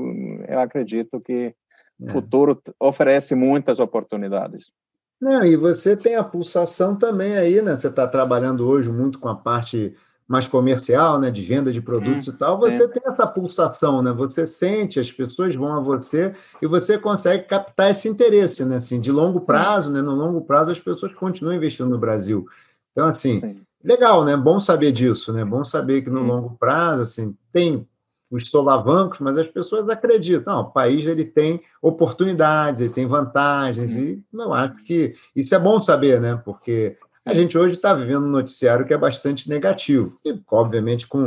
eu 0.47 0.59
acredito 0.59 1.19
que 1.19 1.53
o 1.99 2.07
é. 2.07 2.11
futuro 2.11 2.61
oferece 2.79 3.35
muitas 3.35 3.79
oportunidades. 3.79 4.71
Não, 5.19 5.45
e 5.45 5.55
você 5.55 5.95
tem 5.95 6.15
a 6.15 6.23
pulsação 6.23 6.95
também 6.97 7.37
aí, 7.37 7.61
né? 7.61 7.75
Você 7.75 7.87
está 7.87 8.07
trabalhando 8.07 8.67
hoje 8.67 8.91
muito 8.91 9.17
com 9.17 9.29
a 9.29 9.35
parte 9.35 9.95
mais 10.27 10.47
comercial, 10.47 11.19
né, 11.19 11.29
de 11.29 11.41
venda 11.41 11.71
de 11.71 11.81
produtos 11.81 12.27
hum, 12.27 12.31
e 12.31 12.37
tal, 12.37 12.57
você 12.57 12.83
é. 12.83 12.87
tem 12.87 13.03
essa 13.05 13.27
pulsação, 13.27 14.01
né? 14.01 14.11
Você 14.11 14.47
sente, 14.47 14.99
as 14.99 15.11
pessoas 15.11 15.55
vão 15.55 15.73
a 15.73 15.79
você 15.79 16.33
e 16.61 16.65
você 16.65 16.97
consegue 16.97 17.43
captar 17.43 17.91
esse 17.91 18.09
interesse, 18.09 18.65
né? 18.65 18.77
Assim, 18.77 18.99
de 18.99 19.11
longo 19.11 19.41
prazo, 19.41 19.91
né? 19.91 20.01
No 20.01 20.15
longo 20.15 20.41
prazo 20.41 20.71
as 20.71 20.79
pessoas 20.79 21.13
continuam 21.13 21.55
investindo 21.55 21.89
no 21.89 21.99
Brasil. 21.99 22.47
Então, 22.91 23.07
assim, 23.07 23.39
Sim. 23.39 23.61
legal, 23.83 24.25
né? 24.25 24.35
Bom 24.35 24.59
saber 24.59 24.91
disso, 24.91 25.31
né? 25.31 25.45
Bom 25.45 25.63
saber 25.63 26.01
que 26.01 26.09
no 26.09 26.23
longo 26.23 26.57
prazo, 26.57 27.03
assim, 27.03 27.37
tem 27.51 27.87
os 28.31 28.49
solavancos, 28.49 29.19
mas 29.19 29.37
as 29.37 29.47
pessoas 29.47 29.87
acreditam. 29.89 30.55
Não, 30.55 30.61
o 30.63 30.71
país 30.71 31.07
ele 31.07 31.23
tem 31.23 31.61
oportunidades, 31.81 32.81
ele 32.81 32.93
tem 32.93 33.05
vantagens, 33.05 33.93
e 33.93 34.23
eu 34.33 34.53
acho 34.53 34.83
que 34.83 35.13
isso 35.35 35.53
é 35.53 35.59
bom 35.59 35.79
saber, 35.79 36.19
né? 36.19 36.41
Porque 36.43 36.97
a 37.25 37.33
gente 37.33 37.57
hoje 37.57 37.75
está 37.75 37.93
vivendo 37.93 38.25
um 38.25 38.31
noticiário 38.31 38.85
que 38.85 38.93
é 38.93 38.97
bastante 38.97 39.49
negativo, 39.49 40.19
e 40.23 40.39
obviamente 40.51 41.07
com, 41.07 41.25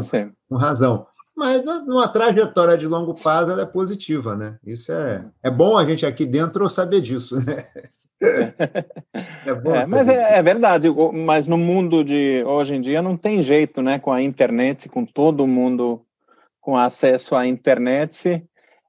com 0.49 0.57
razão. 0.57 1.07
Mas 1.36 1.64
numa 1.64 2.09
trajetória 2.09 2.76
de 2.76 2.86
longo 2.86 3.14
prazo 3.14 3.53
ela 3.53 3.62
é 3.62 3.66
positiva, 3.66 4.34
né? 4.34 4.59
Isso 4.64 4.92
é, 4.92 5.24
é 5.42 5.51
bom 5.51 5.78
a 5.78 5.84
gente 5.84 6.05
aqui 6.05 6.26
dentro 6.26 6.68
saber 6.68 7.01
disso, 7.01 7.40
né? 7.40 7.64
É 9.46 9.55
bom 9.55 9.72
é, 9.72 9.86
mas 9.86 10.09
é, 10.09 10.38
é, 10.38 10.42
verdade, 10.42 10.88
mas 11.12 11.46
no 11.46 11.57
mundo 11.57 12.03
de 12.03 12.42
hoje 12.44 12.74
em 12.74 12.80
dia 12.80 13.01
não 13.01 13.16
tem 13.16 13.44
jeito, 13.44 13.80
né? 13.80 14.01
Com 14.01 14.12
a 14.12 14.20
internet, 14.20 14.88
com 14.88 15.07
todo 15.07 15.46
mundo 15.46 16.05
com 16.61 16.76
acesso 16.76 17.36
à 17.36 17.46
internet 17.46 18.44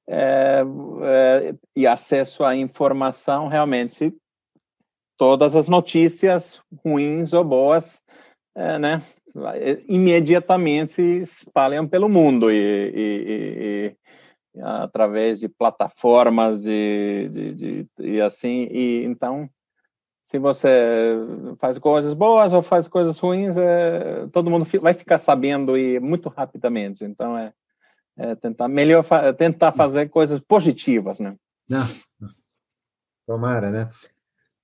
é, 0.07 0.63
é, 1.03 1.55
e 1.75 1.85
acesso 1.85 2.43
à 2.43 2.55
informação, 2.55 3.47
realmente 3.47 4.11
todas 5.19 5.53
as 5.53 5.67
notícias 5.67 6.61
ruins 6.83 7.33
ou 7.33 7.43
boas, 7.43 8.01
é, 8.55 8.79
né, 8.79 9.03
imediatamente 9.87 11.25
se 11.25 11.43
espalham 11.43 11.85
pelo 11.85 12.07
mundo 12.07 12.49
e, 12.49 12.55
e, 12.95 13.95
e, 14.55 14.61
através 14.61 15.39
de 15.39 15.49
plataformas 15.49 16.61
de, 16.61 17.29
de, 17.29 17.53
de, 17.53 17.87
e 17.99 18.21
assim 18.21 18.67
e 18.71 19.03
então 19.05 19.47
se 20.23 20.39
você 20.39 21.15
faz 21.59 21.77
coisas 21.77 22.13
boas 22.13 22.53
ou 22.53 22.61
faz 22.61 22.87
coisas 22.87 23.19
ruins 23.19 23.57
é, 23.57 24.25
todo 24.33 24.49
mundo 24.49 24.65
vai 24.81 24.93
ficar 24.93 25.17
sabendo 25.17 25.77
e 25.77 25.99
muito 25.99 26.29
rapidamente. 26.29 27.03
Então 27.03 27.37
é, 27.37 27.53
é 28.17 28.35
tentar 28.35 28.67
melhor 28.67 29.05
tentar 29.37 29.73
fazer 29.73 30.09
coisas 30.09 30.39
positivas 30.39 31.19
né? 31.19 31.35
Não, 31.69 31.85
tomara 33.27 33.69
né 33.69 33.89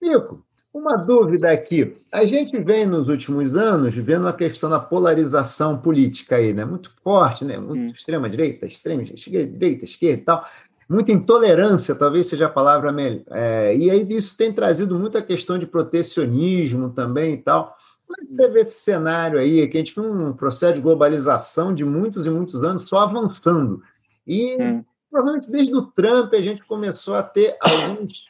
Nico, 0.02 0.46
uma 0.76 0.98
dúvida 0.98 1.50
aqui. 1.52 1.96
A 2.12 2.26
gente 2.26 2.60
vem 2.60 2.86
nos 2.86 3.08
últimos 3.08 3.56
anos 3.56 3.94
vendo 3.94 4.28
a 4.28 4.34
questão 4.34 4.70
da 4.70 4.80
polarização 4.80 5.78
política 5.78 6.36
aí, 6.36 6.54
né? 6.54 6.66
Muito 6.66 6.92
forte, 7.02 7.46
né? 7.46 7.58
Muito 7.58 7.92
hum. 7.92 7.94
extrema 7.96 8.30
direita, 8.30 8.66
extrema 8.66 9.04
direita, 9.04 9.86
esquerda 9.86 10.22
e 10.22 10.26
tal. 10.26 10.46
Muita 10.88 11.12
intolerância, 11.12 11.96
talvez 11.96 12.28
seja 12.28 12.48
a 12.48 12.50
palavra 12.50 12.92
melhor. 12.92 13.24
É, 13.32 13.76
e 13.76 13.90
aí 13.90 14.06
isso 14.10 14.38
tem 14.38 14.52
trazido 14.54 15.00
muita 15.00 15.22
questão 15.22 15.58
de 15.58 15.66
protecionismo 15.66 16.90
também 16.90 17.36
e 17.36 17.38
tal. 17.38 17.76
Como 18.06 18.22
é 18.22 18.26
que 18.26 18.36
você 18.36 18.48
vê 18.50 18.62
esse 18.62 18.84
cenário 18.84 19.40
aí, 19.40 19.68
que 19.68 19.78
a 19.78 19.80
gente 19.80 19.96
viu 19.96 20.04
um 20.04 20.34
processo 20.34 20.76
de 20.76 20.82
globalização 20.82 21.74
de 21.74 21.84
muitos 21.84 22.28
e 22.28 22.30
muitos 22.30 22.64
anos 22.64 22.88
só 22.88 23.00
avançando. 23.00 23.82
E 24.28 24.62
hum. 24.62 24.84
provavelmente 25.10 25.50
desde 25.50 25.74
o 25.74 25.84
Trump 25.84 26.34
a 26.34 26.42
gente 26.42 26.64
começou 26.66 27.16
a 27.16 27.24
ter 27.24 27.56
alguns 27.62 28.26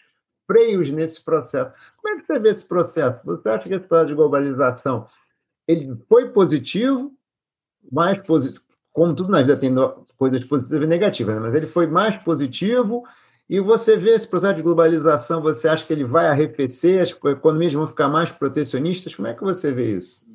freios 0.47 0.89
nesse 0.89 1.23
processo. 1.23 1.71
Como 1.97 2.15
é 2.15 2.19
que 2.19 2.27
você 2.27 2.39
vê 2.39 2.49
esse 2.49 2.67
processo? 2.67 3.21
Você 3.25 3.49
acha 3.49 3.67
que 3.67 3.73
esse 3.73 3.87
processo 3.87 4.09
de 4.09 4.15
globalização 4.15 5.07
ele 5.67 5.95
foi 6.07 6.29
positivo, 6.29 7.11
mais 7.91 8.21
positivo, 8.21 8.63
como 8.91 9.15
tudo 9.15 9.29
na 9.29 9.41
vida 9.41 9.57
tem 9.57 9.73
coisas 10.17 10.43
positivas 10.45 10.83
e 10.83 10.87
negativas, 10.87 11.35
né? 11.35 11.41
mas 11.41 11.55
ele 11.55 11.67
foi 11.67 11.87
mais 11.87 12.15
positivo 12.17 13.03
e 13.49 13.59
você 13.59 13.97
vê 13.97 14.11
esse 14.11 14.27
processo 14.27 14.55
de 14.55 14.63
globalização, 14.63 15.41
você 15.41 15.67
acha 15.67 15.85
que 15.85 15.93
ele 15.93 16.03
vai 16.03 16.27
arrefecer, 16.27 17.01
as 17.01 17.11
economias 17.11 17.73
vão 17.73 17.87
ficar 17.87 18.09
mais 18.09 18.31
protecionistas? 18.31 19.13
Como 19.13 19.27
é 19.27 19.33
que 19.33 19.43
você 19.43 19.71
vê 19.71 19.97
isso? 19.97 20.25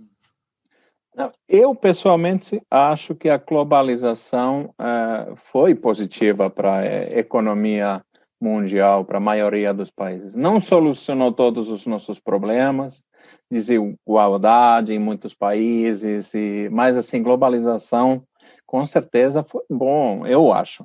Eu, 1.49 1.75
pessoalmente, 1.75 2.63
acho 2.71 3.15
que 3.15 3.29
a 3.29 3.37
globalização 3.37 4.73
uh, 4.79 5.35
foi 5.37 5.75
positiva 5.75 6.49
para 6.49 6.79
a 6.79 7.19
economia 7.19 8.01
mundial 8.41 9.05
para 9.05 9.19
a 9.19 9.21
maioria 9.21 9.75
dos 9.75 9.91
países. 9.91 10.35
Não 10.35 10.61
solucionou 10.61 11.31
todos 11.31 11.69
os 11.69 11.87
nossos 11.87 12.19
problemas, 12.19 13.05
desigualdade 13.51 14.95
em 14.95 14.99
muitos 14.99 15.35
países, 15.35 16.33
e, 16.35 16.69
mas 16.73 16.97
assim, 16.97 17.23
globalização, 17.23 18.23
com 18.67 18.87
certeza 18.87 19.43
foi 19.43 19.63
bom, 19.69 20.27
eu 20.27 20.53
acho. 20.53 20.85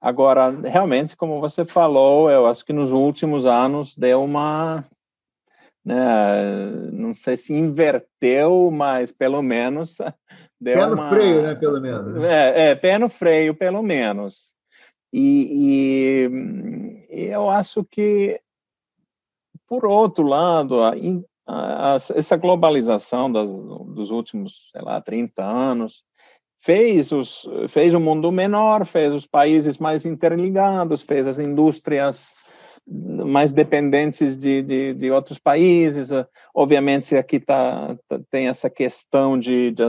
Agora, 0.00 0.50
realmente, 0.50 1.16
como 1.16 1.40
você 1.40 1.64
falou, 1.64 2.30
eu 2.30 2.46
acho 2.46 2.64
que 2.64 2.72
nos 2.72 2.92
últimos 2.92 3.46
anos 3.46 3.96
deu 3.96 4.22
uma. 4.22 4.84
Né, 5.84 5.96
não 6.92 7.14
sei 7.14 7.36
se 7.36 7.52
inverteu, 7.52 8.70
mas 8.70 9.10
pelo 9.10 9.42
menos 9.42 9.96
deu 10.60 10.78
pé 10.78 10.86
no 10.86 10.94
uma... 10.94 11.08
freio, 11.08 11.42
né? 11.42 11.54
Pelo 11.54 11.80
menos. 11.80 12.24
É, 12.24 12.70
é, 12.70 12.74
pé 12.76 12.98
no 12.98 13.08
freio, 13.08 13.54
pelo 13.54 13.82
menos. 13.82 14.52
E, 15.12 16.28
e, 17.10 17.30
eu 17.30 17.48
acho 17.48 17.84
que, 17.84 18.40
por 19.66 19.86
outro 19.86 20.26
lado, 20.26 20.82
a, 20.82 20.92
a, 21.46 21.94
essa 21.94 22.36
globalização 22.36 23.30
das, 23.30 23.48
dos 23.48 24.10
últimos, 24.10 24.70
sei 24.72 24.82
lá, 24.82 25.00
30 25.00 25.42
anos 25.42 26.02
fez, 26.60 27.12
os, 27.12 27.48
fez 27.68 27.94
o 27.94 28.00
mundo 28.00 28.30
menor, 28.30 28.84
fez 28.84 29.14
os 29.14 29.26
países 29.26 29.78
mais 29.78 30.04
interligados, 30.04 31.02
fez 31.02 31.26
as 31.26 31.38
indústrias 31.38 32.34
mais 32.86 33.52
dependentes 33.52 34.38
de, 34.38 34.62
de, 34.62 34.94
de 34.94 35.10
outros 35.10 35.38
países. 35.38 36.10
Obviamente, 36.54 37.16
aqui 37.16 37.38
tá, 37.38 37.96
tá 38.08 38.20
tem 38.30 38.48
essa 38.48 38.70
questão 38.70 39.38
de, 39.38 39.70
de 39.70 39.84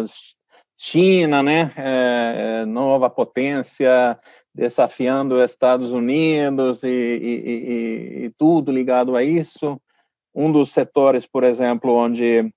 China, 0.78 1.44
né, 1.44 1.74
é, 1.76 2.66
nova 2.66 3.10
potência, 3.10 4.18
desafiando 4.54 5.36
os 5.36 5.52
Estados 5.52 5.92
Unidos 5.92 6.84
e, 6.84 6.88
e, 6.88 8.22
e, 8.22 8.26
e 8.26 8.30
tudo 8.38 8.72
ligado 8.72 9.16
a 9.16 9.24
isso. 9.24 9.80
um 10.34 10.52
dos 10.52 10.72
setores, 10.72 11.26
por 11.26 11.44
exemplo, 11.44 11.94
onde 11.94 12.52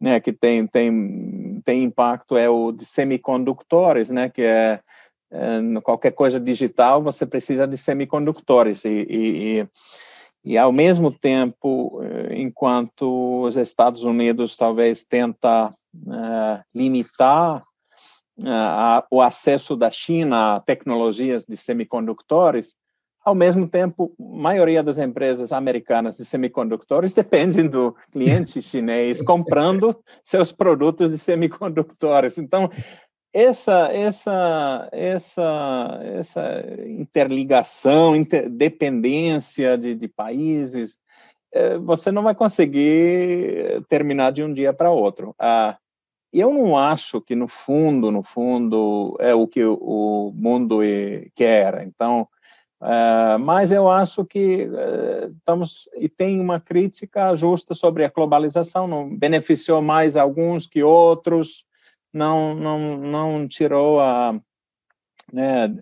né, 0.00 0.18
que 0.18 0.32
tem, 0.32 0.66
tem, 0.66 1.60
tem 1.64 1.84
impacto 1.84 2.36
é 2.36 2.48
o 2.48 2.72
de 2.72 2.84
semicondutores, 2.84 4.10
né, 4.10 4.28
que 4.28 4.42
é, 4.42 4.80
é 5.30 5.80
qualquer 5.80 6.10
coisa 6.10 6.40
digital 6.40 7.00
você 7.00 7.24
precisa 7.24 7.66
de 7.68 7.78
semicondutores 7.78 8.84
e, 8.84 9.68
e, 10.44 10.58
ao 10.58 10.72
mesmo 10.72 11.12
tempo, 11.12 12.00
eh, 12.02 12.34
enquanto 12.40 13.42
os 13.44 13.56
Estados 13.56 14.02
Unidos 14.02 14.56
talvez 14.56 15.04
tenta 15.04 15.68
uh, 15.68 16.64
limitar 16.74 17.62
uh, 18.42 19.04
o 19.10 19.20
acesso 19.20 19.76
da 19.76 19.90
China 19.90 20.56
a 20.56 20.60
tecnologias 20.60 21.44
de 21.46 21.56
semicondutores, 21.56 22.74
ao 23.24 23.34
mesmo 23.34 23.68
tempo, 23.68 24.12
a 24.18 24.22
maioria 24.22 24.82
das 24.82 24.98
empresas 24.98 25.52
americanas 25.52 26.16
de 26.16 26.24
semicondutores 26.24 27.14
dependem 27.14 27.68
do 27.68 27.94
cliente 28.12 28.60
chinês 28.60 29.22
comprando 29.22 29.96
seus 30.22 30.52
produtos 30.52 31.10
de 31.10 31.18
semicondutores. 31.18 32.38
Então, 32.38 32.70
essa 33.32 33.88
essa 33.92 34.88
essa 34.92 36.00
essa 36.02 36.64
interligação, 36.86 38.14
interdependência 38.14 39.78
de, 39.78 39.94
de 39.94 40.06
países, 40.06 40.98
eh, 41.54 41.78
você 41.78 42.12
não 42.12 42.22
vai 42.22 42.34
conseguir 42.34 43.82
terminar 43.88 44.32
de 44.32 44.42
um 44.42 44.52
dia 44.52 44.72
para 44.72 44.90
outro. 44.90 45.34
Ah, 45.38 45.78
eu 46.40 46.52
não 46.52 46.76
acho 46.76 47.20
que 47.20 47.34
no 47.34 47.48
fundo, 47.48 48.10
no 48.10 48.22
fundo, 48.22 49.16
é 49.20 49.34
o 49.34 49.46
que 49.46 49.64
o 49.64 50.32
mundo 50.34 50.80
quer. 51.34 51.82
Então, 51.84 52.28
Uh, 52.82 53.38
mas 53.38 53.70
eu 53.70 53.88
acho 53.88 54.24
que 54.24 54.64
uh, 54.64 55.32
estamos 55.38 55.88
e 55.96 56.08
tem 56.08 56.40
uma 56.40 56.58
crítica 56.58 57.32
justa 57.36 57.74
sobre 57.74 58.04
a 58.04 58.08
globalização, 58.08 58.88
não 58.88 59.16
beneficiou 59.16 59.80
mais 59.80 60.16
alguns 60.16 60.66
que 60.66 60.82
outros, 60.82 61.64
não 62.12 62.56
não 62.56 62.96
não 62.96 63.46
tirou 63.46 64.00
a 64.00 64.34
né, 65.32 65.76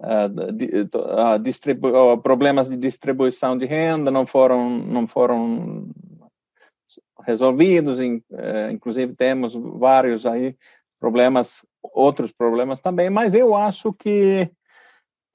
a, 0.00 1.32
a 1.34 1.38
distribu 1.38 2.18
problemas 2.18 2.68
de 2.68 2.76
distribuição 2.76 3.58
de 3.58 3.66
renda 3.66 4.10
não 4.12 4.24
foram 4.24 4.78
não 4.78 5.08
foram 5.08 5.88
resolvidos, 7.26 7.98
uh, 7.98 8.70
inclusive 8.70 9.14
temos 9.14 9.54
vários 9.54 10.26
aí 10.26 10.56
problemas, 11.00 11.66
outros 11.82 12.32
problemas 12.32 12.80
também, 12.80 13.10
mas 13.10 13.34
eu 13.34 13.54
acho 13.54 13.92
que 13.92 14.50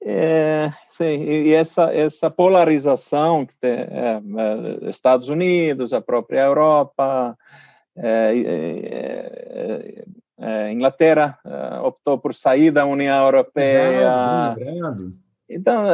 é, 0.02 0.70
sim, 0.88 1.04
e 1.04 1.52
essa, 1.52 1.92
essa 1.92 2.30
polarização 2.30 3.44
que 3.44 3.54
tem 3.56 3.72
é, 3.72 4.22
é, 4.86 4.88
Estados 4.88 5.28
Unidos, 5.28 5.92
a 5.92 6.00
própria 6.00 6.40
Europa, 6.40 7.36
é, 7.96 8.32
Inglaterra 10.72 11.38
optou 11.82 12.16
por 12.18 12.34
sair 12.34 12.70
da 12.70 12.86
União 12.86 13.22
Europeia. 13.26 14.54
Lembrado, 14.56 15.12
Então, 15.46 15.84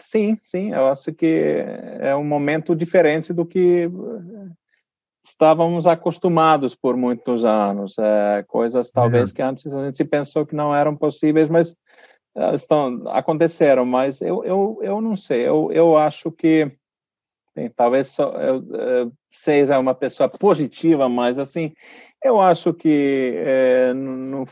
sim, 0.00 0.38
sim, 0.42 0.74
eu 0.74 0.88
acho 0.88 1.14
que 1.14 1.64
é 2.00 2.14
um 2.14 2.24
momento 2.24 2.76
diferente 2.76 3.32
do 3.32 3.46
que 3.46 3.88
estávamos 5.26 5.86
acostumados 5.86 6.74
por 6.74 6.96
muitos 6.96 7.44
anos. 7.44 7.96
coisas 8.46 8.90
talvez 8.90 9.32
que 9.32 9.42
antes 9.42 9.74
a 9.74 9.84
gente 9.84 10.04
pensou 10.04 10.46
que 10.46 10.54
não 10.54 10.74
eram 10.74 10.96
possíveis, 10.96 11.48
mas 11.48 11.76
estão 12.54 13.02
aconteceram, 13.08 13.84
mas 13.84 14.20
eu, 14.20 14.44
eu, 14.44 14.78
eu 14.82 15.00
não 15.00 15.16
sei. 15.16 15.46
Eu, 15.46 15.72
eu 15.72 15.98
acho 15.98 16.30
que 16.30 16.70
bem, 17.54 17.68
talvez 17.68 18.08
só, 18.08 18.30
eu, 18.34 18.64
eu, 18.74 19.12
seja 19.30 19.78
uma 19.78 19.94
pessoa 19.94 20.28
positiva, 20.28 21.08
mas 21.08 21.38
assim 21.38 21.72
eu 22.22 22.40
acho 22.40 22.72
que 22.72 23.34
é, 23.36 23.92
no, 23.94 24.46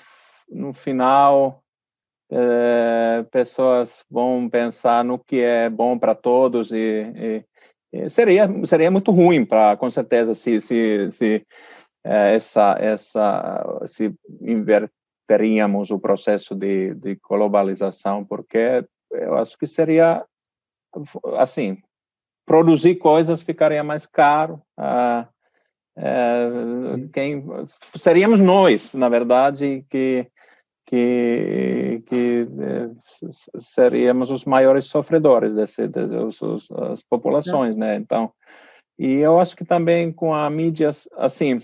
no 0.48 0.72
final 0.72 1.62
é, 2.30 3.24
pessoas 3.30 4.04
vão 4.10 4.48
pensar 4.48 5.04
no 5.04 5.18
que 5.18 5.40
é 5.40 5.68
bom 5.68 5.98
para 5.98 6.14
todos 6.14 6.72
e, 6.72 7.12
e, 7.16 7.44
seria 8.08 8.48
seria 8.66 8.90
muito 8.90 9.10
ruim 9.10 9.44
para 9.44 9.76
com 9.76 9.90
certeza 9.90 10.34
se 10.34 10.60
se, 10.60 11.10
se 11.10 11.46
é, 12.04 12.34
essa 12.34 12.76
essa 12.78 13.82
se 13.86 14.14
inverter 14.40 14.90
teríamos 15.26 15.90
o 15.90 15.98
processo 15.98 16.54
de, 16.54 16.94
de 16.94 17.16
globalização, 17.16 18.24
porque 18.24 18.84
eu 19.10 19.36
acho 19.36 19.56
que 19.58 19.66
seria 19.66 20.24
assim 21.38 21.78
produzir 22.46 22.96
coisas 22.96 23.42
ficaria 23.42 23.82
mais 23.82 24.06
caro. 24.06 24.60
Ah, 24.76 25.28
é, 25.96 26.48
quem 27.12 27.44
seríamos 27.96 28.40
nós, 28.40 28.94
na 28.94 29.08
verdade, 29.08 29.84
que 29.88 30.30
que, 30.94 32.02
que 32.06 32.48
eh, 32.60 32.90
seríamos 33.58 34.30
os 34.30 34.44
maiores 34.44 34.86
sofredores 34.86 35.52
desse, 35.52 35.88
desse 35.88 36.14
os, 36.14 36.70
as 36.70 37.02
populações, 37.02 37.76
né? 37.76 37.96
Então, 37.96 38.32
e 38.96 39.14
eu 39.16 39.40
acho 39.40 39.56
que 39.56 39.64
também 39.64 40.12
com 40.12 40.32
a 40.32 40.48
mídia, 40.48 40.90
assim, 41.16 41.60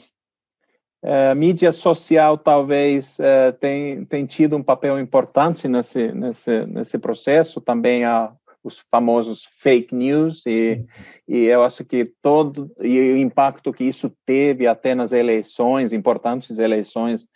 é, 1.03 1.33
mídia 1.33 1.71
social 1.71 2.37
talvez 2.37 3.21
é, 3.21 3.53
tem, 3.53 4.05
tem 4.05 4.27
tido 4.27 4.57
um 4.57 4.63
papel 4.65 4.99
importante 4.99 5.69
nesse, 5.69 6.11
nesse, 6.13 6.67
nesse 6.67 6.99
processo, 6.99 7.61
também 7.61 8.05
há 8.05 8.33
os 8.63 8.85
famosos 8.91 9.45
fake 9.45 9.95
news 9.95 10.45
e, 10.47 10.85
e 11.27 11.45
eu 11.47 11.63
acho 11.63 11.85
que 11.85 12.05
todo 12.21 12.71
e 12.81 13.13
o 13.13 13.17
impacto 13.17 13.73
que 13.73 13.85
isso 13.85 14.13
teve 14.27 14.67
até 14.67 14.95
nas 14.95 15.13
eleições, 15.13 15.93
importantes 15.93 16.59
eleições 16.59 17.27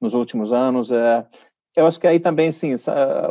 nos 0.00 0.14
últimos 0.14 0.52
anos, 0.52 0.90
é, 0.90 1.24
eu 1.74 1.86
acho 1.86 1.98
que 1.98 2.06
aí 2.06 2.20
também 2.20 2.52
sim, 2.52 2.74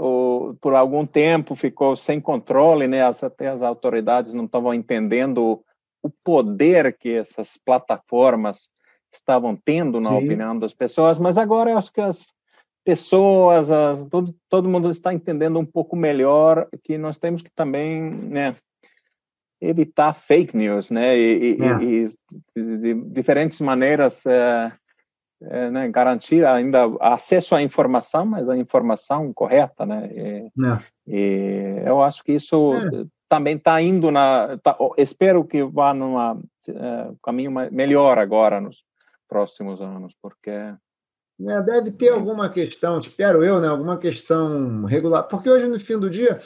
o, 0.02 0.56
por 0.60 0.74
algum 0.74 1.06
tempo 1.06 1.56
ficou 1.56 1.96
sem 1.96 2.20
controle, 2.20 2.88
né? 2.88 3.04
As, 3.04 3.24
até 3.24 3.48
as 3.48 3.62
autoridades 3.62 4.34
não 4.34 4.46
estavam 4.46 4.74
entendendo 4.74 5.64
o 6.02 6.10
poder 6.24 6.98
que 6.98 7.14
essas 7.14 7.58
plataformas 7.64 8.70
estavam 9.14 9.56
tendo 9.56 10.00
na 10.00 10.10
Sim. 10.10 10.26
opinião 10.26 10.58
das 10.58 10.74
pessoas, 10.74 11.20
mas 11.20 11.38
agora 11.38 11.72
eu 11.72 11.78
acho 11.78 11.92
que 11.92 12.02
as 12.02 12.26
pessoas, 12.84 13.72
as, 13.72 14.06
todo, 14.08 14.36
todo 14.50 14.70
mundo 14.70 14.90
está 14.90 15.14
entendendo 15.14 15.60
um 15.60 15.66
pouco 15.66 15.96
melhor 15.96 16.68
que 16.84 16.98
nós 16.98 17.18
temos 17.18 17.42
que 17.42 17.52
também, 17.52 18.12
né, 18.12 18.56
evitar 19.60 20.14
fake 20.14 20.58
news, 20.58 20.90
né, 20.90 21.18
e, 21.18 21.58
é. 21.62 21.84
e, 21.84 22.14
e 22.56 22.78
de 22.78 22.94
diferentes 22.94 23.60
maneiras 23.60 24.26
é, 24.26 24.72
é, 25.44 25.70
né, 25.70 25.88
garantir 25.90 26.46
ainda 26.46 26.86
acesso 27.00 27.54
à 27.54 27.62
informação, 27.62 28.26
mas 28.26 28.50
a 28.50 28.58
informação 28.58 29.32
correta, 29.34 29.86
né, 29.86 30.10
e, 30.12 30.66
é. 30.66 30.80
e 31.08 31.84
eu 31.86 32.02
acho 32.02 32.24
que 32.24 32.34
isso 32.34 32.74
é. 32.74 33.06
também 33.30 33.56
está 33.58 33.80
indo 33.80 34.10
na, 34.10 34.58
tá, 34.58 34.76
espero 34.98 35.46
que 35.46 35.64
vá 35.64 35.94
num 35.94 36.16
uh, 36.16 37.18
caminho 37.24 37.52
melhor 37.72 38.18
agora 38.18 38.60
nos 38.60 38.84
próximos 39.28 39.80
anos, 39.82 40.16
porque 40.20 40.74
é, 41.48 41.62
deve 41.62 41.92
ter 41.92 42.10
alguma 42.10 42.50
questão, 42.50 43.00
espero 43.00 43.44
eu, 43.44 43.60
né, 43.60 43.68
alguma 43.68 43.98
questão 43.98 44.86
regular, 44.86 45.24
porque 45.24 45.50
hoje 45.50 45.68
no 45.68 45.80
fim 45.80 45.98
do 45.98 46.10
dia 46.10 46.42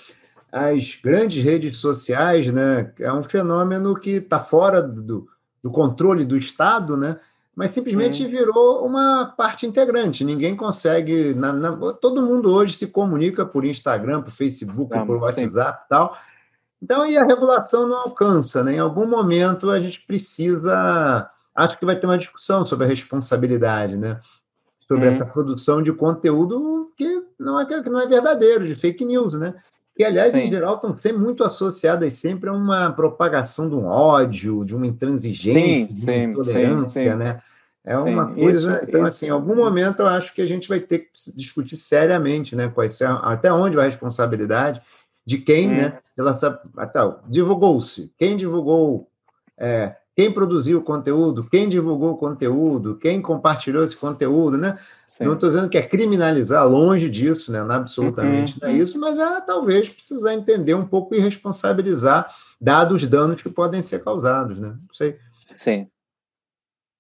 as 0.51 0.95
grandes 1.03 1.43
redes 1.43 1.77
sociais, 1.77 2.51
né, 2.53 2.93
é 2.99 3.11
um 3.11 3.23
fenômeno 3.23 3.93
que 3.95 4.11
está 4.11 4.39
fora 4.39 4.81
do, 4.81 5.27
do 5.63 5.69
controle 5.69 6.23
do 6.23 6.37
Estado, 6.37 6.95
né, 6.95 7.19
mas 7.55 7.71
simplesmente 7.71 8.27
virou 8.27 8.85
uma 8.85 9.33
parte 9.37 9.65
integrante. 9.65 10.25
Ninguém 10.25 10.57
consegue. 10.57 11.33
Na, 11.33 11.53
na, 11.53 11.93
todo 11.93 12.21
mundo 12.21 12.53
hoje 12.53 12.75
se 12.75 12.87
comunica 12.87 13.45
por 13.45 13.63
Instagram, 13.63 14.21
por 14.21 14.31
Facebook, 14.31 14.93
ah, 14.93 15.05
por 15.05 15.17
WhatsApp 15.21 15.83
e 15.85 15.89
tal. 15.89 16.17
Então, 16.83 17.07
e 17.07 17.17
a 17.17 17.23
regulação 17.23 17.87
não 17.87 17.97
alcança, 17.99 18.61
né? 18.61 18.73
Em 18.73 18.79
algum 18.79 19.07
momento 19.07 19.71
a 19.71 19.79
gente 19.79 20.05
precisa 20.05 21.31
acho 21.55 21.79
que 21.79 21.85
vai 21.85 21.95
ter 21.95 22.05
uma 22.05 22.17
discussão 22.17 22.65
sobre 22.65 22.85
a 22.85 22.89
responsabilidade, 22.89 23.95
né? 23.95 24.19
Sobre 24.87 25.07
essa 25.07 25.25
produção 25.25 25.81
de 25.81 25.91
conteúdo 25.91 26.91
que 26.95 27.23
não 27.39 27.59
é, 27.59 27.65
que 27.65 27.89
não 27.89 28.01
é 28.01 28.07
verdadeiro, 28.07 28.67
de 28.67 28.75
fake 28.75 29.03
news, 29.03 29.33
né? 29.33 29.55
Que, 29.95 30.03
aliás, 30.03 30.33
Sim. 30.33 30.39
em 30.39 30.49
geral, 30.49 30.75
estão 30.75 30.97
sempre 30.97 31.21
muito 31.21 31.43
associadas 31.43 32.13
sempre 32.13 32.49
a 32.49 32.53
uma 32.53 32.91
propagação 32.91 33.69
de 33.69 33.75
um 33.75 33.85
ódio, 33.85 34.65
de 34.65 34.75
uma 34.75 34.85
intransigência, 34.85 35.87
sim, 35.87 35.93
de 35.93 36.03
uma 36.03 36.15
intolerância, 36.15 37.15
né? 37.15 37.41
É 37.83 37.97
uma 37.97 38.33
coisa. 38.33 38.73
Isso, 38.73 38.83
então, 38.83 39.01
isso. 39.01 39.07
assim, 39.07 39.25
em 39.27 39.29
algum 39.29 39.55
momento 39.55 40.01
eu 40.01 40.07
acho 40.07 40.33
que 40.33 40.41
a 40.41 40.45
gente 40.45 40.67
vai 40.67 40.79
ter 40.79 40.99
que 40.99 41.11
discutir 41.35 41.77
seriamente, 41.77 42.55
né? 42.55 42.69
Quais, 42.73 42.99
até 43.01 43.53
onde 43.53 43.75
vai 43.75 43.85
a 43.85 43.89
responsabilidade 43.89 44.81
de 45.25 45.37
quem, 45.37 45.69
hum. 45.69 45.75
né? 45.75 45.99
Pela, 46.15 46.33
divulgou-se. 47.27 48.11
Quem 48.17 48.35
divulgou 48.35 49.07
é, 49.57 49.95
quem 50.15 50.31
produziu 50.31 50.79
o 50.79 50.83
conteúdo, 50.83 51.47
quem 51.49 51.67
divulgou 51.67 52.13
o 52.13 52.17
conteúdo, 52.17 52.95
quem 52.95 53.21
compartilhou 53.21 53.83
esse 53.83 53.95
conteúdo, 53.95 54.57
né? 54.57 54.77
Sim. 55.07 55.25
Não 55.25 55.33
estou 55.33 55.49
dizendo 55.49 55.69
que 55.69 55.77
é 55.77 55.81
criminalizar, 55.81 56.67
longe 56.67 57.09
disso, 57.09 57.51
né? 57.51 57.63
Não, 57.63 57.75
absolutamente 57.75 58.53
uhum. 58.53 58.59
não 58.61 58.69
é 58.69 58.73
isso, 58.73 58.99
mas 58.99 59.17
é 59.17 59.41
talvez 59.41 59.89
precisar 59.89 60.33
entender 60.33 60.73
um 60.73 60.85
pouco 60.85 61.15
e 61.15 61.19
responsabilizar, 61.19 62.33
dados 62.59 63.03
os 63.03 63.09
danos 63.09 63.41
que 63.41 63.49
podem 63.49 63.81
ser 63.81 64.03
causados, 64.03 64.57
né? 64.57 64.69
Não 64.69 64.95
sei. 64.95 65.17
Sim. 65.55 65.87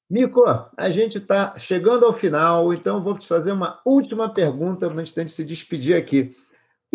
Mico, 0.09 0.43
a 0.77 0.89
gente 0.89 1.17
está 1.17 1.57
chegando 1.57 2.05
ao 2.05 2.13
final, 2.13 2.73
então 2.73 3.01
vou 3.01 3.17
te 3.17 3.27
fazer 3.27 3.51
uma 3.51 3.79
última 3.83 4.29
pergunta 4.29 4.87
antes 4.87 5.13
de 5.13 5.29
se 5.29 5.43
despedir 5.43 5.95
aqui. 5.95 6.35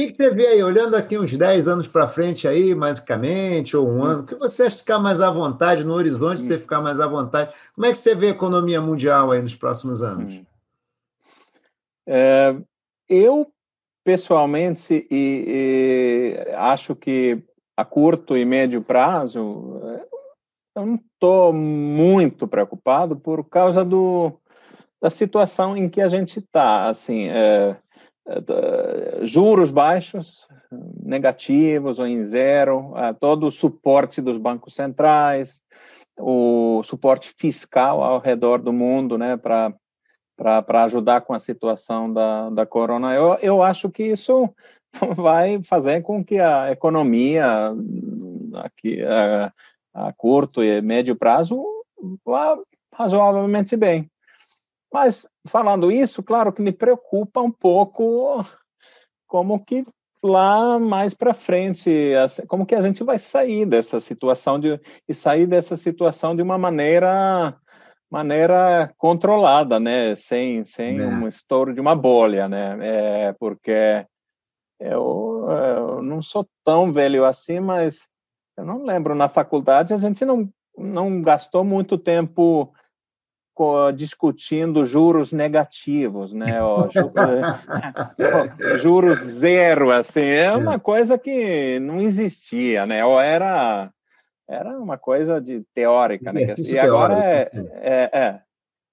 O 0.04 0.12
que 0.12 0.16
você 0.16 0.30
vê 0.30 0.46
aí, 0.46 0.62
olhando 0.62 0.94
aqui 0.96 1.18
uns 1.18 1.32
10 1.32 1.68
anos 1.68 1.88
para 1.88 2.08
frente 2.08 2.46
aí, 2.46 2.74
basicamente, 2.74 3.76
ou 3.76 3.88
um 3.88 4.02
ano, 4.02 4.24
que 4.24 4.34
você 4.34 4.64
acha 4.64 4.78
ficar 4.78 4.98
mais 4.98 5.20
à 5.20 5.30
vontade, 5.30 5.84
no 5.84 5.94
horizonte 5.94 6.40
você 6.40 6.58
ficar 6.58 6.80
mais 6.80 7.00
à 7.00 7.06
vontade, 7.06 7.52
como 7.74 7.86
é 7.86 7.92
que 7.92 7.98
você 7.98 8.14
vê 8.14 8.28
a 8.28 8.30
economia 8.30 8.80
mundial 8.80 9.30
aí 9.30 9.42
nos 9.42 9.54
próximos 9.54 10.02
anos? 10.02 10.34
Hum. 10.34 10.44
É, 12.06 12.56
eu, 13.08 13.52
pessoalmente, 14.04 15.06
e, 15.10 16.36
e, 16.46 16.54
acho 16.54 16.94
que 16.94 17.42
a 17.76 17.84
curto 17.84 18.36
e 18.36 18.44
médio 18.44 18.82
prazo, 18.82 19.80
eu 20.76 20.86
não 20.86 20.94
estou 20.96 21.52
muito 21.52 22.46
preocupado 22.46 23.16
por 23.16 23.44
causa 23.44 23.84
do, 23.84 24.38
da 25.00 25.10
situação 25.10 25.76
em 25.76 25.88
que 25.88 26.00
a 26.00 26.08
gente 26.08 26.40
está, 26.40 26.88
assim, 26.88 27.28
é, 27.28 27.70
é, 27.70 27.76
juros 29.22 29.70
baixos, 29.70 30.46
negativos 31.02 31.98
ou 31.98 32.06
em 32.06 32.24
zero, 32.24 32.96
é, 32.96 33.12
todo 33.12 33.46
o 33.46 33.50
suporte 33.50 34.20
dos 34.20 34.36
bancos 34.36 34.74
centrais, 34.74 35.62
o 36.18 36.82
suporte 36.84 37.32
fiscal 37.36 38.02
ao 38.02 38.18
redor 38.18 38.58
do 38.58 38.72
mundo, 38.72 39.18
né, 39.18 39.36
para 39.36 39.72
para 40.64 40.84
ajudar 40.84 41.20
com 41.20 41.34
a 41.34 41.38
situação 41.40 42.10
da, 42.10 42.48
da 42.48 42.64
corona. 42.64 43.12
Eu, 43.12 43.34
eu 43.42 43.62
acho 43.62 43.90
que 43.90 44.04
isso 44.04 44.48
vai 45.18 45.62
fazer 45.62 46.00
com 46.00 46.24
que 46.24 46.38
a 46.38 46.70
economia 46.70 47.74
aqui 48.54 49.02
a, 49.04 49.52
a 49.92 50.12
curto 50.14 50.64
e 50.64 50.80
médio 50.80 51.14
prazo 51.14 51.62
vá 52.24 52.56
razoavelmente 52.94 53.76
bem. 53.76 54.10
Mas 54.92 55.28
falando 55.46 55.90
isso, 55.90 56.22
claro 56.22 56.52
que 56.52 56.62
me 56.62 56.72
preocupa 56.72 57.40
um 57.40 57.50
pouco 57.50 58.44
como 59.26 59.64
que 59.64 59.84
lá 60.22 60.78
mais 60.78 61.14
para 61.14 61.32
frente, 61.32 62.12
como 62.46 62.66
que 62.66 62.74
a 62.74 62.82
gente 62.82 63.02
vai 63.02 63.18
sair 63.18 63.64
dessa 63.64 64.00
situação 64.00 64.58
de 64.58 64.78
e 65.08 65.14
sair 65.14 65.46
dessa 65.46 65.76
situação 65.76 66.36
de 66.36 66.42
uma 66.42 66.58
maneira 66.58 67.56
maneira 68.10 68.92
controlada, 68.98 69.78
né, 69.78 70.16
sem 70.16 70.64
sem 70.64 71.00
é. 71.00 71.06
um 71.06 71.28
estouro 71.28 71.72
de 71.72 71.80
uma 71.80 71.94
bolha, 71.94 72.48
né, 72.48 72.76
é, 72.80 73.32
porque 73.34 74.04
eu, 74.80 75.46
eu 75.48 76.02
não 76.02 76.20
sou 76.20 76.46
tão 76.64 76.92
velho 76.92 77.24
assim, 77.24 77.60
mas 77.60 78.08
eu 78.58 78.64
não 78.64 78.82
lembro 78.84 79.14
na 79.14 79.28
faculdade 79.28 79.94
a 79.94 79.96
gente 79.96 80.24
não 80.24 80.50
não 80.76 81.22
gastou 81.22 81.62
muito 81.62 81.96
tempo 81.96 82.72
discutindo 83.94 84.86
juros 84.86 85.32
negativos, 85.32 86.32
né? 86.32 86.62
Ó, 86.62 86.88
juros 88.78 89.18
zero, 89.18 89.90
assim, 89.90 90.24
é 90.24 90.52
uma 90.52 90.78
coisa 90.78 91.18
que 91.18 91.78
não 91.80 92.00
existia, 92.00 92.86
né? 92.86 93.04
Ou 93.04 93.20
era 93.20 93.90
era 94.48 94.76
uma 94.76 94.98
coisa 94.98 95.40
de 95.40 95.62
teórica, 95.72 96.32
né? 96.32 96.44
E 96.58 96.78
agora 96.78 97.14
é, 97.16 97.50
é, 97.80 98.10
é, 98.12 98.40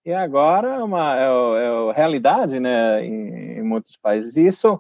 e 0.05 0.13
agora 0.13 0.75
é 0.75 0.83
uma 0.83 1.17
é, 1.17 1.25
é 1.25 1.91
realidade, 1.93 2.59
né? 2.59 3.03
Em, 3.03 3.57
em, 3.57 3.63
muitos 3.63 3.97
países. 3.97 4.37
Isso 4.37 4.79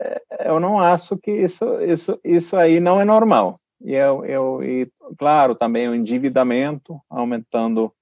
é, 0.00 0.48
eu 0.48 0.58
não 0.58 0.80
acho 0.80 1.18
que 1.18 1.30
isso 1.30 1.80
isso 1.82 2.18
isso 2.24 2.56
aí 2.56 2.80
não 2.80 2.98
é 2.98 3.04
normal. 3.04 3.60
E 3.82 3.94
eu, 3.94 4.24
eu 4.24 4.62
e 4.62 4.90
claro 5.18 5.54
também 5.54 5.88
o 5.88 5.94
endividamento 5.94 6.98
aumentando 7.08 7.92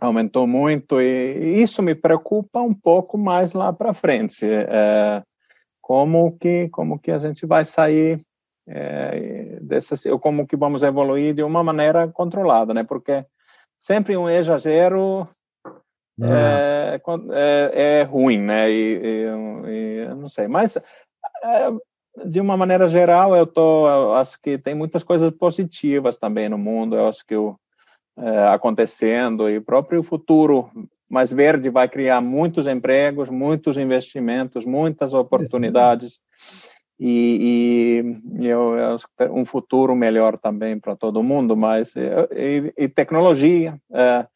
aumentou 0.00 0.46
muito 0.46 1.00
e 1.00 1.62
isso 1.62 1.82
me 1.82 1.94
preocupa 1.94 2.60
um 2.60 2.74
pouco 2.74 3.18
mais 3.18 3.52
lá 3.52 3.72
para 3.72 3.92
frente. 3.92 4.44
É, 4.44 5.22
como 5.80 6.36
que 6.38 6.68
como 6.70 6.98
que 6.98 7.10
a 7.10 7.18
gente 7.18 7.44
vai 7.46 7.64
sair 7.64 8.20
é, 8.66 9.58
dessas, 9.60 10.02
como 10.20 10.46
que 10.46 10.56
vamos 10.56 10.82
evoluir 10.82 11.34
de 11.34 11.42
uma 11.42 11.62
maneira 11.62 12.08
controlada, 12.08 12.72
né? 12.72 12.84
Porque 12.84 13.24
sempre 13.80 14.16
um 14.16 14.30
exagero 14.30 15.28
é, 16.20 17.00
é, 17.32 18.00
é 18.00 18.02
ruim, 18.02 18.38
né? 18.38 18.70
E, 18.70 19.00
e, 19.02 20.04
e, 20.04 20.14
não 20.14 20.28
sei, 20.28 20.46
mas 20.46 20.76
é, 20.76 21.70
de 22.26 22.40
uma 22.40 22.56
maneira 22.56 22.88
geral, 22.88 23.34
eu 23.34 23.46
tô, 23.46 23.88
eu 23.88 24.14
acho 24.14 24.40
que 24.40 24.58
tem 24.58 24.74
muitas 24.74 25.02
coisas 25.02 25.30
positivas 25.30 26.18
também 26.18 26.48
no 26.48 26.58
mundo. 26.58 26.96
Eu 26.96 27.08
acho 27.08 27.26
que 27.26 27.34
o 27.34 27.56
é, 28.16 28.46
acontecendo 28.48 29.48
e 29.48 29.58
o 29.58 29.62
próprio 29.62 30.02
futuro 30.02 30.70
mais 31.08 31.30
verde 31.30 31.68
vai 31.68 31.88
criar 31.88 32.20
muitos 32.20 32.66
empregos, 32.66 33.28
muitos 33.28 33.76
investimentos, 33.76 34.64
muitas 34.64 35.12
oportunidades 35.12 36.20
e, 37.04 38.04
e, 38.38 38.46
eu, 38.46 38.76
eu, 38.78 38.96
um 39.34 39.44
futuro 39.44 39.94
melhor 39.94 40.38
também 40.38 40.78
para 40.78 40.94
todo 40.94 41.22
mundo. 41.22 41.56
Mas 41.56 41.94
e, 41.96 42.72
e 42.78 42.88
tecnologia 42.88 43.76
é, 43.92 44.26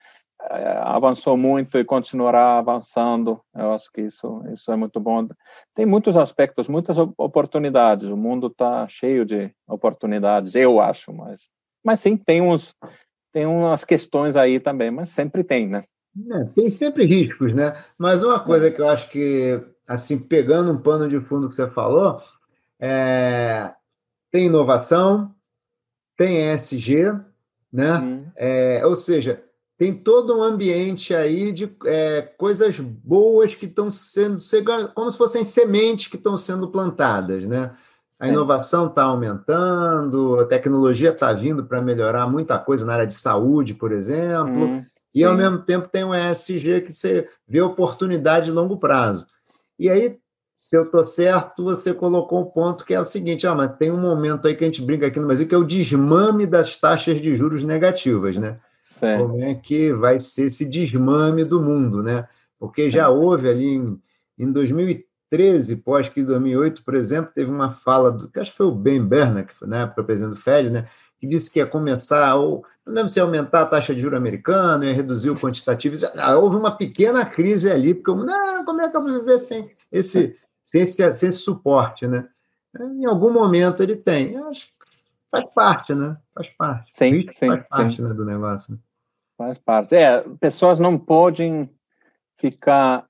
é, 0.51 0.79
avançou 0.83 1.37
muito 1.37 1.79
e 1.79 1.85
continuará 1.85 2.59
avançando. 2.59 3.41
Eu 3.55 3.73
acho 3.73 3.91
que 3.93 4.03
isso 4.03 4.43
isso 4.53 4.73
é 4.73 4.77
muito 4.77 4.99
bom. 4.99 5.29
Tem 5.73 5.87
muitos 5.87 6.17
aspectos, 6.17 6.69
muitas 6.69 6.97
oportunidades. 6.99 8.11
O 8.11 8.17
mundo 8.17 8.49
está 8.49 8.89
cheio 8.89 9.25
de 9.25 9.51
oportunidades, 9.69 10.57
eu 10.57 10.81
acho, 10.81 11.13
mas 11.13 11.49
mas 11.85 12.01
sim 12.01 12.17
tem 12.17 12.43
uns 12.43 12.75
tem 13.37 13.45
umas 13.45 13.85
questões 13.85 14.35
aí 14.35 14.59
também, 14.59 14.91
mas 14.91 15.11
sempre 15.11 15.45
tem, 15.45 15.69
né? 15.69 15.85
É, 16.33 16.45
tem 16.55 16.71
sempre 16.71 17.05
riscos, 17.05 17.53
né? 17.53 17.77
Mas 17.99 18.25
uma 18.25 18.41
coisa 18.41 18.71
que 18.71 18.81
eu 18.81 18.89
acho 18.89 19.11
que, 19.11 19.61
assim, 19.87 20.19
pegando 20.19 20.73
um 20.73 20.79
pano 20.79 21.07
de 21.07 21.21
fundo 21.21 21.47
que 21.47 21.55
você 21.55 21.69
falou, 21.69 22.23
é... 22.81 23.75
tem 24.33 24.47
inovação, 24.47 25.35
tem 26.17 26.49
ESG, 26.49 27.13
né? 27.71 27.99
Uhum. 27.99 28.27
É, 28.37 28.87
ou 28.87 28.97
seja, 28.97 29.45
tem 29.77 29.93
todo 29.93 30.35
um 30.35 30.43
ambiente 30.43 31.15
aí 31.15 31.53
de 31.53 31.71
é, 31.85 32.23
coisas 32.23 32.81
boas 32.81 33.55
que 33.55 33.67
estão 33.67 33.91
sendo, 33.91 34.39
como 34.95 35.13
se 35.13 35.19
fossem 35.19 35.45
sementes 35.45 36.09
que 36.09 36.17
estão 36.17 36.39
sendo 36.39 36.69
plantadas, 36.69 37.47
né? 37.47 37.77
A 38.19 38.27
é. 38.27 38.31
inovação 38.31 38.87
está 38.87 39.05
aumentando, 39.05 40.41
a 40.41 40.47
tecnologia 40.47 41.11
está 41.11 41.33
vindo 41.33 41.65
para 41.65 41.83
melhorar 41.83 42.27
muita 42.27 42.59
coisa 42.59 42.87
na 42.87 42.95
área 42.95 43.07
de 43.07 43.15
saúde, 43.15 43.75
por 43.75 43.93
exemplo, 43.93 44.65
hum, 44.65 44.87
e 45.15 45.25
ao 45.25 45.37
mesmo 45.37 45.59
tempo 45.59 45.89
tem 45.89 46.05
um 46.05 46.15
ESG 46.15 46.83
que 46.83 46.93
você 46.93 47.29
vê 47.47 47.61
oportunidade 47.61 48.47
de 48.47 48.53
longo 48.53 48.79
prazo. 48.79 49.27
E 49.79 49.89
aí, 49.89 50.19
se 50.57 50.77
eu 50.77 50.85
estou 50.85 51.05
certo, 51.05 51.65
você 51.65 51.95
colocou 51.95 52.41
um 52.41 52.45
ponto 52.45 52.85
que 52.85 52.95
é 52.95 53.01
o 53.01 53.05
seguinte: 53.05 53.47
ah, 53.47 53.55
mas 53.55 53.77
tem 53.77 53.91
um 53.91 54.01
momento 54.01 54.49
aí 54.49 54.55
que 54.55 54.65
a 54.65 54.67
gente 54.67 54.83
brinca 54.83 55.07
aqui 55.07 55.21
no 55.21 55.27
Brasil, 55.27 55.47
que 55.47 55.55
é 55.55 55.59
o 55.59 55.65
desmame 55.65 56.47
das 56.47 56.77
taxas 56.77 57.21
de 57.21 57.35
juros 57.37 57.63
negativas, 57.63 58.37
né? 58.37 58.59
Certo. 58.83 59.27
Como 59.27 59.43
é 59.43 59.55
que 59.55 59.93
vai 59.93 60.19
ser 60.19 60.45
esse 60.45 60.65
desmame 60.65 61.45
do 61.45 61.61
mundo, 61.61 62.03
né? 62.03 62.27
Porque 62.59 62.91
já 62.91 63.09
houve 63.09 63.49
ali 63.49 63.67
em, 63.67 64.01
em 64.39 64.51
2013, 64.51 65.06
2013, 65.31 65.77
pós-crise 65.77 66.27
de 66.27 66.33
2008, 66.33 66.85
por 66.85 66.95
exemplo, 66.95 67.33
teve 67.35 67.51
uma 67.51 67.73
fala, 67.75 68.13
do, 68.13 68.29
que 68.29 68.39
acho 68.39 68.51
que 68.51 68.57
foi 68.57 68.67
o 68.67 68.75
Ben 68.75 69.05
Bernanke, 69.05 69.55
na 69.63 69.83
época 69.83 70.05
presidente 70.05 70.35
do 70.35 70.41
Fed, 70.41 70.71
né, 70.71 70.89
que 71.19 71.27
disse 71.27 71.51
que 71.51 71.59
ia 71.59 71.67
começar, 71.67 72.35
ou 72.37 72.65
não 72.85 72.95
lembro 72.95 73.11
se 73.11 73.19
ia 73.19 73.25
aumentar 73.25 73.63
a 73.63 73.67
taxa 73.67 73.95
de 73.95 74.01
juros 74.01 74.19
americana, 74.19 74.85
ia 74.85 74.93
reduzir 74.93 75.31
o 75.31 75.35
quantitativo. 75.35 75.97
Já, 75.97 76.37
houve 76.37 76.57
uma 76.57 76.77
pequena 76.77 77.25
crise 77.25 77.71
ali, 77.71 77.95
porque 77.95 78.11
eu, 78.11 78.17
não, 78.17 78.65
como 78.65 78.81
é 78.81 78.89
que 78.89 78.97
eu 78.97 79.03
vou 79.03 79.13
viver 79.13 79.41
sem 79.41 79.69
esse, 79.91 80.37
sem 80.65 80.83
esse, 80.83 81.13
sem 81.13 81.29
esse 81.29 81.39
suporte, 81.39 82.07
né? 82.07 82.29
Em 82.79 83.07
algum 83.07 83.33
momento 83.33 83.83
ele 83.83 83.97
tem. 83.97 84.37
acho 84.37 84.67
que 84.67 84.73
faz 85.31 85.53
parte, 85.55 85.95
né? 85.95 86.17
Faz 86.35 86.49
parte. 86.51 86.91
Sim, 86.93 87.27
sim, 87.33 87.49
faz 87.49 87.69
parte 87.69 87.97
sim. 87.97 88.03
Né, 88.03 88.13
do 88.13 88.25
negócio. 88.25 88.75
Né? 88.75 88.79
Faz 89.39 89.59
parte. 89.59 89.95
É, 89.95 90.23
pessoas 90.39 90.79
não 90.79 90.99
podem 90.99 91.71
ficar 92.37 93.07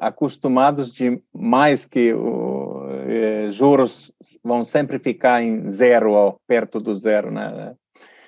acostumados 0.00 0.92
de 0.92 1.22
mais 1.32 1.84
que 1.84 2.12
o, 2.12 2.84
eh, 3.06 3.48
juros 3.50 4.12
vão 4.42 4.64
sempre 4.64 4.98
ficar 4.98 5.42
em 5.42 5.70
zero 5.70 6.12
ou 6.12 6.40
perto 6.46 6.80
do 6.80 6.94
zero, 6.94 7.30
né? 7.30 7.74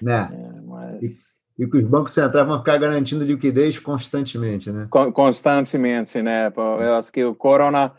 né? 0.01 0.31
É, 0.33 0.61
mas... 0.63 1.03
e, 1.03 1.65
e 1.65 1.67
que 1.69 1.79
os 1.79 1.89
bancos 1.89 2.15
centrais 2.15 2.47
vão 2.47 2.59
ficar 2.59 2.79
garantindo 2.79 3.25
liquidez 3.25 3.79
constantemente, 3.79 4.71
né? 4.71 4.87
constantemente, 5.13 6.23
né? 6.23 6.53
Eu 6.57 6.95
acho 6.95 7.13
que 7.13 7.25
o 7.25 7.35
corona 7.35 7.93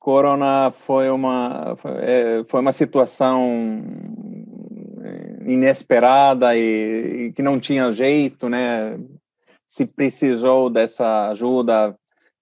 corona 0.00 0.70
foi 0.70 1.10
uma 1.10 1.76
foi, 1.76 1.92
é, 1.92 2.44
uma 2.54 2.72
situação 2.72 3.84
inesperada 5.46 6.56
e, 6.56 7.26
e 7.28 7.32
que 7.32 7.42
não 7.42 7.58
tinha 7.58 7.92
jeito, 7.92 8.48
né? 8.48 8.98
Se 9.66 9.86
precisou 9.86 10.70
dessa 10.70 11.30
ajuda 11.30 11.97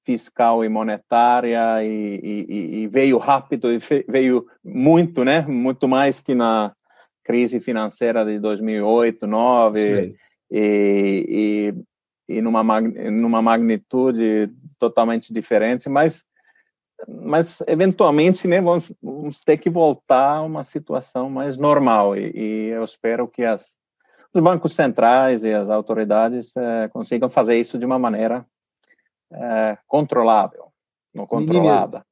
fiscal 0.06 0.64
e 0.64 0.68
monetária 0.68 1.82
e, 1.82 2.20
e, 2.22 2.82
e, 2.82 2.86
veio 2.86 3.18
rápido 3.18 3.72
e 3.72 3.78
veio 4.08 4.46
muito, 4.64 5.24
né? 5.24 5.42
Muito 5.42 5.88
mais 5.88 6.20
que 6.20 6.32
na 6.32 6.72
crise 7.24 7.58
financeira 7.58 8.24
de 8.24 8.38
2008, 8.38 9.26
2009 9.26 10.14
e, 10.48 11.74
e, 12.28 12.40
numa, 12.40 12.62
numa 12.80 13.42
magnitude 13.42 14.48
totalmente 14.78 15.32
diferente, 15.34 15.88
mas 15.88 16.24
mas 17.06 17.62
eventualmente 17.66 18.48
né, 18.48 18.58
vamos, 18.58 18.90
vamos, 19.02 19.40
ter 19.42 19.58
que 19.58 19.68
voltar 19.68 20.36
a 20.36 20.42
uma 20.42 20.64
situação 20.64 21.28
mais 21.28 21.58
normal 21.58 22.16
e, 22.16 22.32
e 22.34 22.68
eu 22.68 22.82
espero 22.82 23.28
que 23.28 23.44
as, 23.44 23.76
os 24.32 24.40
bancos 24.40 24.72
centrais 24.72 25.44
e 25.44 25.52
as 25.52 25.68
autoridades 25.68 26.56
eh, 26.56 26.88
consigam 26.88 27.28
fazer 27.28 27.60
isso 27.60 27.78
de 27.78 27.84
uma 27.84 27.98
maneira 27.98 28.46
eh, 29.32 29.78
controlável, 29.86 30.66
não 31.14 31.26
controlada. 31.26 32.04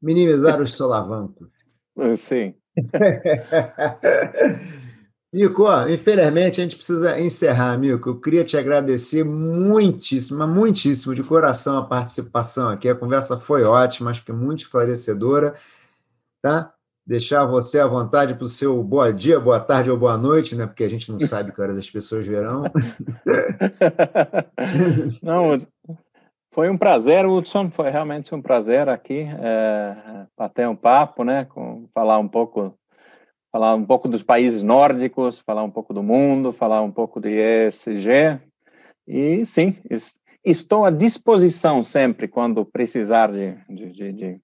Minimizar 0.00 0.60
os 0.60 0.74
solavancos. 0.74 1.48
Sim. 2.16 2.54
Mico, 5.32 5.66
infelizmente 5.88 6.60
a 6.60 6.64
gente 6.64 6.76
precisa 6.76 7.18
encerrar, 7.20 7.76
Mico. 7.76 8.08
Eu 8.08 8.20
queria 8.20 8.44
te 8.44 8.56
agradecer 8.56 9.24
muitíssimo, 9.24 10.46
muitíssimo 10.46 11.12
de 11.14 11.22
coração 11.22 11.76
a 11.76 11.84
participação 11.84 12.70
aqui. 12.70 12.88
A 12.88 12.94
conversa 12.94 13.36
foi 13.36 13.64
ótima, 13.64 14.10
acho 14.10 14.24
que 14.24 14.32
muito 14.32 14.60
esclarecedora. 14.60 15.54
Tá? 16.40 16.72
Deixar 17.06 17.44
você 17.44 17.78
à 17.78 17.86
vontade 17.86 18.34
para 18.34 18.46
o 18.46 18.48
seu 18.48 18.82
boa 18.82 19.12
dia, 19.12 19.38
boa 19.38 19.60
tarde 19.60 19.90
ou 19.90 19.98
boa 19.98 20.16
noite, 20.16 20.56
né? 20.56 20.66
Porque 20.66 20.84
a 20.84 20.88
gente 20.88 21.12
não 21.12 21.20
sabe 21.20 21.52
que 21.52 21.60
horas 21.60 21.76
as 21.76 21.90
pessoas 21.90 22.26
verão. 22.26 22.64
Não, 25.22 25.58
foi 26.56 26.70
um 26.70 26.78
prazer, 26.78 27.26
Hudson. 27.26 27.70
Foi 27.70 27.90
realmente 27.90 28.34
um 28.34 28.40
prazer 28.40 28.88
aqui 28.88 29.26
é, 29.38 30.26
bater 30.34 30.66
um 30.66 30.74
papo, 30.74 31.22
né? 31.22 31.44
Com, 31.44 31.86
falar 31.92 32.18
um 32.18 32.26
pouco 32.26 32.74
falar 33.52 33.74
um 33.74 33.84
pouco 33.84 34.08
dos 34.08 34.22
países 34.22 34.62
nórdicos, 34.62 35.38
falar 35.40 35.62
um 35.62 35.70
pouco 35.70 35.92
do 35.92 36.02
mundo, 36.02 36.54
falar 36.54 36.80
um 36.80 36.90
pouco 36.90 37.20
de 37.20 37.28
ESG. 37.28 38.40
E 39.06 39.44
sim, 39.44 39.76
estou 40.42 40.86
à 40.86 40.90
disposição 40.90 41.84
sempre 41.84 42.26
quando 42.26 42.64
precisar 42.64 43.30
de, 43.30 43.54
de, 43.68 43.92
de, 43.92 44.12
de 44.14 44.40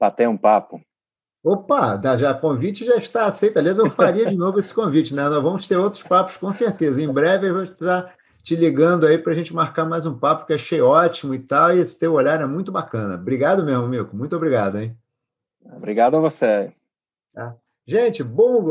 bater 0.00 0.28
um 0.30 0.38
papo. 0.38 0.80
Opa, 1.44 2.00
já 2.18 2.32
convite 2.32 2.86
já 2.86 2.96
está 2.96 3.26
aceito. 3.26 3.58
Aliás, 3.58 3.76
eu 3.76 3.90
faria 3.90 4.26
de 4.26 4.36
novo 4.36 4.58
esse 4.58 4.74
convite, 4.74 5.14
né? 5.14 5.24
Nós 5.24 5.42
vamos 5.42 5.66
ter 5.66 5.76
outros 5.76 6.02
papos 6.02 6.38
com 6.38 6.50
certeza. 6.52 7.02
Em 7.02 7.12
breve 7.12 7.50
eu 7.50 7.54
vou 7.54 7.64
estar 7.64 8.14
te 8.42 8.56
ligando 8.56 9.06
aí 9.06 9.18
para 9.18 9.32
a 9.32 9.36
gente 9.36 9.54
marcar 9.54 9.84
mais 9.84 10.06
um 10.06 10.18
papo 10.18 10.46
que 10.46 10.52
achei 10.52 10.80
ótimo 10.80 11.34
e 11.34 11.38
tal. 11.38 11.76
E 11.76 11.80
esse 11.80 11.98
teu 11.98 12.12
olhar 12.12 12.40
é 12.40 12.46
muito 12.46 12.72
bacana. 12.72 13.14
Obrigado 13.14 13.64
mesmo, 13.64 13.88
Mico. 13.88 14.16
Muito 14.16 14.36
obrigado, 14.36 14.78
hein? 14.78 14.96
Obrigado 15.76 16.16
a 16.16 16.20
você. 16.20 16.72
Tá. 17.34 17.54
Gente, 17.86 18.22
bom, 18.22 18.70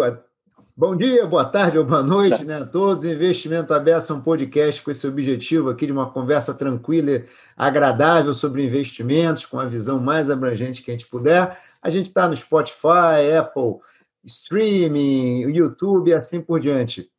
bom 0.76 0.96
dia, 0.96 1.26
boa 1.26 1.46
tarde 1.46 1.78
ou 1.78 1.86
boa 1.86 2.04
noite 2.04 2.44
né, 2.46 2.62
a 2.62 2.66
todos. 2.66 3.06
Investimento 3.06 3.74
Aberto 3.74 4.12
é 4.12 4.16
um 4.16 4.22
podcast 4.22 4.82
com 4.82 4.92
esse 4.92 5.08
objetivo 5.08 5.70
aqui 5.70 5.86
de 5.86 5.92
uma 5.92 6.10
conversa 6.10 6.54
tranquila 6.54 7.12
e 7.12 7.26
agradável 7.56 8.34
sobre 8.34 8.66
investimentos, 8.66 9.46
com 9.46 9.60
a 9.60 9.66
visão 9.66 10.00
mais 10.00 10.30
abrangente 10.30 10.82
que 10.82 10.92
a 10.92 10.94
gente 10.94 11.08
puder. 11.08 11.60
A 11.82 11.90
gente 11.90 12.08
está 12.08 12.28
no 12.28 12.36
Spotify, 12.36 13.38
Apple, 13.38 13.78
streaming, 14.26 15.42
YouTube 15.52 16.10
e 16.10 16.14
assim 16.14 16.42
por 16.42 16.60
diante. 16.60 17.10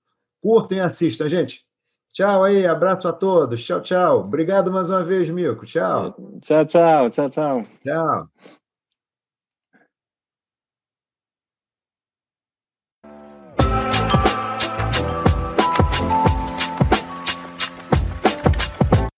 Curtam 0.43 0.79
e 0.79 0.81
assistam, 0.81 1.29
gente. 1.29 1.65
Tchau 2.13 2.45
aí, 2.45 2.67
abraço 2.67 3.07
a 3.07 3.13
todos. 3.13 3.63
Tchau, 3.65 3.81
tchau. 3.81 4.21
Obrigado 4.21 4.71
mais 4.73 4.89
uma 4.89 5.03
vez, 5.03 5.31
Mico. 5.31 5.65
Tchau. 5.65 6.15
Tchau, 6.43 6.65
tchau, 6.67 7.11
tchau, 7.11 7.31
tchau. 7.31 7.67
Tchau. 7.85 8.29